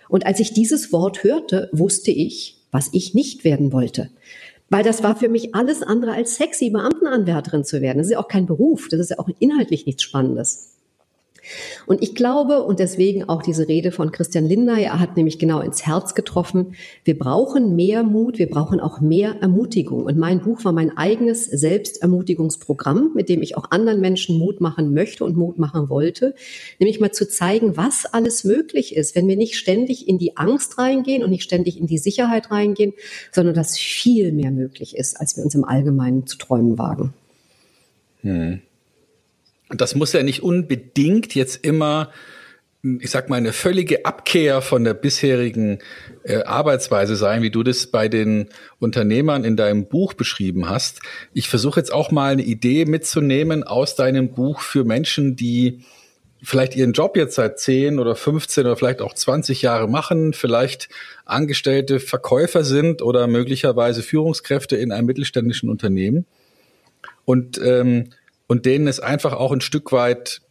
Und 0.10 0.26
als 0.26 0.40
ich 0.40 0.54
dieses 0.54 0.92
Wort 0.92 1.24
hörte, 1.24 1.70
wusste 1.72 2.12
ich, 2.12 2.58
was 2.72 2.90
ich 2.92 3.14
nicht 3.14 3.44
werden 3.44 3.72
wollte. 3.72 4.10
Weil 4.70 4.84
das 4.84 5.04
war 5.04 5.16
für 5.16 5.30
mich 5.30 5.56
alles 5.56 5.84
andere 5.84 6.14
als 6.14 6.36
sexy, 6.36 6.70
Beamtenanwärterin 6.70 7.64
zu 7.64 7.82
werden. 7.82 8.00
Das 8.00 8.08
ist 8.08 8.14
ja 8.14 8.20
auch 8.20 8.28
kein 8.28 8.46
Beruf, 8.46 8.88
das 8.90 9.00
ist 9.00 9.12
ja 9.12 9.20
auch 9.20 9.30
inhaltlich 9.40 9.86
nichts 9.86 10.04
Spannendes. 10.04 10.75
Und 11.86 12.02
ich 12.02 12.16
glaube, 12.16 12.64
und 12.64 12.80
deswegen 12.80 13.28
auch 13.30 13.42
diese 13.42 13.68
Rede 13.68 13.92
von 13.92 14.12
Christian 14.12 14.46
Lindner, 14.46 14.80
er 14.80 15.00
hat 15.00 15.18
nämlich 15.18 15.40
genau 15.40 15.62
ins 15.62 15.86
Herz 15.86 16.16
getroffen, 16.16 16.76
wir 17.04 17.18
brauchen 17.18 17.76
mehr 17.76 18.04
Mut, 18.04 18.38
wir 18.38 18.50
brauchen 18.50 18.80
auch 18.80 19.02
mehr 19.02 19.36
Ermutigung. 19.42 20.06
Und 20.06 20.18
mein 20.18 20.42
Buch 20.42 20.64
war 20.66 20.72
mein 20.72 20.98
eigenes 20.98 21.46
Selbstermutigungsprogramm, 21.46 23.12
mit 23.16 23.30
dem 23.30 23.42
ich 23.42 23.58
auch 23.58 23.72
anderen 23.72 24.02
Menschen 24.02 24.38
Mut 24.38 24.62
machen 24.62 24.94
möchte 24.94 25.24
und 25.24 25.38
Mut 25.38 25.58
machen 25.58 25.90
wollte, 25.90 26.36
nämlich 26.80 27.00
mal 27.00 27.12
zu 27.12 27.28
zeigen, 27.28 27.78
was 27.78 28.06
alles 28.06 28.44
möglich 28.44 28.96
ist, 28.96 29.16
wenn 29.16 29.28
wir 29.28 29.38
nicht 29.38 29.56
ständig 29.56 30.08
in 30.08 30.18
die 30.18 30.38
Angst 30.38 30.78
reingehen 30.78 31.24
und 31.24 31.30
nicht 31.30 31.44
ständig 31.44 31.80
in 31.80 31.88
die 31.88 31.98
Sicherheit 31.98 32.52
reingehen, 32.52 32.94
sondern 33.32 33.56
dass 33.56 33.78
viel 33.78 34.32
mehr 34.32 34.52
möglich 34.52 34.96
ist, 34.96 35.20
als 35.20 35.38
wir 35.38 35.44
uns 35.44 35.56
im 35.56 35.66
Allgemeinen 35.66 36.28
zu 36.28 36.38
träumen 36.38 36.78
wagen. 36.78 37.14
Hm. 38.22 38.62
Das 39.70 39.96
muss 39.96 40.14
ja 40.14 40.24
nicht 40.24 40.44
unbedingt 40.44 41.34
jetzt 41.34 41.66
immer, 41.66 42.12
ich 43.00 43.10
sag 43.10 43.30
mal, 43.30 43.38
eine 43.38 43.52
völlige 43.52 44.06
Abkehr 44.06 44.62
von 44.62 44.84
der 44.84 44.94
bisherigen 44.94 45.80
äh, 46.24 46.44
Arbeitsweise 46.44 47.16
sein, 47.16 47.42
wie 47.42 47.50
du 47.50 47.64
das 47.64 47.88
bei 47.88 48.08
den 48.08 48.50
Unternehmern 48.80 49.44
in 49.44 49.58
deinem 49.58 49.88
Buch 49.88 50.14
beschrieben 50.14 50.70
hast. 50.70 51.00
Ich 51.34 51.50
versuche 51.50 51.80
jetzt 51.80 51.92
auch 51.92 52.12
mal 52.12 52.34
eine 52.34 52.44
Idee 52.44 52.86
mitzunehmen 52.86 53.64
aus 53.64 53.96
deinem 53.96 54.30
Buch 54.30 54.62
für 54.62 54.84
Menschen, 54.84 55.36
die 55.36 55.84
vielleicht 56.44 56.76
ihren 56.76 56.94
Job 56.94 57.18
jetzt 57.18 57.36
seit 57.36 57.60
10 57.60 57.98
oder 57.98 58.16
15 58.16 58.66
oder 58.66 58.76
vielleicht 58.76 59.02
auch 59.02 59.14
20 59.14 59.64
Jahre 59.64 59.88
machen, 59.88 60.34
vielleicht 60.34 60.90
angestellte 61.26 62.00
Verkäufer 62.00 62.64
sind 62.64 63.02
oder 63.02 63.26
möglicherweise 63.26 64.04
Führungskräfte 64.04 64.76
in 64.76 64.92
einem 64.92 65.08
mittelständischen 65.08 65.70
Unternehmen. 65.70 66.26
Und 67.26 67.60
ähm, 67.64 68.12
und 68.48 68.66
denen 68.66 68.88
es 68.88 69.00
einfach 69.00 69.34
auch 69.34 69.52
ein 69.52 69.62
Stück 69.62 69.92
weit, 69.92 70.42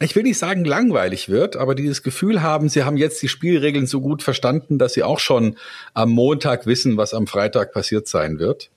ich 0.00 0.16
will 0.16 0.24
nicht 0.24 0.38
sagen 0.38 0.64
langweilig 0.64 1.28
wird, 1.28 1.56
aber 1.56 1.74
dieses 1.74 2.02
Gefühl 2.02 2.42
haben, 2.42 2.68
sie 2.68 2.82
haben 2.82 2.96
jetzt 2.96 3.22
die 3.22 3.28
Spielregeln 3.28 3.86
so 3.86 4.00
gut 4.00 4.22
verstanden, 4.22 4.78
dass 4.78 4.94
sie 4.94 5.04
auch 5.04 5.20
schon 5.20 5.56
am 5.92 6.10
Montag 6.10 6.66
wissen, 6.66 6.96
was 6.96 7.14
am 7.14 7.26
Freitag 7.26 7.72
passiert 7.72 8.08
sein 8.08 8.38
wird. 8.38 8.70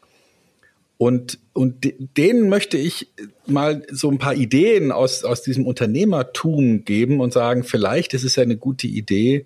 Und, 0.99 1.39
und 1.53 1.93
denen 2.17 2.49
möchte 2.49 2.77
ich 2.77 3.11
mal 3.45 3.83
so 3.91 4.09
ein 4.09 4.17
paar 4.17 4.33
Ideen 4.33 4.91
aus, 4.91 5.23
aus 5.23 5.43
diesem 5.43 5.67
Unternehmertum 5.67 6.85
geben 6.85 7.19
und 7.19 7.33
sagen, 7.33 7.63
vielleicht 7.63 8.13
ist 8.15 8.23
es 8.23 8.35
ja 8.35 8.43
eine 8.43 8.57
gute 8.57 8.87
Idee, 8.87 9.45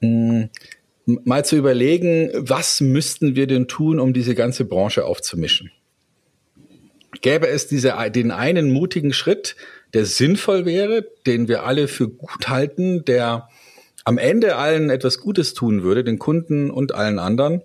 hm, 0.00 0.48
mal 1.24 1.44
zu 1.44 1.56
überlegen, 1.56 2.30
was 2.34 2.80
müssten 2.80 3.36
wir 3.36 3.46
denn 3.46 3.68
tun, 3.68 4.00
um 4.00 4.12
diese 4.12 4.34
ganze 4.34 4.64
Branche 4.64 5.04
aufzumischen 5.04 5.70
gäbe 7.20 7.48
es 7.48 7.66
diese, 7.66 7.94
den 8.10 8.30
einen 8.30 8.70
mutigen 8.70 9.12
Schritt, 9.12 9.56
der 9.94 10.06
sinnvoll 10.06 10.64
wäre, 10.64 11.06
den 11.26 11.48
wir 11.48 11.64
alle 11.64 11.88
für 11.88 12.08
gut 12.08 12.48
halten, 12.48 13.04
der 13.04 13.48
am 14.04 14.18
Ende 14.18 14.56
allen 14.56 14.90
etwas 14.90 15.20
Gutes 15.20 15.54
tun 15.54 15.82
würde, 15.82 16.04
den 16.04 16.18
Kunden 16.18 16.70
und 16.70 16.94
allen 16.94 17.18
anderen, 17.18 17.62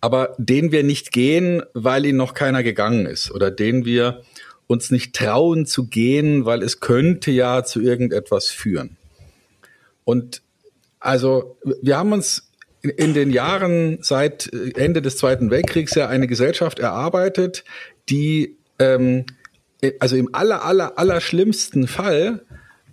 aber 0.00 0.34
den 0.38 0.72
wir 0.72 0.82
nicht 0.82 1.12
gehen, 1.12 1.62
weil 1.74 2.06
ihn 2.06 2.16
noch 2.16 2.34
keiner 2.34 2.62
gegangen 2.62 3.06
ist 3.06 3.30
oder 3.30 3.50
den 3.50 3.84
wir 3.84 4.22
uns 4.66 4.90
nicht 4.90 5.14
trauen 5.14 5.66
zu 5.66 5.88
gehen, 5.88 6.44
weil 6.44 6.62
es 6.62 6.80
könnte 6.80 7.30
ja 7.30 7.64
zu 7.64 7.80
irgendetwas 7.80 8.46
führen. 8.46 8.96
Und 10.04 10.42
also 11.00 11.56
wir 11.82 11.98
haben 11.98 12.12
uns 12.12 12.50
in 12.82 13.12
den 13.12 13.30
Jahren 13.30 13.98
seit 14.00 14.50
Ende 14.52 15.02
des 15.02 15.16
Zweiten 15.18 15.50
Weltkriegs 15.50 15.94
ja 15.94 16.08
eine 16.08 16.26
Gesellschaft 16.26 16.78
erarbeitet, 16.78 17.64
die 18.08 18.56
ähm, 18.80 19.24
also 20.00 20.16
im 20.16 20.34
aller, 20.34 20.64
aller, 20.64 20.98
aller 20.98 21.20
schlimmsten 21.20 21.86
Fall 21.86 22.44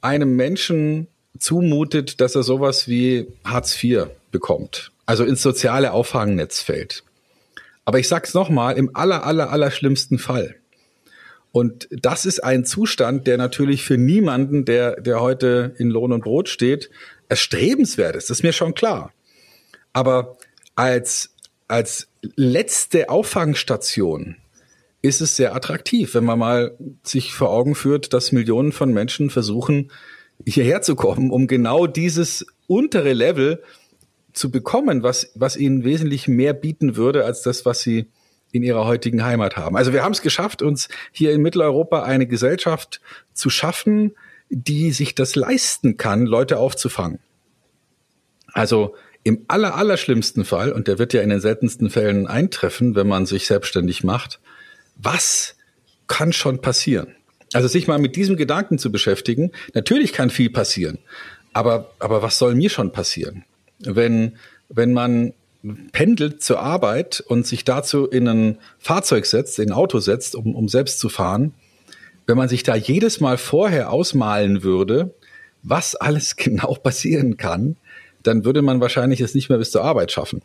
einem 0.01 0.35
Menschen 0.35 1.07
zumutet, 1.39 2.21
dass 2.21 2.35
er 2.35 2.43
sowas 2.43 2.87
wie 2.87 3.27
Hartz 3.43 3.81
IV 3.83 4.07
bekommt, 4.31 4.91
also 5.05 5.23
ins 5.23 5.41
soziale 5.41 5.91
Auffangnetz 5.91 6.61
fällt. 6.61 7.03
Aber 7.85 7.99
ich 7.99 8.07
sag's 8.07 8.33
nochmal, 8.33 8.77
im 8.77 8.95
aller, 8.95 9.25
aller, 9.25 9.49
aller 9.49 9.71
schlimmsten 9.71 10.19
Fall. 10.19 10.55
Und 11.51 11.87
das 11.89 12.25
ist 12.25 12.43
ein 12.43 12.65
Zustand, 12.65 13.25
der 13.25 13.37
natürlich 13.37 13.83
für 13.83 13.97
niemanden, 13.97 14.65
der, 14.65 14.99
der 15.01 15.21
heute 15.21 15.73
in 15.77 15.89
Lohn 15.89 16.11
und 16.11 16.23
Brot 16.23 16.49
steht, 16.49 16.89
erstrebenswert 17.29 18.15
ist. 18.15 18.29
Das 18.29 18.39
ist 18.39 18.43
mir 18.43 18.53
schon 18.53 18.73
klar. 18.75 19.13
Aber 19.93 20.37
als, 20.75 21.33
als 21.67 22.07
letzte 22.35 23.09
Auffangstation 23.09 24.35
ist 25.01 25.21
es 25.21 25.35
sehr 25.35 25.55
attraktiv, 25.55 26.13
wenn 26.15 26.25
man 26.25 26.39
mal 26.39 26.77
sich 27.03 27.33
vor 27.33 27.49
Augen 27.49 27.75
führt, 27.75 28.13
dass 28.13 28.31
Millionen 28.31 28.71
von 28.71 28.93
Menschen 28.93 29.29
versuchen, 29.29 29.91
hierher 30.45 30.81
zu 30.81 30.95
kommen, 30.95 31.31
um 31.31 31.47
genau 31.47 31.87
dieses 31.87 32.45
untere 32.67 33.13
Level 33.13 33.63
zu 34.33 34.51
bekommen, 34.51 35.03
was, 35.03 35.31
was 35.35 35.57
ihnen 35.57 35.83
wesentlich 35.83 36.27
mehr 36.27 36.53
bieten 36.53 36.95
würde 36.95 37.25
als 37.25 37.41
das, 37.41 37.65
was 37.65 37.81
sie 37.81 38.07
in 38.51 38.63
ihrer 38.63 38.85
heutigen 38.85 39.23
Heimat 39.23 39.57
haben. 39.57 39.75
Also 39.75 39.93
wir 39.93 40.03
haben 40.03 40.13
es 40.13 40.21
geschafft, 40.21 40.61
uns 40.61 40.87
hier 41.11 41.33
in 41.33 41.41
Mitteleuropa 41.41 42.03
eine 42.03 42.27
Gesellschaft 42.27 43.01
zu 43.33 43.49
schaffen, 43.49 44.15
die 44.49 44.91
sich 44.91 45.15
das 45.15 45.35
leisten 45.35 45.97
kann, 45.97 46.25
Leute 46.25 46.57
aufzufangen. 46.57 47.19
Also 48.53 48.95
im 49.23 49.43
aller, 49.49 49.75
aller 49.75 49.97
schlimmsten 49.97 50.45
Fall, 50.45 50.71
und 50.71 50.87
der 50.87 50.99
wird 50.99 51.13
ja 51.13 51.21
in 51.21 51.29
den 51.29 51.41
seltensten 51.41 51.89
Fällen 51.89 52.27
eintreffen, 52.27 52.95
wenn 52.95 53.07
man 53.07 53.25
sich 53.25 53.45
selbstständig 53.45 54.03
macht, 54.03 54.39
was 54.97 55.55
kann 56.07 56.33
schon 56.33 56.61
passieren? 56.61 57.15
Also 57.53 57.67
sich 57.67 57.87
mal 57.87 57.99
mit 57.99 58.15
diesem 58.15 58.35
Gedanken 58.35 58.77
zu 58.77 58.91
beschäftigen, 58.91 59.51
natürlich 59.73 60.11
kann 60.11 60.29
viel 60.29 60.49
passieren, 60.49 60.99
aber, 61.53 61.91
aber 61.99 62.21
was 62.21 62.37
soll 62.37 62.55
mir 62.55 62.69
schon 62.69 62.91
passieren? 62.91 63.45
Wenn, 63.79 64.37
wenn 64.69 64.93
man 64.93 65.33
pendelt 65.91 66.41
zur 66.43 66.59
Arbeit 66.59 67.23
und 67.25 67.47
sich 67.47 67.63
dazu 67.63 68.05
in 68.05 68.27
ein 68.27 68.57
Fahrzeug 68.79 69.25
setzt, 69.25 69.59
in 69.59 69.69
ein 69.69 69.73
Auto 69.73 69.99
setzt, 69.99 70.35
um, 70.35 70.55
um 70.55 70.67
selbst 70.67 70.99
zu 70.99 71.09
fahren, 71.09 71.53
wenn 72.25 72.37
man 72.37 72.49
sich 72.49 72.63
da 72.63 72.75
jedes 72.75 73.21
Mal 73.21 73.37
vorher 73.37 73.91
ausmalen 73.91 74.63
würde, 74.63 75.13
was 75.63 75.95
alles 75.95 76.35
genau 76.35 76.73
passieren 76.75 77.37
kann, 77.37 77.77
dann 78.23 78.45
würde 78.45 78.61
man 78.61 78.81
wahrscheinlich 78.81 79.21
es 79.21 79.35
nicht 79.35 79.49
mehr 79.49 79.57
bis 79.57 79.71
zur 79.71 79.83
Arbeit 79.83 80.11
schaffen. 80.11 80.41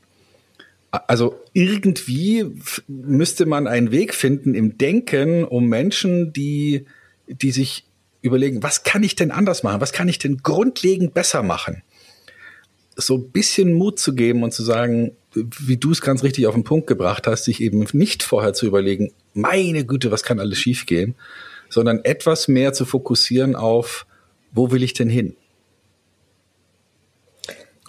Also 0.92 1.40
irgendwie 1.54 2.54
müsste 2.86 3.46
man 3.46 3.66
einen 3.66 3.90
Weg 3.92 4.14
finden 4.14 4.54
im 4.54 4.76
Denken, 4.76 5.44
um 5.44 5.66
Menschen, 5.66 6.34
die, 6.34 6.84
die 7.26 7.50
sich 7.50 7.86
überlegen, 8.20 8.62
was 8.62 8.84
kann 8.84 9.02
ich 9.02 9.16
denn 9.16 9.30
anders 9.30 9.62
machen? 9.62 9.80
Was 9.80 9.92
kann 9.92 10.08
ich 10.08 10.18
denn 10.18 10.38
grundlegend 10.42 11.14
besser 11.14 11.42
machen? 11.42 11.82
So 12.94 13.16
ein 13.16 13.30
bisschen 13.30 13.72
Mut 13.72 13.98
zu 13.98 14.14
geben 14.14 14.42
und 14.42 14.52
zu 14.52 14.62
sagen, 14.62 15.12
wie 15.34 15.78
du 15.78 15.92
es 15.92 16.02
ganz 16.02 16.22
richtig 16.22 16.46
auf 16.46 16.54
den 16.54 16.64
Punkt 16.64 16.86
gebracht 16.86 17.26
hast, 17.26 17.44
sich 17.44 17.62
eben 17.62 17.86
nicht 17.94 18.22
vorher 18.22 18.52
zu 18.52 18.66
überlegen, 18.66 19.12
meine 19.32 19.86
Güte, 19.86 20.10
was 20.10 20.22
kann 20.22 20.40
alles 20.40 20.58
schiefgehen, 20.58 21.14
sondern 21.70 22.04
etwas 22.04 22.48
mehr 22.48 22.74
zu 22.74 22.84
fokussieren 22.84 23.56
auf, 23.56 24.06
wo 24.52 24.70
will 24.70 24.82
ich 24.82 24.92
denn 24.92 25.08
hin? 25.08 25.36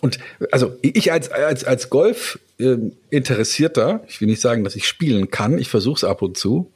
Und 0.03 0.19
also 0.51 0.75
ich 0.81 1.11
als, 1.13 1.31
als, 1.31 1.63
als 1.63 1.89
Golf-Interessierter, 1.89 4.01
äh, 4.03 4.09
ich 4.09 4.19
will 4.19 4.27
nicht 4.27 4.41
sagen, 4.41 4.65
dass 4.65 4.75
ich 4.75 4.85
spielen 4.85 5.31
kann, 5.31 5.57
ich 5.57 5.69
versuche 5.69 5.95
es 5.95 6.03
ab 6.03 6.21
und 6.21 6.37
zu. 6.37 6.69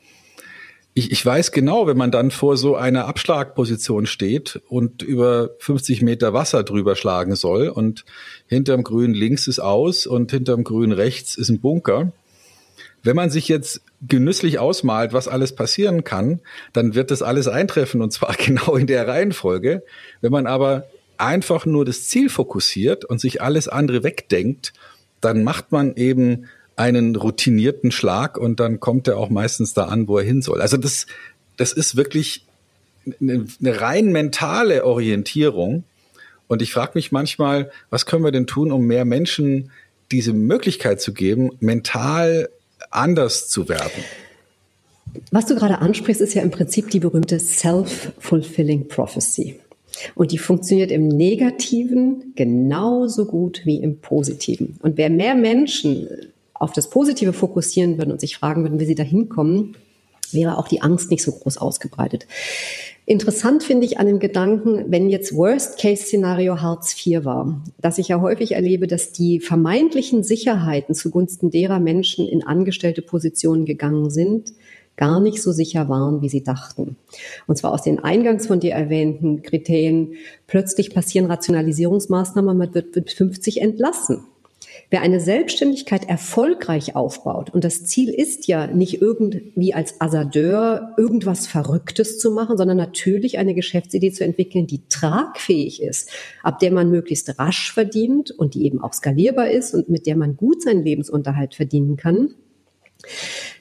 Ich, 0.93 1.11
ich 1.11 1.25
weiß 1.25 1.51
genau, 1.51 1.87
wenn 1.87 1.97
man 1.97 2.09
dann 2.09 2.31
vor 2.31 2.55
so 2.55 2.77
einer 2.77 3.05
Abschlagposition 3.05 4.05
steht 4.05 4.61
und 4.69 5.01
über 5.01 5.49
50 5.59 6.03
Meter 6.03 6.33
Wasser 6.33 6.63
drüber 6.63 6.95
schlagen 6.95 7.35
soll 7.35 7.67
und 7.67 8.05
hinterm 8.47 8.85
Grün 8.85 9.13
links 9.13 9.49
ist 9.49 9.59
aus 9.59 10.07
und 10.07 10.31
hinterm 10.31 10.63
Grün 10.63 10.93
rechts 10.93 11.35
ist 11.35 11.49
ein 11.49 11.59
Bunker. 11.59 12.13
Wenn 13.03 13.17
man 13.17 13.29
sich 13.29 13.49
jetzt 13.49 13.81
genüsslich 14.07 14.57
ausmalt, 14.57 15.11
was 15.11 15.27
alles 15.27 15.53
passieren 15.53 16.05
kann, 16.05 16.39
dann 16.71 16.95
wird 16.95 17.11
das 17.11 17.21
alles 17.21 17.49
eintreffen 17.49 18.01
und 18.01 18.13
zwar 18.13 18.33
genau 18.37 18.77
in 18.77 18.87
der 18.87 19.05
Reihenfolge. 19.05 19.83
Wenn 20.21 20.31
man 20.31 20.47
aber 20.47 20.85
einfach 21.19 21.65
nur 21.65 21.85
das 21.85 22.07
Ziel 22.07 22.29
fokussiert 22.29 23.05
und 23.05 23.19
sich 23.19 23.41
alles 23.41 23.67
andere 23.67 24.03
wegdenkt, 24.03 24.73
dann 25.21 25.43
macht 25.43 25.71
man 25.71 25.95
eben 25.95 26.45
einen 26.75 27.15
routinierten 27.15 27.91
Schlag 27.91 28.37
und 28.37 28.59
dann 28.59 28.79
kommt 28.79 29.07
er 29.07 29.17
auch 29.17 29.29
meistens 29.29 29.73
da 29.73 29.85
an, 29.85 30.07
wo 30.07 30.19
er 30.19 30.23
hin 30.23 30.41
soll. 30.41 30.61
Also 30.61 30.77
das, 30.77 31.07
das 31.57 31.73
ist 31.73 31.95
wirklich 31.95 32.45
eine, 33.19 33.45
eine 33.59 33.81
rein 33.81 34.11
mentale 34.11 34.85
Orientierung. 34.85 35.83
Und 36.47 36.61
ich 36.61 36.71
frage 36.71 36.91
mich 36.95 37.11
manchmal, 37.11 37.71
was 37.89 38.05
können 38.05 38.23
wir 38.23 38.31
denn 38.31 38.47
tun, 38.47 38.71
um 38.71 38.85
mehr 38.85 39.05
Menschen 39.05 39.71
diese 40.11 40.33
Möglichkeit 40.33 41.01
zu 41.01 41.13
geben, 41.13 41.51
mental 41.59 42.49
anders 42.91 43.49
zu 43.49 43.67
werden? 43.67 44.03
Was 45.31 45.47
du 45.47 45.55
gerade 45.55 45.79
ansprichst, 45.79 46.21
ist 46.21 46.35
ja 46.35 46.43
im 46.43 46.51
Prinzip 46.51 46.91
die 46.91 46.99
berühmte 46.99 47.39
Self-Fulfilling 47.39 48.87
Prophecy. 48.87 49.59
Und 50.15 50.31
die 50.31 50.37
funktioniert 50.37 50.91
im 50.91 51.07
Negativen 51.07 52.33
genauso 52.35 53.25
gut 53.25 53.61
wie 53.65 53.77
im 53.77 53.99
Positiven. 53.99 54.77
Und 54.81 54.97
wer 54.97 55.09
mehr 55.09 55.35
Menschen 55.35 56.07
auf 56.53 56.73
das 56.73 56.89
Positive 56.89 57.33
fokussieren 57.33 57.97
würden 57.97 58.11
und 58.11 58.19
sich 58.19 58.37
fragen 58.37 58.63
würden, 58.63 58.79
wie 58.79 58.85
sie 58.85 58.95
da 58.95 59.03
hinkommen, 59.03 59.75
wäre 60.31 60.57
auch 60.57 60.67
die 60.67 60.81
Angst 60.81 61.11
nicht 61.11 61.23
so 61.23 61.31
groß 61.31 61.57
ausgebreitet. 61.57 62.27
Interessant 63.05 63.63
finde 63.63 63.85
ich 63.85 63.99
an 63.99 64.07
dem 64.07 64.19
Gedanken, 64.19 64.91
wenn 64.91 65.09
jetzt 65.09 65.33
Worst-Case-Szenario 65.33 66.61
Hartz 66.61 66.93
IV 66.93 67.23
war, 67.23 67.61
dass 67.79 67.99
ich 67.99 68.09
ja 68.09 68.19
häufig 68.19 68.51
erlebe, 68.51 68.85
dass 68.85 69.13
die 69.13 69.39
vermeintlichen 69.39 70.23
Sicherheiten 70.23 70.93
zugunsten 70.93 71.49
derer 71.49 71.79
Menschen 71.79 72.27
in 72.27 72.43
angestellte 72.43 73.01
Positionen 73.01 73.63
gegangen 73.63 74.09
sind, 74.09 74.51
gar 74.97 75.19
nicht 75.19 75.41
so 75.41 75.51
sicher 75.51 75.87
waren, 75.87 76.21
wie 76.21 76.29
sie 76.29 76.43
dachten. 76.43 76.97
Und 77.45 77.57
zwar 77.57 77.71
aus 77.71 77.83
den 77.83 77.99
eingangs 77.99 78.47
von 78.47 78.59
dir 78.59 78.73
erwähnten 78.73 79.43
Kriterien, 79.43 80.15
plötzlich 80.47 80.93
passieren 80.93 81.27
Rationalisierungsmaßnahmen, 81.27 82.57
man 82.57 82.73
wird 82.73 82.95
mit 82.95 83.11
50 83.11 83.61
entlassen. 83.61 84.25
Wer 84.89 85.01
eine 85.01 85.19
Selbstständigkeit 85.19 86.07
erfolgreich 86.07 86.95
aufbaut, 86.95 87.49
und 87.49 87.63
das 87.63 87.83
Ziel 87.85 88.09
ist 88.09 88.47
ja 88.47 88.67
nicht 88.67 89.01
irgendwie 89.01 89.73
als 89.73 89.99
Assadeur 89.99 90.93
irgendwas 90.97 91.45
Verrücktes 91.45 92.19
zu 92.19 92.31
machen, 92.31 92.57
sondern 92.57 92.77
natürlich 92.77 93.37
eine 93.37 93.53
Geschäftsidee 93.53 94.13
zu 94.13 94.23
entwickeln, 94.23 94.65
die 94.65 94.81
tragfähig 94.87 95.81
ist, 95.81 96.09
ab 96.41 96.59
der 96.59 96.71
man 96.71 96.89
möglichst 96.89 97.37
rasch 97.37 97.73
verdient 97.73 98.31
und 98.31 98.53
die 98.53 98.65
eben 98.65 98.81
auch 98.81 98.93
skalierbar 98.93 99.51
ist 99.51 99.73
und 99.73 99.89
mit 99.89 100.07
der 100.07 100.15
man 100.15 100.37
gut 100.37 100.61
seinen 100.61 100.83
Lebensunterhalt 100.83 101.53
verdienen 101.55 101.97
kann, 101.97 102.35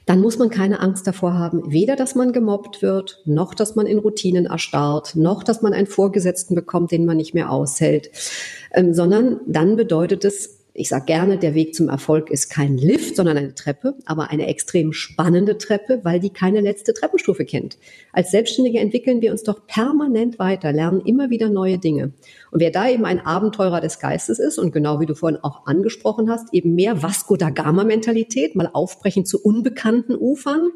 dann 0.06 0.20
muss 0.20 0.38
man 0.38 0.50
keine 0.50 0.80
Angst 0.80 1.06
davor 1.06 1.34
haben, 1.34 1.70
weder 1.70 1.96
dass 1.96 2.14
man 2.14 2.32
gemobbt 2.32 2.80
wird, 2.80 3.20
noch 3.24 3.54
dass 3.54 3.74
man 3.74 3.86
in 3.86 3.98
Routinen 3.98 4.46
erstarrt, 4.46 5.16
noch 5.16 5.42
dass 5.42 5.62
man 5.62 5.72
einen 5.72 5.88
Vorgesetzten 5.88 6.54
bekommt, 6.54 6.92
den 6.92 7.04
man 7.04 7.16
nicht 7.16 7.34
mehr 7.34 7.50
aushält, 7.50 8.10
ähm, 8.72 8.94
sondern 8.94 9.40
dann 9.46 9.76
bedeutet 9.76 10.24
es 10.24 10.55
ich 10.78 10.90
sage 10.90 11.06
gerne, 11.06 11.38
der 11.38 11.54
Weg 11.54 11.74
zum 11.74 11.88
Erfolg 11.88 12.30
ist 12.30 12.50
kein 12.50 12.76
Lift, 12.76 13.16
sondern 13.16 13.38
eine 13.38 13.54
Treppe, 13.54 13.94
aber 14.04 14.30
eine 14.30 14.46
extrem 14.46 14.92
spannende 14.92 15.56
Treppe, 15.56 16.00
weil 16.02 16.20
die 16.20 16.30
keine 16.30 16.60
letzte 16.60 16.92
Treppenstufe 16.92 17.46
kennt. 17.46 17.78
Als 18.12 18.30
Selbstständige 18.30 18.78
entwickeln 18.78 19.22
wir 19.22 19.32
uns 19.32 19.42
doch 19.42 19.66
permanent 19.66 20.38
weiter, 20.38 20.72
lernen 20.72 21.00
immer 21.00 21.30
wieder 21.30 21.48
neue 21.48 21.78
Dinge. 21.78 22.12
Und 22.50 22.60
wer 22.60 22.70
da 22.70 22.88
eben 22.88 23.06
ein 23.06 23.20
Abenteurer 23.20 23.80
des 23.80 23.98
Geistes 24.00 24.38
ist 24.38 24.58
und 24.58 24.72
genau 24.72 25.00
wie 25.00 25.06
du 25.06 25.14
vorhin 25.14 25.38
auch 25.42 25.66
angesprochen 25.66 26.30
hast, 26.30 26.52
eben 26.52 26.74
mehr 26.74 27.02
Vasco 27.02 27.36
da 27.36 27.48
Gama 27.48 27.84
Mentalität, 27.84 28.54
mal 28.54 28.68
aufbrechen 28.72 29.24
zu 29.24 29.42
unbekannten 29.42 30.14
Ufern. 30.14 30.70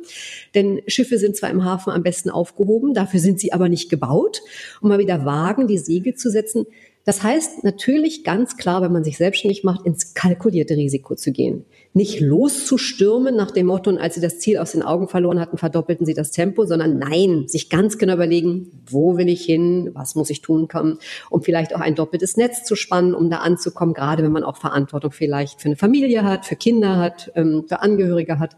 Denn 0.55 0.80
Schiffe 0.86 1.18
sind 1.18 1.36
zwar 1.36 1.51
im 1.51 1.64
Hafen 1.64 1.90
am 1.92 2.03
besten 2.03 2.30
aufgehoben, 2.30 2.94
dafür 2.94 3.20
sind 3.20 3.38
sie 3.38 3.53
aber 3.53 3.68
nicht 3.68 3.90
gebaut. 3.90 4.40
Und 4.80 4.88
mal 4.88 4.98
wieder 4.98 5.26
wagen, 5.26 5.66
die 5.66 5.78
Segel 5.78 6.14
zu 6.14 6.30
setzen, 6.30 6.66
das 7.05 7.22
heißt 7.22 7.64
natürlich 7.64 8.24
ganz 8.24 8.59
klar, 8.59 8.82
wenn 8.82 8.92
man 8.92 9.05
sich 9.05 9.16
selbstständig 9.16 9.64
macht, 9.64 9.86
ins 9.86 10.12
kalkulierte 10.12 10.76
Risiko 10.76 11.14
zu 11.14 11.32
gehen. 11.32 11.64
Nicht 11.94 12.20
loszustürmen 12.20 13.34
nach 13.34 13.51
dem 13.51 13.66
Motto, 13.66 13.90
und 13.90 13.98
als 13.98 14.14
sie 14.14 14.20
das 14.20 14.38
Ziel 14.38 14.59
aus 14.59 14.72
den 14.72 14.82
Augen 14.82 15.09
verloren 15.09 15.40
hatten, 15.40 15.57
verdoppelten 15.57 16.05
sie 16.05 16.12
das 16.12 16.30
Tempo, 16.30 16.66
sondern 16.66 16.98
nein, 16.98 17.44
sich 17.48 17.70
ganz 17.70 17.96
genau 17.96 18.14
überlegen, 18.14 18.70
wo 18.86 19.16
will 19.16 19.28
ich 19.28 19.44
hin, 19.44 19.90
was 19.94 20.14
muss 20.14 20.28
ich 20.28 20.42
tun 20.42 20.68
können, 20.68 20.98
um 21.30 21.42
vielleicht 21.42 21.74
auch 21.74 21.80
ein 21.80 21.94
doppeltes 21.94 22.36
Netz 22.36 22.64
zu 22.64 22.76
spannen, 22.76 23.14
um 23.14 23.30
da 23.30 23.38
anzukommen, 23.38 23.94
gerade 23.94 24.22
wenn 24.22 24.32
man 24.32 24.44
auch 24.44 24.59
Verantwortung 24.59 25.11
vielleicht 25.11 25.62
für 25.62 25.66
eine 25.66 25.76
Familie 25.76 26.22
hat, 26.22 26.44
für 26.44 26.57
Kinder 26.57 26.98
hat, 26.98 27.32
ähm, 27.34 27.64
für 27.66 27.80
Angehörige 27.80 28.38
hat. 28.38 28.57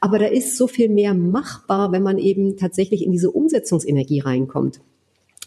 Aber 0.00 0.18
da 0.18 0.26
ist 0.26 0.56
so 0.56 0.66
viel 0.66 0.88
mehr 0.88 1.14
machbar, 1.14 1.92
wenn 1.92 2.02
man 2.02 2.18
eben 2.18 2.56
tatsächlich 2.56 3.04
in 3.04 3.12
diese 3.12 3.30
Umsetzungsenergie 3.30 4.20
reinkommt. 4.20 4.80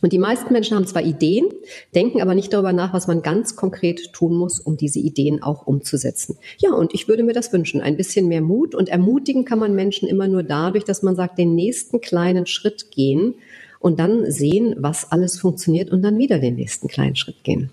Und 0.02 0.14
die 0.14 0.20
meisten 0.20 0.54
Menschen 0.54 0.76
haben 0.76 0.88
zwar 0.88 1.04
Ideen, 1.04 1.47
denken 1.93 2.22
aber 2.22 2.36
nicht 2.36 2.54
darüber 2.54 2.74
nach, 2.74 2.93
was 2.93 3.08
man 3.08 3.22
ganz 3.22 3.56
konkret 3.56 4.14
tun 4.14 4.36
muss, 4.36 4.60
um 4.60 4.78
diese 4.78 5.00
Ideen 5.00 5.43
auch 5.43 5.68
umzusetzen. 5.68 6.38
Ja, 6.58 6.72
und 6.72 6.93
ich 6.93 7.08
würde 7.08 7.24
mir 7.24 7.34
das 7.34 7.52
wünschen, 7.52 7.82
ein 7.82 7.97
bisschen 7.97 8.28
mehr 8.28 8.41
Mut. 8.41 8.76
Und 8.76 8.89
ermutigen 8.89 9.45
kann 9.45 9.60
man 9.60 9.76
Menschen 9.76 10.08
immer 10.08 10.28
nur 10.28 10.43
dadurch, 10.43 10.84
dass 10.84 11.04
man 11.04 11.16
sagt, 11.16 11.38
den 11.38 11.56
nächsten 11.56 12.02
kleinen 12.02 12.45
Schritt 12.45 12.91
gehen 12.91 13.36
und 13.80 14.00
dann 14.00 14.30
sehen, 14.32 14.76
was 14.78 15.12
alles 15.12 15.39
funktioniert 15.39 15.89
und 15.89 16.02
dann 16.02 16.18
wieder 16.18 16.39
den 16.39 16.56
nächsten 16.56 16.88
kleinen 16.88 17.16
Schritt 17.16 17.43
gehen. 17.43 17.70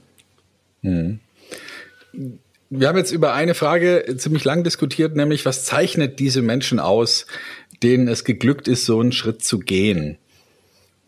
Hm. 0.82 1.20
Wir 2.68 2.88
haben 2.88 2.96
jetzt 2.96 3.12
über 3.12 3.32
eine 3.34 3.54
Frage 3.54 4.16
ziemlich 4.16 4.44
lang 4.44 4.64
diskutiert, 4.64 5.14
nämlich 5.14 5.46
was 5.46 5.64
zeichnet 5.64 6.18
diese 6.18 6.42
Menschen 6.42 6.80
aus, 6.80 7.26
denen 7.82 8.08
es 8.08 8.24
geglückt 8.24 8.68
ist, 8.68 8.86
so 8.86 9.00
einen 9.00 9.12
Schritt 9.12 9.44
zu 9.44 9.58
gehen? 9.58 10.18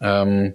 Ähm, 0.01 0.55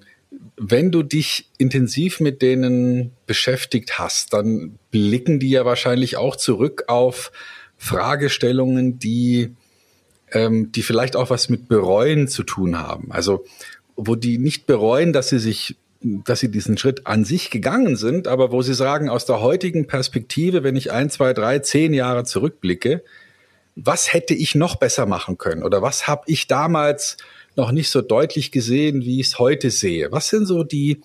wenn 0.57 0.91
du 0.91 1.03
dich 1.03 1.49
intensiv 1.57 2.19
mit 2.19 2.41
denen 2.41 3.11
beschäftigt 3.25 3.97
hast, 3.99 4.33
dann 4.33 4.77
blicken 4.91 5.39
die 5.39 5.49
ja 5.49 5.65
wahrscheinlich 5.65 6.17
auch 6.17 6.35
zurück 6.35 6.85
auf 6.87 7.31
Fragestellungen, 7.77 8.99
die, 8.99 9.55
ähm, 10.31 10.71
die 10.71 10.83
vielleicht 10.83 11.15
auch 11.15 11.29
was 11.29 11.49
mit 11.49 11.67
Bereuen 11.67 12.27
zu 12.27 12.43
tun 12.43 12.77
haben. 12.77 13.11
Also 13.11 13.45
wo 13.95 14.15
die 14.15 14.37
nicht 14.37 14.65
bereuen, 14.65 15.13
dass 15.13 15.29
sie 15.29 15.39
sich 15.39 15.77
dass 16.05 16.41
sie 16.41 16.51
diesen 16.51 16.77
Schritt 16.77 17.07
an 17.07 17.23
sich 17.23 17.49
gegangen 17.49 17.95
sind, 17.95 18.27
aber 18.27 18.51
wo 18.51 18.61
sie 18.61 18.73
sagen, 18.73 19.07
aus 19.07 19.25
der 19.25 19.39
heutigen 19.39 19.87
Perspektive, 19.87 20.61
wenn 20.61 20.75
ich 20.75 20.91
ein, 20.91 21.09
zwei, 21.09 21.31
drei, 21.31 21.59
zehn 21.59 21.93
Jahre 21.93 22.25
zurückblicke, 22.25 23.03
was 23.75 24.13
hätte 24.13 24.33
ich 24.33 24.53
noch 24.53 24.75
besser 24.75 25.05
machen 25.05 25.37
können 25.37 25.63
oder 25.63 25.81
was 25.81 26.05
habe 26.05 26.23
ich 26.27 26.47
damals 26.47 27.15
noch 27.55 27.71
nicht 27.71 27.89
so 27.89 28.01
deutlich 28.01 28.51
gesehen, 28.51 29.01
wie 29.01 29.19
ich 29.19 29.27
es 29.27 29.39
heute 29.39 29.69
sehe. 29.69 30.11
Was 30.11 30.29
sind 30.29 30.45
so 30.45 30.63
die, 30.63 31.01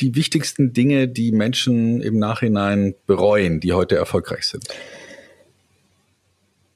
die 0.00 0.14
wichtigsten 0.14 0.72
Dinge, 0.72 1.08
die 1.08 1.32
Menschen 1.32 2.00
im 2.00 2.18
Nachhinein 2.18 2.94
bereuen, 3.06 3.60
die 3.60 3.72
heute 3.72 3.96
erfolgreich 3.96 4.44
sind? 4.44 4.64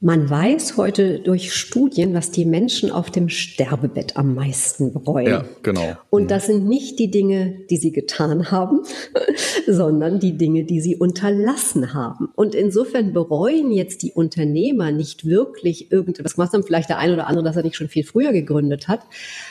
Man 0.02 0.30
weiß 0.30 0.78
heute 0.78 1.18
durch 1.18 1.52
Studien, 1.52 2.14
was 2.14 2.30
die 2.30 2.46
Menschen 2.46 2.90
auf 2.90 3.10
dem 3.10 3.28
Sterbebett 3.28 4.16
am 4.16 4.34
meisten 4.34 4.94
bereuen. 4.94 5.26
Ja, 5.26 5.44
genau. 5.62 5.94
Und 6.08 6.22
mhm. 6.22 6.28
das 6.28 6.46
sind 6.46 6.66
nicht 6.66 6.98
die 6.98 7.10
Dinge, 7.10 7.58
die 7.68 7.76
sie 7.76 7.92
getan 7.92 8.50
haben, 8.50 8.80
sondern 9.66 10.18
die 10.18 10.38
Dinge, 10.38 10.64
die 10.64 10.80
sie 10.80 10.96
unterlassen 10.96 11.92
haben. 11.92 12.30
Und 12.34 12.54
insofern 12.54 13.12
bereuen 13.12 13.72
jetzt 13.72 14.02
die 14.02 14.12
Unternehmer 14.12 14.90
nicht 14.90 15.26
wirklich 15.26 15.92
irgendetwas 15.92 16.34
gemacht 16.34 16.54
haben. 16.54 16.62
Vielleicht 16.62 16.88
der 16.88 16.96
eine 16.96 17.12
oder 17.12 17.26
andere, 17.26 17.44
dass 17.44 17.56
er 17.56 17.62
nicht 17.62 17.76
schon 17.76 17.88
viel 17.88 18.04
früher 18.04 18.32
gegründet 18.32 18.88
hat. 18.88 19.00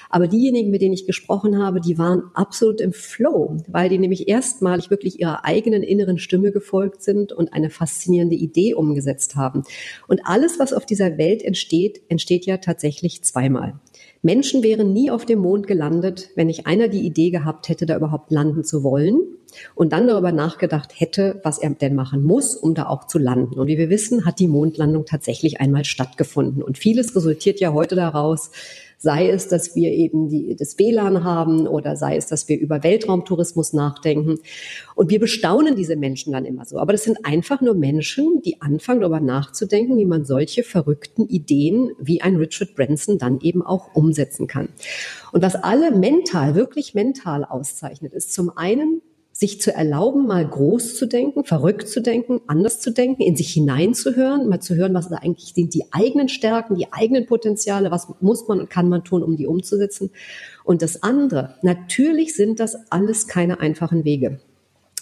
Aber 0.09 0.27
diejenigen, 0.27 0.71
mit 0.71 0.81
denen 0.81 0.93
ich 0.93 1.05
gesprochen 1.05 1.63
habe, 1.63 1.79
die 1.79 1.97
waren 1.97 2.23
absolut 2.33 2.81
im 2.81 2.93
Flow, 2.93 3.57
weil 3.67 3.89
die 3.89 3.99
nämlich 3.99 4.27
erstmalig 4.27 4.89
wirklich 4.89 5.19
ihrer 5.19 5.45
eigenen 5.45 5.83
inneren 5.83 6.17
Stimme 6.17 6.51
gefolgt 6.51 7.03
sind 7.03 7.31
und 7.31 7.53
eine 7.53 7.69
faszinierende 7.69 8.35
Idee 8.35 8.73
umgesetzt 8.73 9.35
haben. 9.35 9.63
Und 10.07 10.21
alles, 10.25 10.59
was 10.59 10.73
auf 10.73 10.85
dieser 10.85 11.17
Welt 11.17 11.43
entsteht, 11.43 12.01
entsteht 12.09 12.45
ja 12.45 12.57
tatsächlich 12.57 13.23
zweimal. 13.23 13.79
Menschen 14.21 14.63
wären 14.63 14.91
nie 14.91 15.11
auf 15.11 15.25
dem 15.25 15.39
Mond 15.39 15.67
gelandet, 15.67 16.29
wenn 16.35 16.47
nicht 16.47 16.67
einer 16.67 16.87
die 16.87 17.05
Idee 17.05 17.29
gehabt 17.29 17.69
hätte, 17.69 17.85
da 17.85 17.95
überhaupt 17.95 18.31
landen 18.31 18.63
zu 18.63 18.83
wollen 18.83 19.19
und 19.75 19.93
dann 19.93 20.07
darüber 20.07 20.31
nachgedacht 20.31 20.99
hätte, 20.99 21.39
was 21.43 21.57
er 21.57 21.69
denn 21.69 21.95
machen 21.95 22.23
muss, 22.23 22.55
um 22.55 22.73
da 22.73 22.87
auch 22.87 23.07
zu 23.07 23.17
landen. 23.17 23.59
Und 23.59 23.67
wie 23.67 23.77
wir 23.77 23.89
wissen, 23.89 24.25
hat 24.25 24.39
die 24.39 24.47
Mondlandung 24.47 25.05
tatsächlich 25.05 25.61
einmal 25.61 25.85
stattgefunden. 25.85 26.61
Und 26.61 26.77
vieles 26.77 27.15
resultiert 27.15 27.59
ja 27.59 27.73
heute 27.73 27.95
daraus, 27.95 28.51
sei 29.01 29.29
es, 29.29 29.47
dass 29.47 29.75
wir 29.75 29.91
eben 29.91 30.27
die, 30.27 30.57
das 30.57 30.77
WLAN 30.77 31.23
haben 31.23 31.67
oder 31.67 31.95
sei 31.95 32.17
es, 32.17 32.27
dass 32.27 32.49
wir 32.49 32.59
über 32.59 32.83
Weltraumtourismus 32.83 33.71
nachdenken. 33.71 34.39
Und 34.93 35.09
wir 35.09 35.21
bestaunen 35.21 35.77
diese 35.77 35.95
Menschen 35.95 36.33
dann 36.33 36.43
immer 36.43 36.65
so. 36.65 36.77
Aber 36.79 36.91
das 36.91 37.05
sind 37.05 37.25
einfach 37.25 37.61
nur 37.61 37.75
Menschen, 37.75 38.41
die 38.43 38.61
anfangen 38.61 38.99
darüber 38.99 39.21
nachzudenken, 39.21 39.97
wie 39.97 40.05
man 40.05 40.25
solche 40.25 40.63
verrückten 40.63 41.25
Ideen 41.27 41.91
wie 41.97 42.21
ein 42.21 42.35
Richard 42.35 42.75
Branson 42.75 43.17
dann 43.17 43.39
eben 43.39 43.61
auch 43.61 43.95
umsetzen 43.95 44.47
kann. 44.47 44.67
Und 45.31 45.41
was 45.41 45.55
alle 45.55 45.91
mental, 45.95 46.55
wirklich 46.55 46.93
mental 46.93 47.45
auszeichnet, 47.45 48.13
ist 48.13 48.33
zum 48.33 48.55
einen 48.57 49.01
sich 49.39 49.61
zu 49.61 49.73
erlauben, 49.73 50.27
mal 50.27 50.45
groß 50.45 50.95
zu 50.95 51.05
denken, 51.05 51.45
verrückt 51.45 51.87
zu 51.87 52.01
denken, 52.01 52.41
anders 52.47 52.81
zu 52.81 52.91
denken, 52.91 53.21
in 53.21 53.37
sich 53.37 53.53
hineinzuhören, 53.53 54.49
mal 54.49 54.59
zu 54.59 54.75
hören, 54.75 54.93
was 54.93 55.07
da 55.07 55.15
eigentlich 55.15 55.53
sind 55.55 55.73
die 55.73 55.85
eigenen 55.91 56.27
Stärken, 56.27 56.75
die 56.75 56.91
eigenen 56.91 57.25
Potenziale, 57.25 57.89
was 57.89 58.09
muss 58.19 58.49
man 58.49 58.59
und 58.59 58.69
kann 58.69 58.89
man 58.89 59.05
tun, 59.05 59.23
um 59.23 59.37
die 59.37 59.47
umzusetzen. 59.47 60.11
Und 60.65 60.81
das 60.81 61.03
andere, 61.03 61.55
natürlich 61.61 62.35
sind 62.35 62.59
das 62.59 62.91
alles 62.91 63.27
keine 63.27 63.61
einfachen 63.61 64.03
Wege. 64.03 64.41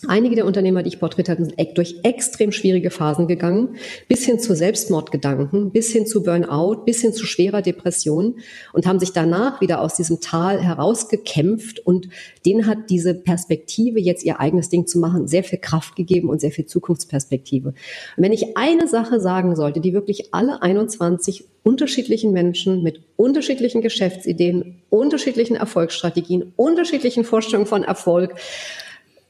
Einige 0.07 0.35
der 0.35 0.45
Unternehmer, 0.45 0.83
die 0.83 0.89
ich 0.89 0.99
porträtiert 0.99 1.29
habe, 1.29 1.43
sind 1.43 1.77
durch 1.77 1.95
extrem 2.03 2.51
schwierige 2.51 2.91
Phasen 2.91 3.27
gegangen, 3.27 3.77
bis 4.07 4.25
hin 4.25 4.39
zu 4.39 4.55
Selbstmordgedanken, 4.55 5.71
bis 5.71 5.91
hin 5.91 6.05
zu 6.05 6.21
Burnout, 6.21 6.83
bis 6.85 7.01
hin 7.01 7.13
zu 7.13 7.25
schwerer 7.25 7.63
Depression 7.63 8.35
und 8.73 8.85
haben 8.85 8.99
sich 8.99 9.11
danach 9.11 9.59
wieder 9.59 9.81
aus 9.81 9.95
diesem 9.95 10.21
Tal 10.21 10.61
herausgekämpft 10.61 11.79
und 11.79 12.09
denen 12.45 12.67
hat 12.67 12.89
diese 12.91 13.15
Perspektive, 13.15 13.99
jetzt 13.99 14.23
ihr 14.23 14.39
eigenes 14.39 14.69
Ding 14.69 14.85
zu 14.85 14.99
machen, 14.99 15.27
sehr 15.27 15.43
viel 15.43 15.59
Kraft 15.59 15.95
gegeben 15.95 16.29
und 16.29 16.41
sehr 16.41 16.51
viel 16.51 16.67
Zukunftsperspektive. 16.67 17.69
Und 17.69 17.75
wenn 18.23 18.33
ich 18.33 18.55
eine 18.55 18.87
Sache 18.87 19.19
sagen 19.19 19.55
sollte, 19.55 19.81
die 19.81 19.93
wirklich 19.93 20.33
alle 20.33 20.61
21 20.61 21.45
unterschiedlichen 21.63 22.31
Menschen 22.31 22.83
mit 22.83 23.01
unterschiedlichen 23.17 23.81
Geschäftsideen, 23.81 24.81
unterschiedlichen 24.89 25.55
Erfolgsstrategien, 25.55 26.53
unterschiedlichen 26.55 27.25
Vorstellungen 27.25 27.67
von 27.67 27.83
Erfolg, 27.83 28.35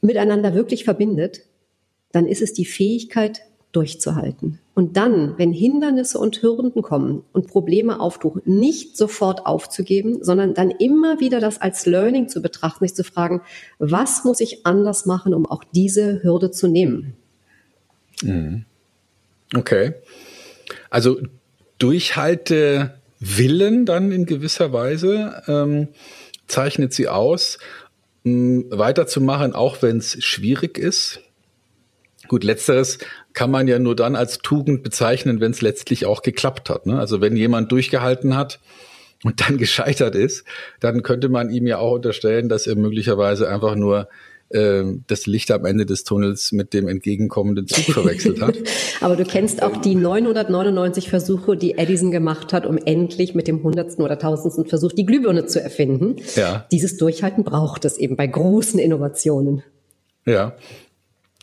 miteinander 0.00 0.54
wirklich 0.54 0.84
verbindet, 0.84 1.42
dann 2.12 2.26
ist 2.26 2.42
es 2.42 2.52
die 2.52 2.64
Fähigkeit, 2.64 3.42
durchzuhalten. 3.72 4.60
Und 4.74 4.96
dann, 4.96 5.34
wenn 5.36 5.52
Hindernisse 5.52 6.18
und 6.18 6.40
Hürden 6.42 6.72
kommen 6.82 7.22
und 7.32 7.48
Probleme 7.48 8.00
auftauchen, 8.00 8.40
nicht 8.44 8.96
sofort 8.96 9.44
aufzugeben, 9.44 10.24
sondern 10.24 10.54
dann 10.54 10.70
immer 10.70 11.20
wieder 11.20 11.38
das 11.38 11.60
als 11.60 11.84
Learning 11.84 12.28
zu 12.28 12.40
betrachten, 12.40 12.84
sich 12.84 12.94
zu 12.94 13.04
fragen, 13.04 13.42
was 13.78 14.24
muss 14.24 14.40
ich 14.40 14.64
anders 14.64 15.04
machen, 15.04 15.34
um 15.34 15.44
auch 15.44 15.64
diese 15.64 16.22
Hürde 16.22 16.50
zu 16.50 16.66
nehmen? 16.66 17.14
Mhm. 18.22 18.64
Okay. 19.54 19.94
Also 20.90 21.18
Durchhalte 21.78 22.94
Willen 23.20 23.84
dann 23.84 24.12
in 24.12 24.26
gewisser 24.26 24.72
Weise 24.72 25.42
ähm, 25.46 25.88
zeichnet 26.46 26.92
sie 26.92 27.08
aus 27.08 27.58
weiterzumachen, 28.70 29.54
auch 29.54 29.82
wenn 29.82 29.98
es 29.98 30.22
schwierig 30.24 30.78
ist. 30.78 31.20
Gut, 32.26 32.44
letzteres 32.44 32.98
kann 33.32 33.50
man 33.50 33.68
ja 33.68 33.78
nur 33.78 33.96
dann 33.96 34.16
als 34.16 34.38
Tugend 34.38 34.82
bezeichnen, 34.82 35.40
wenn 35.40 35.52
es 35.52 35.62
letztlich 35.62 36.04
auch 36.04 36.22
geklappt 36.22 36.68
hat. 36.68 36.86
Ne? 36.86 36.98
Also 36.98 37.20
wenn 37.20 37.36
jemand 37.36 37.72
durchgehalten 37.72 38.36
hat 38.36 38.60
und 39.24 39.40
dann 39.40 39.56
gescheitert 39.58 40.14
ist, 40.14 40.44
dann 40.80 41.02
könnte 41.02 41.28
man 41.28 41.50
ihm 41.50 41.66
ja 41.66 41.78
auch 41.78 41.92
unterstellen, 41.92 42.48
dass 42.48 42.66
er 42.66 42.76
möglicherweise 42.76 43.48
einfach 43.48 43.74
nur 43.76 44.08
ähm, 44.50 45.04
das 45.06 45.26
Licht 45.26 45.50
am 45.50 45.64
Ende 45.66 45.84
des 45.84 46.04
Tunnels 46.04 46.52
mit 46.52 46.72
dem 46.72 46.88
entgegenkommenden 46.88 47.66
Zug 47.66 47.84
verwechselt 47.92 48.40
hat. 48.40 48.56
Aber 49.00 49.16
du 49.16 49.24
kennst 49.24 49.62
auch 49.62 49.76
die 49.76 49.94
999 49.94 51.10
Versuche, 51.10 51.56
die 51.56 51.76
Edison 51.76 52.10
gemacht 52.10 52.52
hat, 52.52 52.64
um 52.64 52.78
endlich 52.78 53.34
mit 53.34 53.46
dem 53.46 53.62
hundertsten 53.62 54.04
oder 54.04 54.18
tausendsten 54.18 54.66
Versuch 54.66 54.92
die 54.92 55.04
Glühbirne 55.04 55.46
zu 55.46 55.60
erfinden. 55.60 56.16
Ja. 56.34 56.66
Dieses 56.72 56.96
Durchhalten 56.96 57.44
braucht 57.44 57.84
es 57.84 57.98
eben 57.98 58.16
bei 58.16 58.26
großen 58.26 58.78
Innovationen. 58.78 59.62
Ja. 60.24 60.56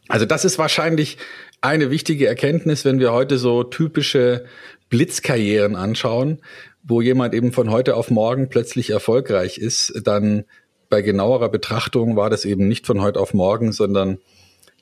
Also 0.08 0.26
das 0.26 0.45
ist 0.45 0.58
wahrscheinlich 0.58 1.18
eine 1.62 1.89
wichtige 1.89 2.28
Erkenntnis, 2.28 2.86
wenn 2.86 2.99
wir 2.99 3.12
heute 3.12 3.38
so 3.38 3.64
typische 3.64 4.45
Blitzkarrieren 4.89 5.76
anschauen, 5.76 6.41
wo 6.84 7.01
jemand 7.01 7.34
eben 7.34 7.51
von 7.51 7.72
heute 7.72 7.95
auf 7.95 8.12
morgen 8.12 8.49
plötzlich 8.49 8.91
erfolgreich 8.91 9.58
ist, 9.58 9.93
dann 10.03 10.45
bei 10.96 11.02
genauerer 11.02 11.50
Betrachtung 11.50 12.16
war 12.16 12.30
das 12.30 12.46
eben 12.46 12.70
nicht 12.70 12.88
von 12.88 13.02
heute 13.02 13.20
auf 13.20 13.34
morgen, 13.34 13.74
sondern 13.74 14.20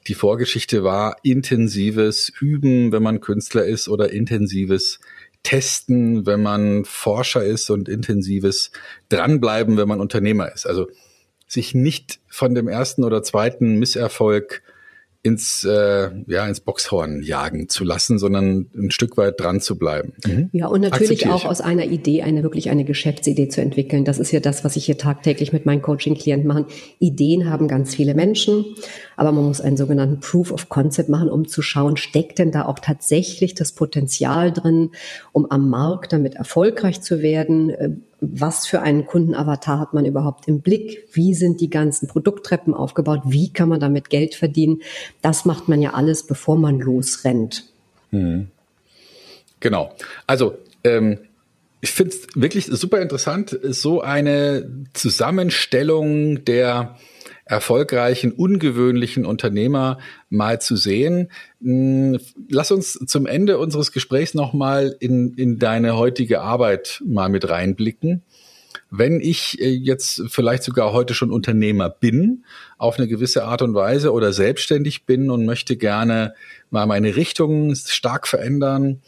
die 0.05 0.13
Vorgeschichte 0.13 0.83
war 0.83 1.15
intensives 1.23 2.31
Üben, 2.39 2.91
wenn 2.91 3.01
man 3.01 3.19
Künstler 3.19 3.65
ist, 3.65 3.89
oder 3.89 4.11
intensives 4.11 4.99
Testen, 5.41 6.27
wenn 6.27 6.43
man 6.43 6.85
Forscher 6.85 7.43
ist 7.43 7.71
und 7.71 7.89
intensives 7.89 8.69
Dranbleiben, 9.09 9.75
wenn 9.75 9.87
man 9.87 9.99
Unternehmer 9.99 10.53
ist. 10.53 10.67
Also 10.67 10.85
sich 11.47 11.73
nicht 11.73 12.19
von 12.27 12.53
dem 12.53 12.67
ersten 12.67 13.03
oder 13.03 13.23
zweiten 13.23 13.79
Misserfolg 13.79 14.61
ins, 15.25 15.63
äh, 15.63 16.09
ja, 16.27 16.45
ins 16.45 16.59
Boxhorn 16.59 17.23
jagen 17.23 17.69
zu 17.69 17.85
lassen, 17.85 18.19
sondern 18.19 18.67
ein 18.75 18.91
Stück 18.91 19.15
weit 19.15 19.39
dran 19.39 19.61
zu 19.61 19.77
bleiben. 19.77 20.11
Mhm. 20.25 20.49
Ja, 20.51 20.67
und 20.67 20.81
natürlich 20.81 21.29
auch 21.29 21.45
aus 21.45 21.61
einer 21.61 21.85
Idee 21.85 22.23
eine 22.23 22.43
wirklich 22.43 22.69
eine 22.69 22.83
Geschäftsidee 22.83 23.47
zu 23.47 23.61
entwickeln. 23.61 24.03
Das 24.03 24.19
ist 24.19 24.33
ja 24.33 24.41
das, 24.41 24.65
was 24.65 24.75
ich 24.75 24.85
hier 24.85 24.97
tagtäglich 24.97 25.53
mit 25.53 25.65
meinen 25.65 25.81
Coaching-Klienten 25.81 26.45
mache. 26.45 26.65
Ideen 26.99 27.49
haben 27.49 27.69
ganz 27.69 27.95
viele 27.95 28.15
Menschen, 28.15 28.65
aber 29.15 29.31
man 29.31 29.45
muss 29.45 29.61
einen 29.61 29.77
sogenannten 29.77 30.19
Proof 30.19 30.51
of 30.51 30.67
Concept 30.67 31.07
machen, 31.07 31.29
um 31.29 31.47
zu 31.47 31.61
schauen, 31.61 31.95
steckt 31.95 32.39
denn 32.39 32.51
da 32.51 32.65
auch 32.65 32.79
tatsächlich 32.79 33.55
das 33.55 33.71
Potenzial 33.71 34.51
drin, 34.51 34.91
um 35.31 35.49
am 35.49 35.69
Markt 35.69 36.11
damit 36.11 36.35
erfolgreich 36.35 37.01
zu 37.01 37.21
werden? 37.21 38.03
Was 38.25 38.65
für 38.65 38.81
einen 38.81 39.05
Kundenavatar 39.05 39.79
hat 39.79 39.93
man 39.93 40.05
überhaupt 40.05 40.47
im 40.47 40.61
Blick? 40.61 41.09
Wie 41.11 41.33
sind 41.33 41.59
die 41.59 41.69
ganzen 41.69 42.07
Produkttreppen 42.07 42.73
aufgebaut? 42.73 43.21
Wie 43.25 43.51
kann 43.51 43.67
man 43.67 43.81
damit 43.81 44.09
Geld 44.09 44.35
verdienen? 44.35 44.81
Das 45.21 45.43
macht 45.43 45.67
man 45.67 45.81
ja 45.81 45.93
alles, 45.93 46.25
bevor 46.25 46.55
man 46.55 46.79
losrennt. 46.79 47.65
Mhm. 48.11 48.47
Genau. 49.59 49.93
Also 50.25 50.57
ähm, 50.85 51.19
ich 51.81 51.91
finde 51.91 52.15
es 52.15 52.27
wirklich 52.33 52.67
super 52.67 53.01
interessant, 53.01 53.59
so 53.61 53.99
eine 53.99 54.69
Zusammenstellung 54.93 56.45
der 56.45 56.97
erfolgreichen, 57.45 58.31
ungewöhnlichen 58.31 59.25
Unternehmer 59.25 59.99
mal 60.29 60.61
zu 60.61 60.75
sehen. 60.75 61.29
Hm, 61.61 62.19
lass 62.49 62.71
uns 62.71 62.93
zum 62.93 63.25
Ende 63.25 63.57
unseres 63.57 63.91
Gesprächs 63.91 64.33
nochmal 64.33 64.95
in, 64.99 65.33
in 65.33 65.59
deine 65.59 65.97
heutige 65.97 66.41
Arbeit 66.41 67.01
mal 67.05 67.29
mit 67.29 67.49
reinblicken. 67.49 68.23
Wenn 68.89 69.19
ich 69.21 69.59
äh, 69.59 69.69
jetzt 69.69 70.23
vielleicht 70.29 70.63
sogar 70.63 70.93
heute 70.93 71.13
schon 71.13 71.31
Unternehmer 71.31 71.89
bin, 71.89 72.45
auf 72.77 72.97
eine 72.97 73.07
gewisse 73.07 73.43
Art 73.43 73.61
und 73.61 73.73
Weise 73.73 74.13
oder 74.13 74.31
selbstständig 74.33 75.05
bin 75.05 75.29
und 75.29 75.45
möchte 75.45 75.77
gerne 75.77 76.33
mal 76.69 76.85
meine 76.85 77.15
Richtung 77.15 77.75
stark 77.75 78.27
verändern, 78.27 79.01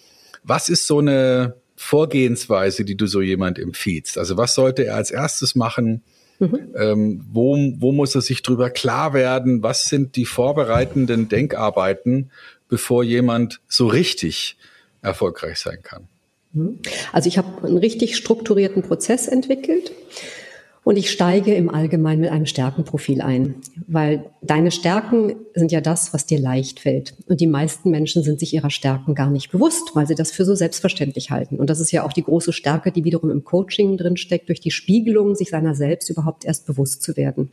was 0.43 0.69
ist 0.69 0.87
so 0.87 0.99
eine 0.99 1.55
Vorgehensweise, 1.75 2.85
die 2.85 2.95
du 2.95 3.07
so 3.07 3.21
jemand 3.21 3.59
empfiehlst? 3.59 4.17
Also 4.17 4.37
was 4.37 4.55
sollte 4.55 4.85
er 4.85 4.95
als 4.95 5.11
erstes 5.11 5.55
machen? 5.55 6.03
Mhm. 6.39 6.73
Ähm, 6.77 7.25
wo, 7.31 7.55
wo 7.77 7.91
muss 7.91 8.15
er 8.15 8.21
sich 8.21 8.43
drüber 8.43 8.69
klar 8.69 9.13
werden? 9.13 9.63
Was 9.63 9.85
sind 9.85 10.15
die 10.15 10.25
vorbereitenden 10.25 11.29
Denkarbeiten, 11.29 12.31
bevor 12.67 13.03
jemand 13.03 13.61
so 13.67 13.87
richtig 13.87 14.57
erfolgreich 15.01 15.59
sein 15.59 15.79
kann? 15.81 16.07
Mhm. 16.53 16.79
Also 17.11 17.27
ich 17.27 17.37
habe 17.37 17.65
einen 17.65 17.77
richtig 17.77 18.17
strukturierten 18.17 18.83
Prozess 18.83 19.27
entwickelt. 19.27 19.91
Und 20.85 20.97
ich 20.97 21.09
steige 21.09 21.55
im 21.55 21.67
Allgemeinen 21.71 22.21
mit 22.21 22.29
einem 22.29 22.45
Stärkenprofil 22.45 23.19
ein, 23.19 23.55
weil 23.87 24.25
deine 24.43 24.69
Stärken 24.69 25.35
sind 25.55 25.71
ja 25.71 25.81
das, 25.81 26.13
was 26.13 26.27
dir 26.27 26.39
leicht 26.39 26.79
fällt. 26.79 27.15
Und 27.27 27.41
die 27.41 27.47
meisten 27.47 27.89
Menschen 27.89 28.21
sind 28.21 28.39
sich 28.39 28.53
ihrer 28.53 28.69
Stärken 28.69 29.15
gar 29.15 29.31
nicht 29.31 29.51
bewusst, 29.51 29.95
weil 29.95 30.05
sie 30.05 30.13
das 30.13 30.31
für 30.31 30.45
so 30.45 30.53
selbstverständlich 30.53 31.31
halten. 31.31 31.55
Und 31.55 31.71
das 31.71 31.79
ist 31.79 31.91
ja 31.91 32.05
auch 32.05 32.13
die 32.13 32.21
große 32.21 32.53
Stärke, 32.53 32.91
die 32.91 33.03
wiederum 33.03 33.31
im 33.31 33.43
Coaching 33.43 33.97
drinsteckt, 33.97 34.47
durch 34.47 34.59
die 34.59 34.69
Spiegelung 34.69 35.33
sich 35.33 35.49
seiner 35.49 35.73
selbst 35.73 36.11
überhaupt 36.11 36.45
erst 36.45 36.67
bewusst 36.67 37.01
zu 37.01 37.17
werden. 37.17 37.49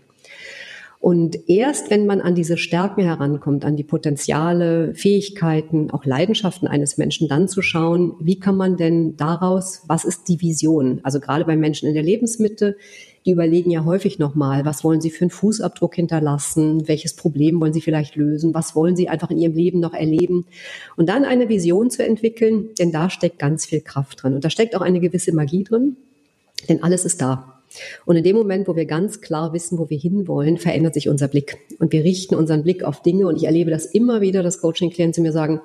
Und 1.01 1.49
erst 1.49 1.91
wenn 1.91 2.07
man 2.07 2.21
an 2.21 2.35
diese 2.35 2.59
Stärken 2.59 3.03
herankommt, 3.03 3.65
an 3.65 3.77
die 3.77 3.83
Potenziale, 3.83 4.95
Fähigkeiten, 4.95 5.91
auch 5.91 6.05
Leidenschaften 6.05 6.69
eines 6.69 6.99
Menschen, 6.99 7.29
dann 7.29 7.49
zu 7.49 7.63
schauen, 7.63 8.13
wie 8.21 8.39
kann 8.39 8.57
man 8.57 8.77
denn 8.77 9.17
daraus, 9.17 9.83
was 9.89 10.05
ist 10.05 10.29
die 10.29 10.41
Vision? 10.41 11.01
Also 11.03 11.19
gerade 11.19 11.47
bei 11.47 11.57
Menschen 11.57 11.89
in 11.89 11.95
der 11.95 12.05
Lebensmitte, 12.05 12.77
die 13.25 13.31
überlegen 13.31 13.71
ja 13.71 13.85
häufig 13.85 14.19
nochmal, 14.19 14.65
was 14.65 14.83
wollen 14.85 15.01
sie 15.01 15.11
für 15.11 15.23
einen 15.23 15.31
Fußabdruck 15.31 15.95
hinterlassen, 15.95 16.89
welches 16.89 17.15
Problem 17.15 17.61
wollen 17.61 17.73
sie 17.73 17.81
vielleicht 17.81 18.17
lösen, 18.17 18.55
was 18.55 18.75
wollen 18.75 18.97
sie 18.97 19.09
einfach 19.09 19.31
in 19.31 19.39
ihrem 19.39 19.55
Leben 19.55 19.81
noch 19.81 19.95
erleben. 19.95 20.47
Und 20.97 21.09
dann 21.09 21.25
eine 21.25 21.49
Vision 21.49 21.91
zu 21.91 22.05
entwickeln, 22.05 22.71
denn 22.79 22.91
da 22.93 23.11
steckt 23.11 23.39
ganz 23.39 23.67
viel 23.67 23.81
Kraft 23.81 24.23
drin. 24.23 24.35
Und 24.35 24.45
da 24.45 24.51
steckt 24.51 24.75
auch 24.75 24.81
eine 24.81 25.01
gewisse 25.01 25.33
Magie 25.33 25.65
drin, 25.65 25.97
denn 26.69 26.83
alles 26.83 27.05
ist 27.05 27.21
da. 27.21 27.63
Und 28.05 28.17
in 28.17 28.25
dem 28.25 28.37
Moment, 28.37 28.69
wo 28.69 28.77
wir 28.77 28.85
ganz 28.85 29.21
klar 29.21 29.53
wissen, 29.53 29.79
wo 29.79 29.89
wir 29.89 29.99
hinwollen, 29.99 30.59
verändert 30.59 30.95
sich 30.95 31.09
unser 31.09 31.29
Blick. 31.29 31.59
Und 31.79 31.93
wir 31.93 32.05
richten 32.05 32.35
unseren 32.35 32.63
Blick 32.63 32.85
auf 32.85 33.03
Dinge. 33.03 33.27
Und 33.27 33.37
ich 33.37 33.45
erlebe 33.45 33.71
das 33.71 33.87
immer 33.87 34.21
wieder, 34.21 34.43
dass 34.43 34.61
Coaching-Klienten 34.61 35.23
mir 35.23 35.33
sagen, 35.33 35.61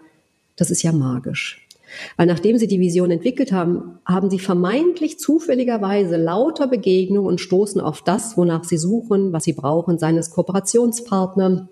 das 0.55 0.71
ist 0.71 0.83
ja 0.83 0.91
magisch. 0.91 1.66
Weil 2.15 2.27
nachdem 2.27 2.57
sie 2.57 2.67
die 2.67 2.79
Vision 2.79 3.11
entwickelt 3.11 3.51
haben, 3.51 3.99
haben 4.05 4.29
sie 4.29 4.39
vermeintlich 4.39 5.19
zufälligerweise 5.19 6.17
lauter 6.17 6.67
Begegnungen 6.67 7.27
und 7.27 7.41
stoßen 7.41 7.81
auf 7.81 8.01
das, 8.01 8.37
wonach 8.37 8.63
sie 8.63 8.77
suchen, 8.77 9.33
was 9.33 9.43
sie 9.43 9.53
brauchen, 9.53 9.97
seines 9.99 10.31
Kooperationspartner 10.31 11.69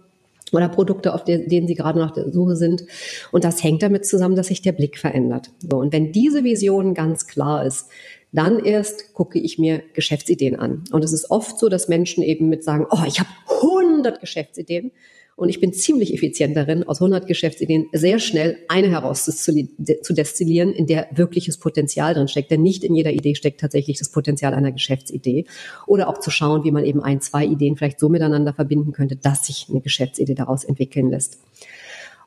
oder 0.51 0.69
Produkte, 0.69 1.13
auf 1.13 1.23
denen 1.23 1.67
sie 1.67 1.75
gerade 1.75 1.99
nach 1.99 2.11
der 2.11 2.31
Suche 2.31 2.55
sind. 2.55 2.85
Und 3.31 3.43
das 3.43 3.63
hängt 3.63 3.83
damit 3.83 4.05
zusammen, 4.05 4.35
dass 4.35 4.47
sich 4.47 4.61
der 4.61 4.71
Blick 4.71 4.97
verändert. 4.97 5.51
So, 5.59 5.77
und 5.77 5.91
wenn 5.91 6.11
diese 6.11 6.43
Vision 6.43 6.93
ganz 6.93 7.27
klar 7.27 7.65
ist, 7.65 7.87
dann 8.31 8.59
erst 8.59 9.13
gucke 9.13 9.39
ich 9.39 9.57
mir 9.57 9.81
Geschäftsideen 9.93 10.57
an. 10.57 10.83
Und 10.91 11.03
es 11.03 11.13
ist 11.13 11.31
oft 11.31 11.57
so, 11.57 11.69
dass 11.69 11.87
Menschen 11.87 12.21
eben 12.23 12.49
mit 12.49 12.63
sagen, 12.63 12.85
oh, 12.89 13.03
ich 13.07 13.19
habe 13.19 13.29
100 13.47 14.19
Geschäftsideen. 14.19 14.91
Und 15.37 15.49
ich 15.49 15.59
bin 15.59 15.73
ziemlich 15.73 16.13
effizient 16.13 16.55
darin, 16.55 16.87
aus 16.87 17.01
100 17.01 17.27
Geschäftsideen 17.27 17.87
sehr 17.91 18.19
schnell 18.19 18.57
eine 18.69 18.89
heraus 18.89 19.25
zu 19.25 20.13
destillieren, 20.13 20.71
in 20.71 20.87
der 20.87 21.07
wirkliches 21.11 21.57
Potenzial 21.57 22.13
drin 22.13 22.29
steckt. 22.29 22.51
Denn 22.51 22.61
nicht 22.61 22.85
in 22.85 22.95
jeder 22.95 23.11
Idee 23.11 23.35
steckt 23.35 23.59
tatsächlich 23.59 23.99
das 23.99 24.09
Potenzial 24.09 24.53
einer 24.53 24.71
Geschäftsidee. 24.71 25.45
Oder 25.87 26.07
auch 26.07 26.19
zu 26.19 26.31
schauen, 26.31 26.63
wie 26.63 26.71
man 26.71 26.85
eben 26.85 27.03
ein, 27.03 27.19
zwei 27.19 27.45
Ideen 27.45 27.75
vielleicht 27.75 27.99
so 27.99 28.07
miteinander 28.07 28.53
verbinden 28.53 28.93
könnte, 28.93 29.17
dass 29.17 29.45
sich 29.45 29.67
eine 29.69 29.81
Geschäftsidee 29.81 30.35
daraus 30.35 30.63
entwickeln 30.63 31.09
lässt. 31.09 31.39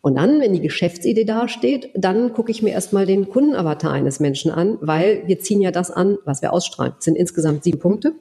Und 0.02 0.16
dann, 0.16 0.40
wenn 0.40 0.52
die 0.52 0.61
Geschäftsidee 0.61 1.24
dasteht, 1.24 1.90
dann 1.94 2.34
gucke 2.34 2.50
ich 2.50 2.62
mir 2.62 2.70
erstmal 2.70 3.06
den 3.06 3.30
Kundenavatar 3.30 3.90
eines 3.90 4.20
Menschen 4.20 4.50
an, 4.50 4.76
weil 4.82 5.22
wir 5.26 5.40
ziehen 5.40 5.62
ja 5.62 5.70
das 5.70 5.90
an, 5.90 6.18
was 6.26 6.42
wir 6.42 6.52
ausstrahlen. 6.52 6.92
Das 6.96 7.06
sind 7.06 7.16
insgesamt 7.16 7.64
sieben 7.64 7.78
Punkte. 7.78 8.12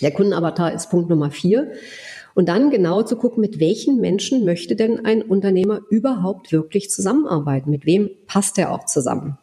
Der 0.00 0.10
Kundenavatar 0.10 0.72
ist 0.72 0.90
Punkt 0.90 1.10
Nummer 1.10 1.30
vier. 1.30 1.70
Und 2.36 2.50
dann 2.50 2.68
genau 2.68 3.02
zu 3.02 3.16
gucken, 3.16 3.40
mit 3.40 3.60
welchen 3.60 3.98
Menschen 3.98 4.44
möchte 4.44 4.76
denn 4.76 5.06
ein 5.06 5.22
Unternehmer 5.22 5.80
überhaupt 5.88 6.52
wirklich 6.52 6.90
zusammenarbeiten? 6.90 7.70
Mit 7.70 7.86
wem 7.86 8.10
passt 8.26 8.58
er 8.58 8.72
auch 8.72 8.84
zusammen? 8.84 9.38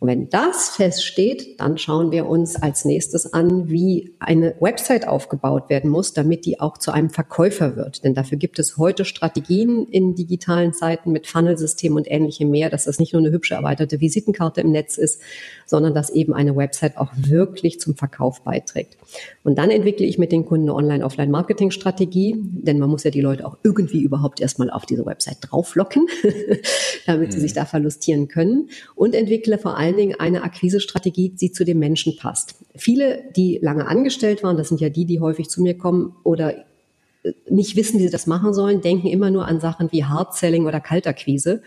Und 0.00 0.06
wenn 0.08 0.28
das 0.28 0.70
feststeht, 0.70 1.60
dann 1.60 1.76
schauen 1.76 2.12
wir 2.12 2.26
uns 2.26 2.54
als 2.54 2.84
nächstes 2.84 3.32
an, 3.32 3.68
wie 3.68 4.14
eine 4.20 4.54
Website 4.60 5.08
aufgebaut 5.08 5.68
werden 5.70 5.90
muss, 5.90 6.12
damit 6.12 6.46
die 6.46 6.60
auch 6.60 6.78
zu 6.78 6.92
einem 6.92 7.10
Verkäufer 7.10 7.74
wird. 7.74 8.04
Denn 8.04 8.14
dafür 8.14 8.38
gibt 8.38 8.60
es 8.60 8.78
heute 8.78 9.04
Strategien 9.04 9.86
in 9.86 10.14
digitalen 10.14 10.72
Zeiten 10.72 11.10
mit 11.10 11.26
Funnelsystemen 11.26 11.98
und 11.98 12.08
ähnlichem 12.08 12.48
mehr, 12.48 12.70
dass 12.70 12.84
das 12.84 13.00
nicht 13.00 13.12
nur 13.12 13.22
eine 13.22 13.32
hübsche 13.32 13.54
erweiterte 13.54 14.00
Visitenkarte 14.00 14.60
im 14.60 14.70
Netz 14.70 14.98
ist, 14.98 15.20
sondern 15.66 15.94
dass 15.94 16.10
eben 16.10 16.32
eine 16.32 16.54
Website 16.54 16.96
auch 16.96 17.10
wirklich 17.16 17.80
zum 17.80 17.96
Verkauf 17.96 18.42
beiträgt. 18.42 18.96
Und 19.42 19.58
dann 19.58 19.70
entwickle 19.70 20.06
ich 20.06 20.16
mit 20.16 20.30
den 20.30 20.46
Kunden 20.46 20.68
eine 20.68 20.76
Online-Offline-Marketing-Strategie, 20.76 22.36
denn 22.38 22.78
man 22.78 22.88
muss 22.88 23.02
ja 23.02 23.10
die 23.10 23.20
Leute 23.20 23.44
auch 23.44 23.56
irgendwie 23.64 24.02
überhaupt 24.02 24.40
erstmal 24.40 24.70
auf 24.70 24.86
diese 24.86 25.04
Website 25.06 25.38
drauflocken, 25.40 26.06
damit 27.06 27.28
mhm. 27.28 27.32
sie 27.32 27.40
sich 27.40 27.52
da 27.52 27.64
verlustieren 27.64 28.28
können 28.28 28.68
und 28.94 29.16
entwickle 29.16 29.58
vor 29.58 29.76
allem 29.76 29.87
allen 29.88 29.96
Dingen 29.96 30.20
eine 30.20 30.42
Akquisestrategie, 30.42 31.30
die 31.30 31.52
zu 31.52 31.64
dem 31.64 31.78
Menschen 31.78 32.16
passt. 32.16 32.56
Viele, 32.76 33.24
die 33.36 33.58
lange 33.62 33.86
angestellt 33.86 34.42
waren, 34.42 34.56
das 34.56 34.68
sind 34.68 34.80
ja 34.80 34.88
die, 34.88 35.04
die 35.04 35.20
häufig 35.20 35.48
zu 35.48 35.62
mir 35.62 35.76
kommen 35.76 36.14
oder 36.24 36.56
äh, 37.22 37.32
nicht 37.48 37.76
wissen, 37.76 37.98
wie 37.98 38.04
sie 38.04 38.10
das 38.10 38.26
machen 38.26 38.52
sollen, 38.52 38.80
denken 38.80 39.08
immer 39.08 39.30
nur 39.30 39.46
an 39.46 39.60
Sachen 39.60 39.90
wie 39.90 40.04
Hard 40.04 40.34
Selling 40.34 40.66
oder 40.66 40.80
Kaltakquise. 40.80 41.62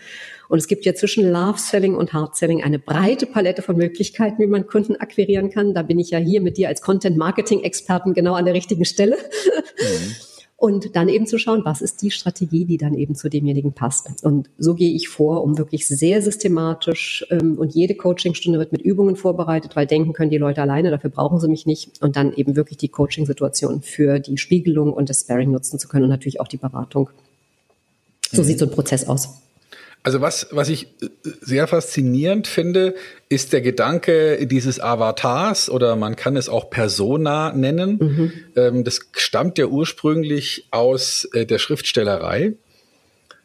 Und 0.48 0.58
es 0.58 0.68
gibt 0.68 0.84
ja 0.84 0.94
zwischen 0.94 1.30
Love 1.30 1.58
Selling 1.58 1.94
und 1.94 2.12
Hard 2.12 2.36
Selling 2.36 2.62
eine 2.62 2.78
breite 2.78 3.26
Palette 3.26 3.62
von 3.62 3.76
Möglichkeiten, 3.76 4.40
wie 4.40 4.46
man 4.46 4.66
Kunden 4.66 4.96
akquirieren 4.96 5.50
kann. 5.50 5.74
Da 5.74 5.82
bin 5.82 5.98
ich 5.98 6.10
ja 6.10 6.18
hier 6.18 6.40
mit 6.40 6.56
dir 6.56 6.68
als 6.68 6.80
Content 6.80 7.16
Marketing 7.16 7.62
Experten 7.62 8.14
genau 8.14 8.34
an 8.34 8.44
der 8.44 8.54
richtigen 8.54 8.84
Stelle. 8.84 9.16
Mhm 9.16 10.31
und 10.62 10.94
dann 10.94 11.08
eben 11.08 11.26
zu 11.26 11.38
schauen, 11.38 11.62
was 11.64 11.82
ist 11.82 12.02
die 12.02 12.12
Strategie, 12.12 12.64
die 12.64 12.76
dann 12.76 12.94
eben 12.94 13.16
zu 13.16 13.28
demjenigen 13.28 13.72
passt. 13.72 14.22
Und 14.22 14.48
so 14.58 14.74
gehe 14.74 14.92
ich 14.92 15.08
vor, 15.08 15.42
um 15.42 15.58
wirklich 15.58 15.88
sehr 15.88 16.22
systematisch 16.22 17.26
ähm, 17.30 17.58
und 17.58 17.74
jede 17.74 17.96
Coachingstunde 17.96 18.60
wird 18.60 18.70
mit 18.70 18.80
Übungen 18.80 19.16
vorbereitet, 19.16 19.74
weil 19.74 19.88
denken 19.88 20.12
können 20.12 20.30
die 20.30 20.38
Leute 20.38 20.62
alleine, 20.62 20.92
dafür 20.92 21.10
brauchen 21.10 21.40
sie 21.40 21.48
mich 21.48 21.66
nicht 21.66 22.00
und 22.00 22.14
dann 22.14 22.32
eben 22.32 22.54
wirklich 22.54 22.78
die 22.78 22.86
Coachingsituation 22.86 23.82
für 23.82 24.20
die 24.20 24.38
Spiegelung 24.38 24.92
und 24.92 25.10
das 25.10 25.22
Sparring 25.22 25.50
nutzen 25.50 25.80
zu 25.80 25.88
können 25.88 26.04
und 26.04 26.10
natürlich 26.10 26.40
auch 26.40 26.46
die 26.46 26.58
Beratung. 26.58 27.10
So 28.30 28.42
mhm. 28.42 28.46
sieht 28.46 28.60
so 28.60 28.66
ein 28.66 28.70
Prozess 28.70 29.08
aus. 29.08 29.42
Also 30.04 30.20
was, 30.20 30.48
was 30.50 30.68
ich 30.68 30.86
äh, 31.00 31.08
sehr 31.40 31.68
faszinierend 31.68 32.46
finde, 32.48 32.94
ist 33.28 33.52
der 33.52 33.60
Gedanke 33.60 34.46
dieses 34.46 34.80
Avatars 34.80 35.70
oder 35.70 35.94
man 35.96 36.16
kann 36.16 36.36
es 36.36 36.48
auch 36.48 36.70
Persona 36.70 37.52
nennen. 37.52 37.98
Mhm. 38.00 38.32
Ähm, 38.56 38.84
das 38.84 39.00
stammt 39.12 39.58
ja 39.58 39.66
ursprünglich 39.66 40.66
aus 40.70 41.28
äh, 41.32 41.46
der 41.46 41.58
Schriftstellerei. 41.58 42.54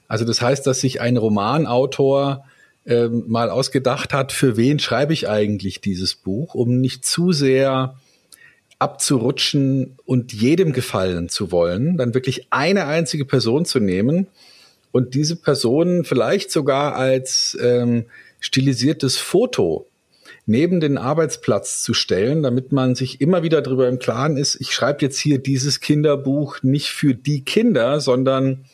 Also 0.07 0.25
das 0.25 0.41
heißt, 0.41 0.65
dass 0.65 0.81
sich 0.81 0.99
ein 0.99 1.17
Romanautor 1.17 2.45
ähm, 2.87 3.25
mal 3.27 3.49
ausgedacht 3.49 4.13
hat, 4.13 4.31
für 4.31 4.57
wen 4.57 4.79
schreibe 4.79 5.13
ich 5.13 5.29
eigentlich 5.29 5.81
dieses 5.81 6.15
Buch, 6.15 6.55
um 6.55 6.79
nicht 6.79 7.05
zu 7.05 7.33
sehr 7.33 7.95
abzurutschen 8.79 9.97
und 10.05 10.33
jedem 10.33 10.71
gefallen 10.71 11.29
zu 11.29 11.51
wollen, 11.51 11.97
dann 11.97 12.13
wirklich 12.13 12.47
eine 12.51 12.85
einzige 12.85 13.25
Person 13.25 13.65
zu 13.65 13.79
nehmen 13.79 14.27
und 14.97 15.13
diese 15.13 15.35
Person 15.35 16.05
vielleicht 16.05 16.49
sogar 16.51 16.95
als 16.95 17.55
ähm, 17.61 18.05
stilisiertes 18.39 19.15
Foto 19.17 19.85
neben 20.47 20.79
den 20.79 20.97
Arbeitsplatz 20.97 21.83
zu 21.83 21.93
stellen, 21.93 22.41
damit 22.41 22.71
man 22.71 22.95
sich 22.95 23.21
immer 23.21 23.43
wieder 23.43 23.61
darüber 23.61 23.87
im 23.87 23.99
Klaren 23.99 24.37
ist, 24.37 24.59
ich 24.59 24.73
schreibe 24.73 25.03
jetzt 25.03 25.19
hier 25.19 25.37
dieses 25.37 25.81
Kinderbuch 25.81 26.63
nicht 26.63 26.89
für 26.89 27.13
die 27.13 27.41
Kinder, 27.41 27.99
sondern 27.99 28.65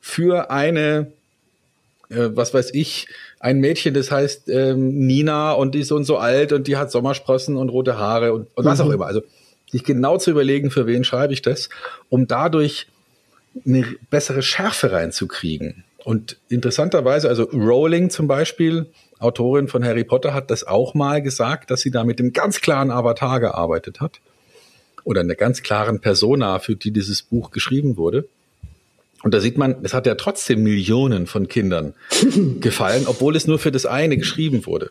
für 0.00 0.50
eine, 0.50 1.12
äh, 2.08 2.30
was 2.30 2.54
weiß 2.54 2.72
ich, 2.72 3.08
ein 3.38 3.58
Mädchen, 3.58 3.92
das 3.92 4.10
heißt 4.10 4.48
ähm, 4.48 5.06
Nina 5.06 5.52
und 5.52 5.74
die 5.74 5.80
ist 5.80 5.88
so 5.88 5.96
und 5.96 6.04
so 6.04 6.16
alt 6.16 6.54
und 6.54 6.68
die 6.68 6.78
hat 6.78 6.90
Sommersprossen 6.90 7.54
und 7.54 7.68
rote 7.68 7.98
Haare 7.98 8.32
und, 8.32 8.46
und 8.54 8.64
was 8.64 8.80
auch 8.80 8.86
mhm. 8.86 8.94
immer. 8.94 9.06
Also 9.06 9.20
sich 9.70 9.84
genau 9.84 10.16
zu 10.16 10.30
überlegen, 10.30 10.70
für 10.70 10.86
wen 10.86 11.04
schreibe 11.04 11.34
ich 11.34 11.42
das, 11.42 11.68
um 12.08 12.26
dadurch 12.26 12.86
eine 13.64 13.86
bessere 14.10 14.42
Schärfe 14.42 14.92
reinzukriegen. 14.92 15.84
Und 16.04 16.38
interessanterweise, 16.48 17.28
also 17.28 17.44
Rowling 17.44 18.10
zum 18.10 18.28
Beispiel, 18.28 18.86
Autorin 19.18 19.66
von 19.66 19.84
Harry 19.84 20.04
Potter, 20.04 20.34
hat 20.34 20.50
das 20.50 20.64
auch 20.64 20.94
mal 20.94 21.20
gesagt, 21.22 21.70
dass 21.70 21.80
sie 21.80 21.90
da 21.90 22.04
mit 22.04 22.18
dem 22.18 22.32
ganz 22.32 22.60
klaren 22.60 22.90
Avatar 22.90 23.40
gearbeitet 23.40 24.00
hat. 24.00 24.20
Oder 25.04 25.20
einer 25.20 25.34
ganz 25.34 25.62
klaren 25.62 26.00
Persona, 26.00 26.58
für 26.58 26.76
die 26.76 26.90
dieses 26.90 27.22
Buch 27.22 27.50
geschrieben 27.50 27.96
wurde. 27.96 28.28
Und 29.22 29.34
da 29.34 29.40
sieht 29.40 29.58
man, 29.58 29.76
es 29.82 29.94
hat 29.94 30.06
ja 30.06 30.14
trotzdem 30.14 30.62
Millionen 30.62 31.26
von 31.26 31.48
Kindern 31.48 31.94
gefallen, 32.60 33.04
obwohl 33.06 33.34
es 33.34 33.46
nur 33.46 33.58
für 33.58 33.72
das 33.72 33.86
eine 33.86 34.16
geschrieben 34.16 34.66
wurde. 34.66 34.90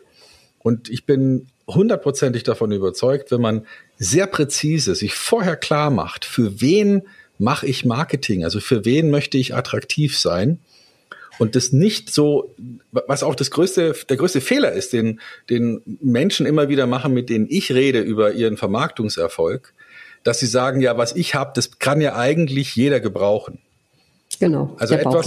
Und 0.58 0.90
ich 0.90 1.06
bin 1.06 1.46
hundertprozentig 1.66 2.42
davon 2.42 2.72
überzeugt, 2.72 3.30
wenn 3.30 3.40
man 3.40 3.66
sehr 3.98 4.26
präzise 4.26 4.94
sich 4.94 5.14
vorher 5.14 5.56
klar 5.56 5.90
macht, 5.90 6.24
für 6.24 6.60
wen 6.60 7.02
mache 7.38 7.66
ich 7.66 7.84
Marketing? 7.84 8.44
Also 8.44 8.60
für 8.60 8.84
wen 8.84 9.10
möchte 9.10 9.38
ich 9.38 9.54
attraktiv 9.54 10.18
sein? 10.18 10.58
Und 11.38 11.54
das 11.54 11.72
nicht 11.72 12.12
so, 12.12 12.54
was 12.90 13.22
auch 13.22 13.34
das 13.34 13.50
größte, 13.50 13.94
der 14.08 14.16
größte 14.16 14.40
Fehler 14.40 14.72
ist, 14.72 14.92
den, 14.92 15.20
den 15.50 15.82
Menschen 16.00 16.46
immer 16.46 16.68
wieder 16.68 16.86
machen, 16.86 17.12
mit 17.12 17.28
denen 17.28 17.46
ich 17.48 17.72
rede 17.72 18.00
über 18.00 18.32
ihren 18.32 18.56
Vermarktungserfolg, 18.56 19.74
dass 20.24 20.40
sie 20.40 20.46
sagen, 20.46 20.80
ja, 20.80 20.96
was 20.96 21.14
ich 21.14 21.34
habe, 21.34 21.52
das 21.54 21.78
kann 21.78 22.00
ja 22.00 22.16
eigentlich 22.16 22.74
jeder 22.74 23.00
gebrauchen. 23.00 23.58
Genau. 24.40 24.74
Also 24.78 24.94
etwas, 24.94 25.26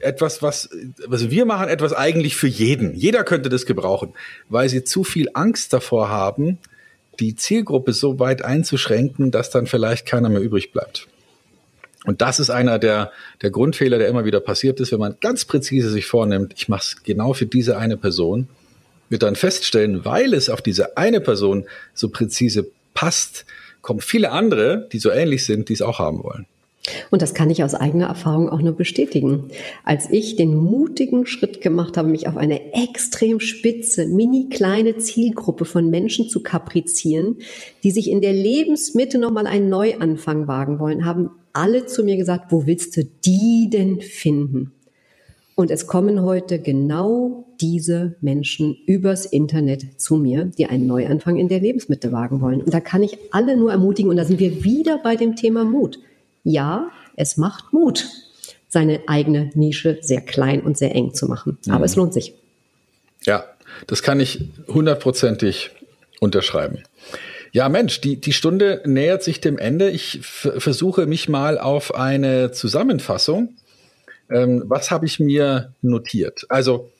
etwas, 0.00 0.42
was, 0.42 0.70
also 1.10 1.30
wir 1.30 1.46
machen 1.46 1.68
etwas 1.68 1.92
eigentlich 1.92 2.36
für 2.36 2.46
jeden. 2.46 2.94
Jeder 2.94 3.24
könnte 3.24 3.48
das 3.48 3.66
gebrauchen, 3.66 4.14
weil 4.48 4.68
sie 4.68 4.84
zu 4.84 5.04
viel 5.04 5.28
Angst 5.34 5.72
davor 5.72 6.08
haben, 6.08 6.58
die 7.20 7.34
Zielgruppe 7.34 7.92
so 7.92 8.18
weit 8.18 8.42
einzuschränken, 8.42 9.30
dass 9.30 9.50
dann 9.50 9.66
vielleicht 9.66 10.06
keiner 10.06 10.28
mehr 10.28 10.40
übrig 10.40 10.72
bleibt. 10.72 11.08
Und 12.04 12.20
das 12.20 12.38
ist 12.38 12.50
einer 12.50 12.78
der, 12.78 13.12
der 13.42 13.50
Grundfehler, 13.50 13.98
der 13.98 14.08
immer 14.08 14.24
wieder 14.24 14.40
passiert 14.40 14.78
ist, 14.80 14.92
wenn 14.92 14.98
man 14.98 15.16
ganz 15.20 15.44
präzise 15.44 15.90
sich 15.90 16.06
vornimmt, 16.06 16.52
ich 16.56 16.68
mache 16.68 16.82
es 16.82 17.02
genau 17.02 17.32
für 17.32 17.46
diese 17.46 17.78
eine 17.78 17.96
Person, 17.96 18.48
wird 19.08 19.22
dann 19.22 19.36
feststellen, 19.36 20.04
weil 20.04 20.34
es 20.34 20.50
auf 20.50 20.62
diese 20.62 20.96
eine 20.96 21.20
Person 21.20 21.64
so 21.94 22.08
präzise 22.08 22.66
passt, 22.92 23.46
kommen 23.80 24.00
viele 24.00 24.30
andere, 24.30 24.88
die 24.92 24.98
so 24.98 25.10
ähnlich 25.10 25.44
sind, 25.44 25.68
die 25.68 25.74
es 25.74 25.82
auch 25.82 25.98
haben 25.98 26.22
wollen. 26.22 26.46
Und 27.10 27.22
das 27.22 27.32
kann 27.32 27.48
ich 27.48 27.64
aus 27.64 27.74
eigener 27.74 28.08
Erfahrung 28.08 28.50
auch 28.50 28.60
nur 28.60 28.76
bestätigen. 28.76 29.50
Als 29.84 30.10
ich 30.10 30.36
den 30.36 30.54
mutigen 30.54 31.26
Schritt 31.26 31.62
gemacht 31.62 31.96
habe, 31.96 32.08
mich 32.08 32.28
auf 32.28 32.36
eine 32.36 32.74
extrem 32.74 33.40
spitze, 33.40 34.06
mini 34.06 34.48
kleine 34.50 34.98
Zielgruppe 34.98 35.64
von 35.64 35.88
Menschen 35.88 36.28
zu 36.28 36.42
kaprizieren, 36.42 37.38
die 37.82 37.90
sich 37.90 38.10
in 38.10 38.20
der 38.20 38.34
Lebensmitte 38.34 39.18
nochmal 39.18 39.46
einen 39.46 39.70
Neuanfang 39.70 40.46
wagen 40.46 40.78
wollen, 40.78 41.06
haben 41.06 41.30
alle 41.54 41.86
zu 41.86 42.04
mir 42.04 42.16
gesagt, 42.16 42.52
wo 42.52 42.66
willst 42.66 42.96
du 42.96 43.04
die 43.24 43.70
denn 43.72 44.00
finden? 44.00 44.72
Und 45.54 45.70
es 45.70 45.86
kommen 45.86 46.22
heute 46.22 46.58
genau 46.58 47.46
diese 47.60 48.16
Menschen 48.20 48.76
übers 48.86 49.24
Internet 49.24 50.00
zu 50.00 50.16
mir, 50.16 50.46
die 50.46 50.66
einen 50.66 50.86
Neuanfang 50.86 51.36
in 51.36 51.48
der 51.48 51.60
Lebensmitte 51.60 52.10
wagen 52.10 52.40
wollen. 52.40 52.60
Und 52.60 52.74
da 52.74 52.80
kann 52.80 53.04
ich 53.04 53.16
alle 53.30 53.56
nur 53.56 53.70
ermutigen. 53.70 54.10
Und 54.10 54.16
da 54.16 54.24
sind 54.24 54.40
wir 54.40 54.64
wieder 54.64 54.98
bei 54.98 55.14
dem 55.14 55.36
Thema 55.36 55.64
Mut. 55.64 56.00
Ja, 56.42 56.90
es 57.16 57.36
macht 57.36 57.72
Mut, 57.72 58.08
seine 58.68 59.00
eigene 59.06 59.50
Nische 59.54 59.98
sehr 60.00 60.20
klein 60.20 60.60
und 60.60 60.76
sehr 60.76 60.92
eng 60.94 61.14
zu 61.14 61.28
machen. 61.28 61.56
Aber 61.68 61.78
mhm. 61.78 61.84
es 61.84 61.96
lohnt 61.96 62.12
sich. 62.12 62.34
Ja, 63.22 63.44
das 63.86 64.02
kann 64.02 64.18
ich 64.18 64.48
hundertprozentig 64.66 65.70
unterschreiben. 66.18 66.82
Ja, 67.54 67.68
Mensch, 67.68 68.00
die, 68.00 68.20
die 68.20 68.32
Stunde 68.32 68.82
nähert 68.84 69.22
sich 69.22 69.40
dem 69.40 69.58
Ende. 69.58 69.88
Ich 69.88 70.18
versuche 70.22 71.06
mich 71.06 71.28
mal 71.28 71.56
auf 71.56 71.94
eine 71.94 72.50
Zusammenfassung. 72.50 73.54
Ähm, 74.28 74.64
was 74.66 74.90
habe 74.90 75.06
ich 75.06 75.20
mir 75.20 75.72
notiert? 75.80 76.46
Also 76.48 76.90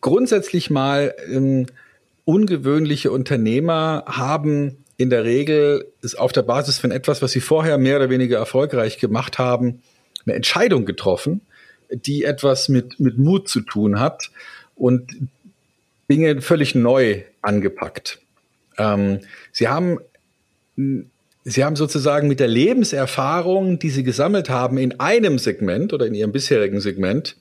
grundsätzlich 0.00 0.70
mal 0.70 1.14
ähm, 1.30 1.66
ungewöhnliche 2.24 3.12
Unternehmer 3.12 4.04
haben 4.06 4.78
in 4.96 5.10
der 5.10 5.24
Regel 5.24 5.92
ist 6.00 6.18
auf 6.18 6.32
der 6.32 6.42
Basis 6.42 6.78
von 6.78 6.90
etwas, 6.90 7.20
was 7.20 7.32
sie 7.32 7.40
vorher 7.40 7.76
mehr 7.76 7.96
oder 7.96 8.08
weniger 8.08 8.38
erfolgreich 8.38 8.96
gemacht 8.96 9.38
haben, 9.38 9.82
eine 10.24 10.36
Entscheidung 10.36 10.86
getroffen, 10.86 11.42
die 11.90 12.24
etwas 12.24 12.70
mit, 12.70 12.98
mit 12.98 13.18
Mut 13.18 13.46
zu 13.46 13.60
tun 13.60 14.00
hat 14.00 14.30
und 14.74 15.28
Dinge 16.10 16.40
völlig 16.40 16.74
neu 16.74 17.24
angepackt. 17.42 18.22
Ähm, 18.78 19.20
sie 19.52 19.68
haben 19.68 19.98
Sie 21.44 21.64
haben 21.64 21.74
sozusagen 21.74 22.28
mit 22.28 22.38
der 22.38 22.48
Lebenserfahrung, 22.48 23.78
die 23.78 23.90
Sie 23.90 24.04
gesammelt 24.04 24.48
haben, 24.48 24.78
in 24.78 25.00
einem 25.00 25.38
Segment 25.38 25.92
oder 25.92 26.06
in 26.06 26.14
Ihrem 26.14 26.32
bisherigen 26.32 26.80
Segment 26.80 27.36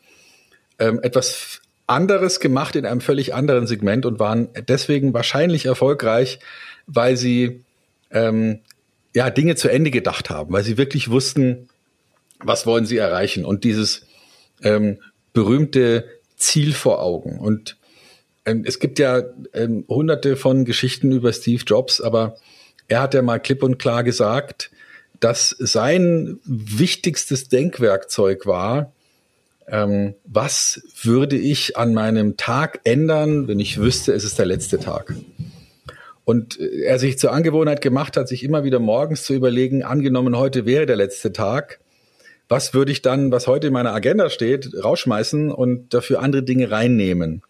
ähm, 0.79 0.99
etwas 1.03 1.61
anderes 1.86 2.39
gemacht 2.39 2.75
in 2.75 2.86
einem 2.86 3.01
völlig 3.01 3.34
anderen 3.34 3.67
Segment 3.67 4.05
und 4.05 4.19
waren 4.19 4.49
deswegen 4.67 5.13
wahrscheinlich 5.13 5.65
erfolgreich, 5.65 6.39
weil 6.88 7.15
Sie 7.15 7.63
ähm, 8.09 8.59
ja 9.13 9.29
Dinge 9.29 9.55
zu 9.55 9.69
Ende 9.69 9.91
gedacht 9.91 10.29
haben, 10.29 10.51
weil 10.51 10.63
Sie 10.63 10.77
wirklich 10.77 11.11
wussten, 11.11 11.69
was 12.39 12.65
wollen 12.65 12.86
Sie 12.88 12.97
erreichen 12.97 13.45
und 13.45 13.63
dieses 13.63 14.07
ähm, 14.63 14.97
berühmte 15.34 16.05
Ziel 16.38 16.73
vor 16.73 17.03
Augen. 17.03 17.38
Und 17.38 17.77
ähm, 18.45 18.63
es 18.65 18.79
gibt 18.79 18.99
ja 18.99 19.21
ähm, 19.53 19.85
hunderte 19.87 20.35
von 20.35 20.65
Geschichten 20.65 21.11
über 21.11 21.31
Steve 21.33 21.63
Jobs, 21.65 22.01
aber 22.01 22.37
er 22.87 23.01
hat 23.01 23.13
ja 23.13 23.21
mal 23.21 23.39
klipp 23.39 23.63
und 23.63 23.77
klar 23.77 24.03
gesagt, 24.03 24.71
dass 25.19 25.55
sein 25.59 26.39
wichtigstes 26.45 27.47
Denkwerkzeug 27.47 28.45
war, 28.45 28.91
ähm, 29.67 30.15
was 30.25 30.81
würde 31.03 31.37
ich 31.37 31.77
an 31.77 31.93
meinem 31.93 32.35
Tag 32.35 32.81
ändern, 32.83 33.47
wenn 33.47 33.59
ich 33.59 33.77
wüsste, 33.77 34.13
es 34.13 34.23
ist 34.23 34.39
der 34.39 34.47
letzte 34.47 34.79
Tag. 34.79 35.15
Und 36.25 36.59
äh, 36.59 36.81
er 36.81 36.99
sich 36.99 37.19
zur 37.19 37.31
Angewohnheit 37.31 37.81
gemacht 37.81 38.17
hat, 38.17 38.27
sich 38.27 38.43
immer 38.43 38.63
wieder 38.63 38.79
morgens 38.79 39.23
zu 39.23 39.33
überlegen, 39.33 39.83
angenommen, 39.83 40.35
heute 40.35 40.65
wäre 40.65 40.87
der 40.87 40.95
letzte 40.95 41.31
Tag, 41.31 41.79
was 42.49 42.73
würde 42.73 42.91
ich 42.91 43.01
dann, 43.01 43.31
was 43.31 43.47
heute 43.47 43.67
in 43.67 43.73
meiner 43.73 43.93
Agenda 43.93 44.29
steht, 44.29 44.71
rausschmeißen 44.83 45.51
und 45.51 45.93
dafür 45.93 46.21
andere 46.21 46.43
Dinge 46.43 46.69
reinnehmen. 46.71 47.43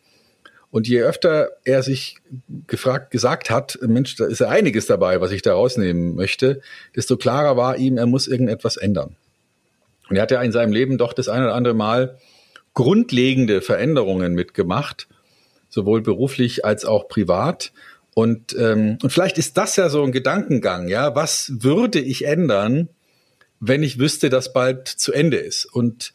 Und 0.71 0.87
je 0.87 1.01
öfter 1.01 1.49
er 1.65 1.83
sich 1.83 2.17
gefragt, 2.65 3.11
gesagt 3.11 3.49
hat, 3.49 3.77
Mensch, 3.85 4.15
da 4.15 4.25
ist 4.25 4.39
ja 4.39 4.47
einiges 4.47 4.85
dabei, 4.85 5.19
was 5.19 5.31
ich 5.31 5.41
da 5.41 5.53
rausnehmen 5.53 6.15
möchte, 6.15 6.61
desto 6.95 7.17
klarer 7.17 7.57
war 7.57 7.77
ihm, 7.77 7.97
er 7.97 8.05
muss 8.05 8.27
irgendetwas 8.27 8.77
ändern. 8.77 9.17
Und 10.09 10.15
er 10.15 10.23
hat 10.23 10.31
ja 10.31 10.41
in 10.41 10.53
seinem 10.53 10.71
Leben 10.71 10.97
doch 10.97 11.13
das 11.13 11.27
eine 11.27 11.45
oder 11.45 11.55
andere 11.55 11.73
Mal 11.73 12.17
grundlegende 12.73 13.61
Veränderungen 13.61 14.33
mitgemacht, 14.33 15.07
sowohl 15.69 16.01
beruflich 16.01 16.63
als 16.63 16.85
auch 16.85 17.09
privat. 17.09 17.73
Und, 18.13 18.55
ähm, 18.57 18.97
und 19.01 19.11
vielleicht 19.11 19.37
ist 19.37 19.57
das 19.57 19.75
ja 19.75 19.89
so 19.89 20.03
ein 20.03 20.11
Gedankengang, 20.13 20.87
ja, 20.87 21.15
was 21.15 21.51
würde 21.59 21.99
ich 21.99 22.25
ändern, 22.25 22.89
wenn 23.59 23.83
ich 23.83 23.99
wüsste, 23.99 24.29
dass 24.29 24.53
bald 24.53 24.87
zu 24.87 25.11
Ende 25.11 25.37
ist? 25.37 25.65
Und 25.65 26.13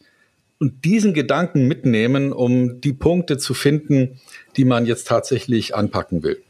und 0.59 0.85
diesen 0.85 1.13
Gedanken 1.13 1.67
mitnehmen, 1.67 2.33
um 2.33 2.81
die 2.81 2.93
Punkte 2.93 3.37
zu 3.37 3.53
finden, 3.53 4.19
die 4.55 4.65
man 4.65 4.85
jetzt 4.85 5.07
tatsächlich 5.07 5.75
anpacken 5.75 6.23
will. 6.23 6.41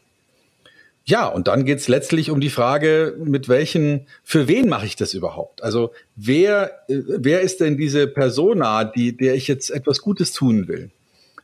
Ja, 1.05 1.27
und 1.27 1.47
dann 1.47 1.63
geht's 1.63 1.87
letztlich 1.87 2.31
um 2.31 2.41
die 2.41 2.49
Frage, 2.49 3.15
mit 3.23 3.47
welchen, 3.47 4.07
für 4.23 4.49
wen 4.49 4.67
mache 4.67 4.85
ich 4.85 4.97
das 4.97 5.13
überhaupt? 5.13 5.63
Also 5.63 5.91
wer, 6.17 6.71
wer 6.87 7.41
ist 7.41 7.61
denn 7.61 7.77
diese 7.77 8.07
Persona, 8.07 8.83
die, 8.83 9.15
der 9.15 9.35
ich 9.35 9.47
jetzt 9.47 9.69
etwas 9.69 10.01
Gutes 10.01 10.33
tun 10.33 10.67
will? 10.67 10.91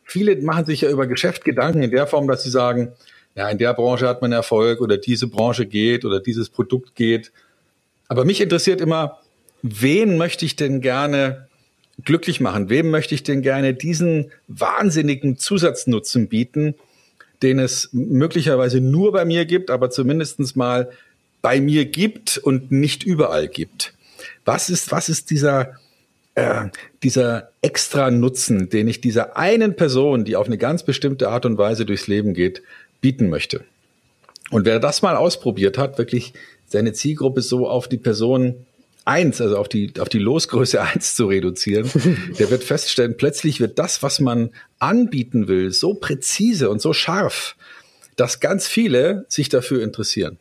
Viele 0.03 0.35
machen 0.41 0.65
sich 0.65 0.81
ja 0.81 0.89
über 0.89 1.07
Geschäft 1.07 1.45
Gedanken 1.45 1.81
in 1.81 1.91
der 1.91 2.07
Form, 2.07 2.27
dass 2.27 2.43
sie 2.43 2.49
sagen, 2.49 2.91
ja, 3.35 3.49
in 3.49 3.57
der 3.57 3.73
Branche 3.73 4.05
hat 4.07 4.21
man 4.21 4.33
Erfolg 4.33 4.81
oder 4.81 4.97
diese 4.97 5.27
Branche 5.27 5.65
geht 5.65 6.03
oder 6.03 6.19
dieses 6.19 6.49
Produkt 6.49 6.95
geht. 6.95 7.31
Aber 8.09 8.25
mich 8.25 8.41
interessiert 8.41 8.81
immer, 8.81 9.21
wen 9.61 10.17
möchte 10.17 10.45
ich 10.45 10.57
denn 10.57 10.81
gerne 10.81 11.47
glücklich 12.03 12.39
machen? 12.39 12.69
Wem 12.69 12.89
möchte 12.89 13.15
ich 13.15 13.23
denn 13.23 13.41
gerne 13.41 13.73
diesen 13.73 14.31
wahnsinnigen 14.47 15.37
Zusatznutzen 15.37 16.27
bieten, 16.27 16.75
den 17.41 17.59
es 17.59 17.89
möglicherweise 17.91 18.81
nur 18.81 19.11
bei 19.11 19.25
mir 19.25 19.45
gibt, 19.45 19.69
aber 19.69 19.89
zumindestens 19.89 20.55
mal 20.55 20.91
bei 21.41 21.59
mir 21.59 21.85
gibt 21.85 22.37
und 22.37 22.71
nicht 22.71 23.03
überall 23.03 23.47
gibt? 23.47 23.93
Was 24.45 24.69
ist, 24.69 24.91
was 24.91 25.09
ist 25.09 25.29
dieser, 25.29 25.73
äh, 26.35 26.65
dieser 27.03 27.49
extra 27.61 28.11
Nutzen, 28.11 28.69
den 28.69 28.87
ich 28.87 29.01
dieser 29.01 29.37
einen 29.37 29.75
Person, 29.75 30.25
die 30.25 30.35
auf 30.35 30.47
eine 30.47 30.57
ganz 30.57 30.83
bestimmte 30.83 31.29
Art 31.29 31.45
und 31.45 31.57
Weise 31.57 31.85
durchs 31.85 32.07
Leben 32.07 32.33
geht, 32.33 32.61
bieten 33.01 33.29
möchte? 33.29 33.63
Und 34.51 34.65
wer 34.65 34.79
das 34.79 35.01
mal 35.01 35.15
ausprobiert 35.15 35.77
hat, 35.77 35.97
wirklich 35.97 36.33
seine 36.67 36.93
Zielgruppe 36.93 37.41
so 37.41 37.67
auf 37.67 37.87
die 37.87 37.97
Person 37.97 38.65
eins, 39.05 39.41
also 39.41 39.57
auf 39.57 39.67
die, 39.67 39.93
auf 39.99 40.09
die 40.09 40.19
Losgröße 40.19 40.81
eins 40.93 41.15
zu 41.15 41.27
reduzieren, 41.27 41.89
der 42.39 42.49
wird 42.49 42.63
feststellen, 42.63 43.17
plötzlich 43.17 43.59
wird 43.59 43.79
das, 43.79 44.03
was 44.03 44.19
man 44.19 44.51
anbieten 44.79 45.47
will, 45.47 45.71
so 45.71 45.93
präzise 45.93 46.69
und 46.69 46.81
so 46.81 46.93
scharf, 46.93 47.55
dass 48.15 48.39
ganz 48.39 48.67
viele 48.67 49.25
sich 49.27 49.49
dafür 49.49 49.83
interessieren. 49.83 50.37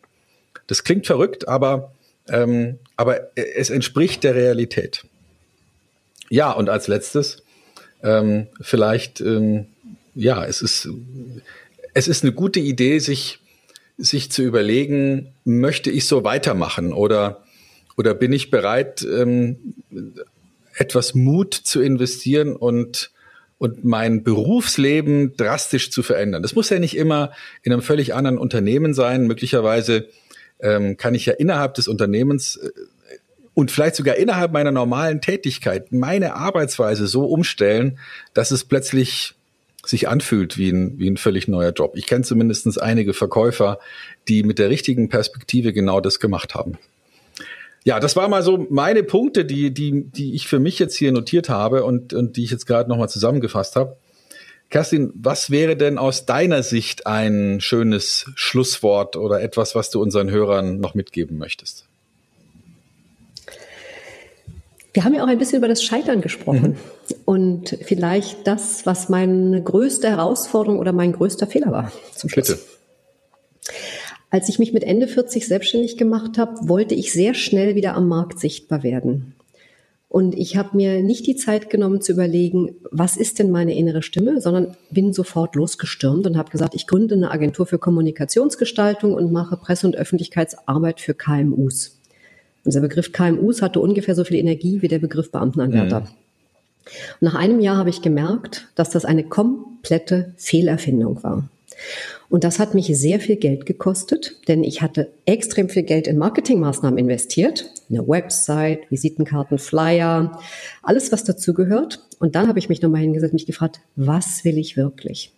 Das 0.67 0.85
klingt 0.85 1.07
verrückt, 1.07 1.49
aber, 1.49 1.93
ähm, 2.29 2.79
aber 2.97 3.37
es 3.37 3.71
entspricht 3.71 4.25
der 4.25 4.35
Realität. 4.35 5.05
Ja, 6.29 6.51
und 6.53 6.71
als 6.71 6.89
letztes, 6.89 7.43
ähm, 8.03 8.47
vielleicht, 8.61 9.21
ähm, 9.21 9.67
ja, 10.15 10.45
es 10.45 10.63
ist, 10.63 10.89
es 11.95 12.09
ist 12.09 12.23
eine 12.23 12.33
gute 12.33 12.61
Idee, 12.61 12.99
sich, 12.99 13.39
sich 13.99 14.31
zu 14.31 14.43
überlegen, 14.43 15.33
möchte 15.45 15.91
ich 15.91 16.07
so 16.07 16.25
weitermachen 16.25 16.93
oder 16.93 17.43
oder 17.97 18.15
bin 18.15 18.33
ich 18.33 18.51
bereit, 18.51 19.03
ähm, 19.03 19.75
etwas 20.77 21.15
Mut 21.15 21.55
zu 21.55 21.81
investieren 21.81 22.57
und 22.57 23.11
und 23.59 23.85
mein 23.85 24.25
Berufsleben 24.25 25.37
drastisch 25.37 25.93
zu 25.93 26.03
verändern. 26.03 26.43
Das 26.43 26.57
muss 26.57 26.69
ja 26.69 26.81
nicht 26.81 26.97
immer 26.97 27.31
in 27.63 27.73
einem 27.73 27.81
völlig 27.81 28.13
anderen 28.13 28.37
Unternehmen 28.37 28.93
sein. 28.93 29.29
Möglicherweise 29.29 30.09
ähm, 30.59 30.97
kann 30.97 31.15
ich 31.15 31.27
ja 31.27 31.35
innerhalb 31.35 31.75
des 31.75 31.87
Unternehmens 31.87 32.57
äh, 32.57 32.71
und 33.55 33.71
vielleicht 33.71 33.95
sogar 33.95 34.17
innerhalb 34.17 34.51
meiner 34.51 34.73
normalen 34.73 35.21
Tätigkeit 35.21 35.93
meine 35.93 36.35
Arbeitsweise 36.35 37.07
so 37.07 37.27
umstellen, 37.27 38.01
dass 38.35 38.51
es 38.51 38.65
plötzlich 38.65 39.35
sich 39.85 40.09
anfühlt 40.09 40.59
wie 40.59 40.71
ein, 40.71 40.99
wie 40.99 41.09
ein 41.09 41.17
völlig 41.17 41.47
neuer 41.47 41.73
Job. 41.73 41.93
Ich 41.97 42.07
kenne 42.07 42.25
zumindest 42.25 42.83
einige 42.83 43.15
Verkäufer, 43.15 43.79
die 44.27 44.43
mit 44.43 44.59
der 44.59 44.71
richtigen 44.71 45.09
Perspektive 45.09 45.73
genau 45.73 46.01
das 46.01 46.19
gemacht 46.19 46.57
haben. 46.57 46.79
Ja, 47.85 47.99
das 47.99 48.15
war 48.15 48.29
mal 48.29 48.43
so 48.43 48.67
meine 48.71 49.03
Punkte, 49.03 49.45
die, 49.45 49.73
die, 49.75 50.05
die 50.05 50.35
ich 50.35 50.47
für 50.47 50.59
mich 50.59 50.79
jetzt 50.79 50.97
hier 50.97 51.13
notiert 51.13 51.49
habe 51.49 51.85
und, 51.85 52.15
und 52.15 52.37
die 52.37 52.45
ich 52.45 52.51
jetzt 52.51 52.67
gerade 52.67 52.89
nochmal 52.89 53.09
zusammengefasst 53.09 53.77
habe. 53.77 53.97
Kerstin, 54.71 55.13
was 55.15 55.51
wäre 55.51 55.77
denn 55.77 55.99
aus 55.99 56.25
deiner 56.25 56.63
Sicht 56.63 57.07
ein 57.07 57.61
schönes 57.61 58.31
Schlusswort 58.37 59.17
oder 59.17 59.43
etwas, 59.43 59.75
was 59.75 59.91
du 59.91 60.01
unseren 60.01 60.31
Hörern 60.31 60.81
noch 60.81 60.95
mitgeben 60.95 61.37
möchtest? 61.37 61.85
Wir 64.95 65.05
haben 65.05 65.15
ja 65.15 65.25
auch 65.25 65.29
ein 65.29 65.39
bisschen 65.39 65.59
über 65.59 65.69
das 65.69 65.83
Scheitern 65.83 66.21
gesprochen 66.21 66.71
mhm. 67.09 67.17
und 67.25 67.79
vielleicht 67.83 68.47
das, 68.47 68.87
was 68.87 69.09
meine 69.09 69.63
größte 69.63 70.09
Herausforderung 70.09 70.79
oder 70.79 70.93
mein 70.93 71.13
größter 71.13 71.47
Fehler 71.47 71.73
war 71.73 71.93
zum 72.15 72.31
Schluss. 72.31 72.49
Bitte. 72.49 72.61
Als 74.33 74.49
ich 74.49 74.59
mich 74.59 74.73
mit 74.73 74.83
Ende 74.83 75.09
40 75.09 75.47
selbstständig 75.47 75.99
gemacht 75.99 76.39
habe, 76.39 76.67
wollte 76.67 76.95
ich 76.95 77.13
sehr 77.13 77.35
schnell 77.35 77.75
wieder 77.75 77.95
am 77.95 78.09
Markt 78.09 78.41
sichtbar 78.41 78.83
werden. 78.83 79.35
Und 80.09 80.35
ich 80.35 80.57
habe 80.57 80.75
mir 80.75 81.03
nicht 81.03 81.27
die 81.27 81.37
Zeit 81.37 81.69
genommen 81.69 82.01
zu 82.01 82.13
überlegen, 82.13 82.75
was 82.91 83.19
ist 83.19 83.39
denn 83.39 83.51
meine 83.51 83.77
innere 83.77 84.03
Stimme, 84.03 84.41
sondern 84.41 84.75
bin 84.91 85.13
sofort 85.13 85.55
losgestürmt 85.55 86.27
und 86.27 86.39
habe 86.39 86.51
gesagt, 86.51 86.75
ich 86.75 86.87
gründe 86.87 87.15
eine 87.15 87.31
Agentur 87.31 87.67
für 87.67 87.79
Kommunikationsgestaltung 87.79 89.13
und 89.13 89.33
mache 89.33 89.59
Presse- 89.59 89.87
und 89.87 89.97
Öffentlichkeitsarbeit 89.97 91.03
für 91.03 91.13
KMUs. 91.13 91.99
Unser 92.65 92.81
Begriff 92.81 93.13
KMUs 93.13 93.61
hatte 93.61 93.81
ungefähr 93.81 94.15
so 94.15 94.25
viel 94.25 94.39
Energie 94.39 94.81
wie 94.81 94.89
der 94.89 94.99
Begriff 94.99 95.31
Beamtenanwärter. 95.31 96.01
Mhm. 96.01 96.07
nach 97.21 97.35
einem 97.35 97.61
Jahr 97.61 97.77
habe 97.77 97.91
ich 97.91 98.01
gemerkt, 98.01 98.69
dass 98.77 98.89
das 98.89 99.05
eine 99.05 99.25
komplette 99.25 100.33
Fehlerfindung 100.39 101.23
war. 101.23 101.51
Und 102.29 102.45
das 102.45 102.59
hat 102.59 102.75
mich 102.75 102.87
sehr 102.87 103.21
viel 103.21 103.37
Geld 103.37 103.67
gekostet, 103.67 104.37
denn 104.49 104.65
ich 104.65 104.81
hatte 104.81 105.13
extrem 105.27 105.69
viel 105.69 105.83
Geld 105.83 106.07
in 106.07 106.17
Marketingmaßnahmen 106.17 106.99
investiert. 106.99 107.71
Eine 107.91 108.09
Website, 108.09 108.91
Visitenkarten, 108.91 109.59
Flyer, 109.59 110.41
alles, 110.83 111.13
was 111.13 111.25
dazu 111.25 111.53
gehört. 111.53 112.01
Und 112.19 112.35
dann 112.35 112.49
habe 112.49 112.59
ich 112.59 112.69
mich 112.69 112.81
nochmal 112.81 113.03
hingesetzt, 113.03 113.35
mich 113.35 113.47
gefragt, 113.47 113.81
was 113.97 114.45
will 114.45 114.57
ich 114.57 114.77
wirklich? 114.77 115.33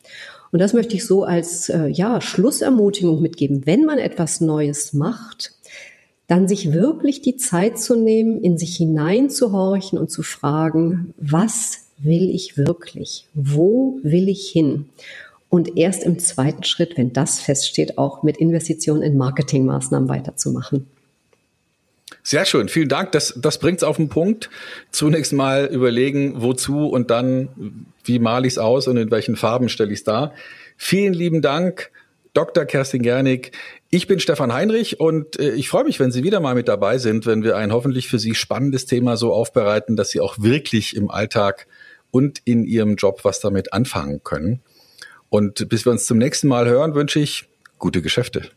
Und 0.53 0.61
das 0.61 0.72
möchte 0.72 0.95
ich 0.95 1.05
so 1.05 1.24
als 1.24 1.68
äh, 1.68 1.88
ja, 1.88 2.20
Schlussermutigung 2.20 3.20
mitgeben. 3.20 3.66
Wenn 3.66 3.84
man 3.84 3.99
etwas 3.99 4.40
Neues 4.40 4.92
macht, 4.92 5.53
dann 6.26 6.47
sich 6.47 6.72
wirklich 6.72 7.22
die 7.22 7.36
Zeit 7.36 7.78
zu 7.78 7.97
nehmen, 7.97 8.40
in 8.40 8.57
sich 8.57 8.76
hineinzuhorchen 8.76 9.99
und 9.99 10.11
zu 10.11 10.22
fragen, 10.22 11.12
was 11.18 11.84
will 11.99 12.30
ich 12.30 12.57
wirklich? 12.57 13.26
Wo 13.34 13.99
will 14.03 14.28
ich 14.28 14.49
hin? 14.49 14.86
Und 15.55 15.76
erst 15.76 16.02
im 16.02 16.18
zweiten 16.18 16.64
Schritt, 16.64 16.96
wenn 16.96 17.12
das 17.12 17.38
feststeht, 17.38 17.96
auch 17.96 18.24
mit 18.24 18.38
Investitionen 18.38 19.02
in 19.02 19.16
Marketingmaßnahmen 19.16 20.09
weiterzumachen. 20.09 20.88
Sehr 22.24 22.44
schön, 22.44 22.68
vielen 22.68 22.88
Dank. 22.88 23.12
Das, 23.12 23.34
das 23.36 23.61
bringt 23.61 23.78
es 23.78 23.84
auf 23.84 23.98
den 23.98 24.09
Punkt. 24.09 24.50
Zunächst 24.90 25.32
mal 25.32 25.66
überlegen, 25.66 26.42
wozu 26.42 26.88
und 26.88 27.12
dann, 27.12 27.86
wie 28.02 28.18
male 28.18 28.48
ich 28.48 28.55
es 28.55 28.59
aus 28.59 28.88
und 28.88 28.96
in 28.96 29.12
welchen 29.12 29.36
Farben 29.36 29.68
stelle 29.68 29.92
ich 29.92 30.00
es 30.00 30.05
dar. 30.05 30.34
Vielen 30.76 31.14
lieben 31.14 31.40
Dank, 31.40 31.92
Dr. 32.32 32.64
Kerstin 32.64 33.02
Gernig. 33.02 33.52
Ich 33.90 34.09
bin 34.09 34.18
Stefan 34.18 34.52
Heinrich 34.52 34.98
und 34.98 35.38
äh, 35.38 35.52
ich 35.52 35.68
freue 35.68 35.84
mich, 35.84 36.00
wenn 36.00 36.11
Sie 36.11 36.24
wieder 36.24 36.40
mal 36.40 36.57
mit 36.57 36.66
dabei 36.66 36.98
sind, 36.98 37.26
wenn 37.26 37.44
wir 37.44 37.57
ein 37.57 37.72
hoffentlich 37.72 38.09
für 38.09 38.18
Sie 38.18 38.34
spannendes 38.34 38.86
Thema 38.86 39.16
so 39.16 39.32
aufbereiten, 39.32 39.94
dass 39.94 40.11
Sie 40.11 40.18
auch 40.18 40.34
wirklich 40.40 40.96
im 40.96 41.12
Alltag 41.12 41.68
und 42.11 42.40
in 42.44 42.64
Ihrem 42.64 42.96
Job 42.96 43.20
was 43.22 43.38
damit 43.38 43.72
anfangen 43.72 44.24
können. 44.24 44.61
Und 45.35 45.68
bis 45.68 45.85
wir 45.85 45.91
uns 45.91 46.07
zum 46.07 46.18
nächsten 46.18 46.47
Mal 46.47 46.68
hören, 46.68 46.95
wünsche 46.95 47.18
ich 47.18 47.49
gute 47.80 48.03
Geschäfte. 48.03 48.51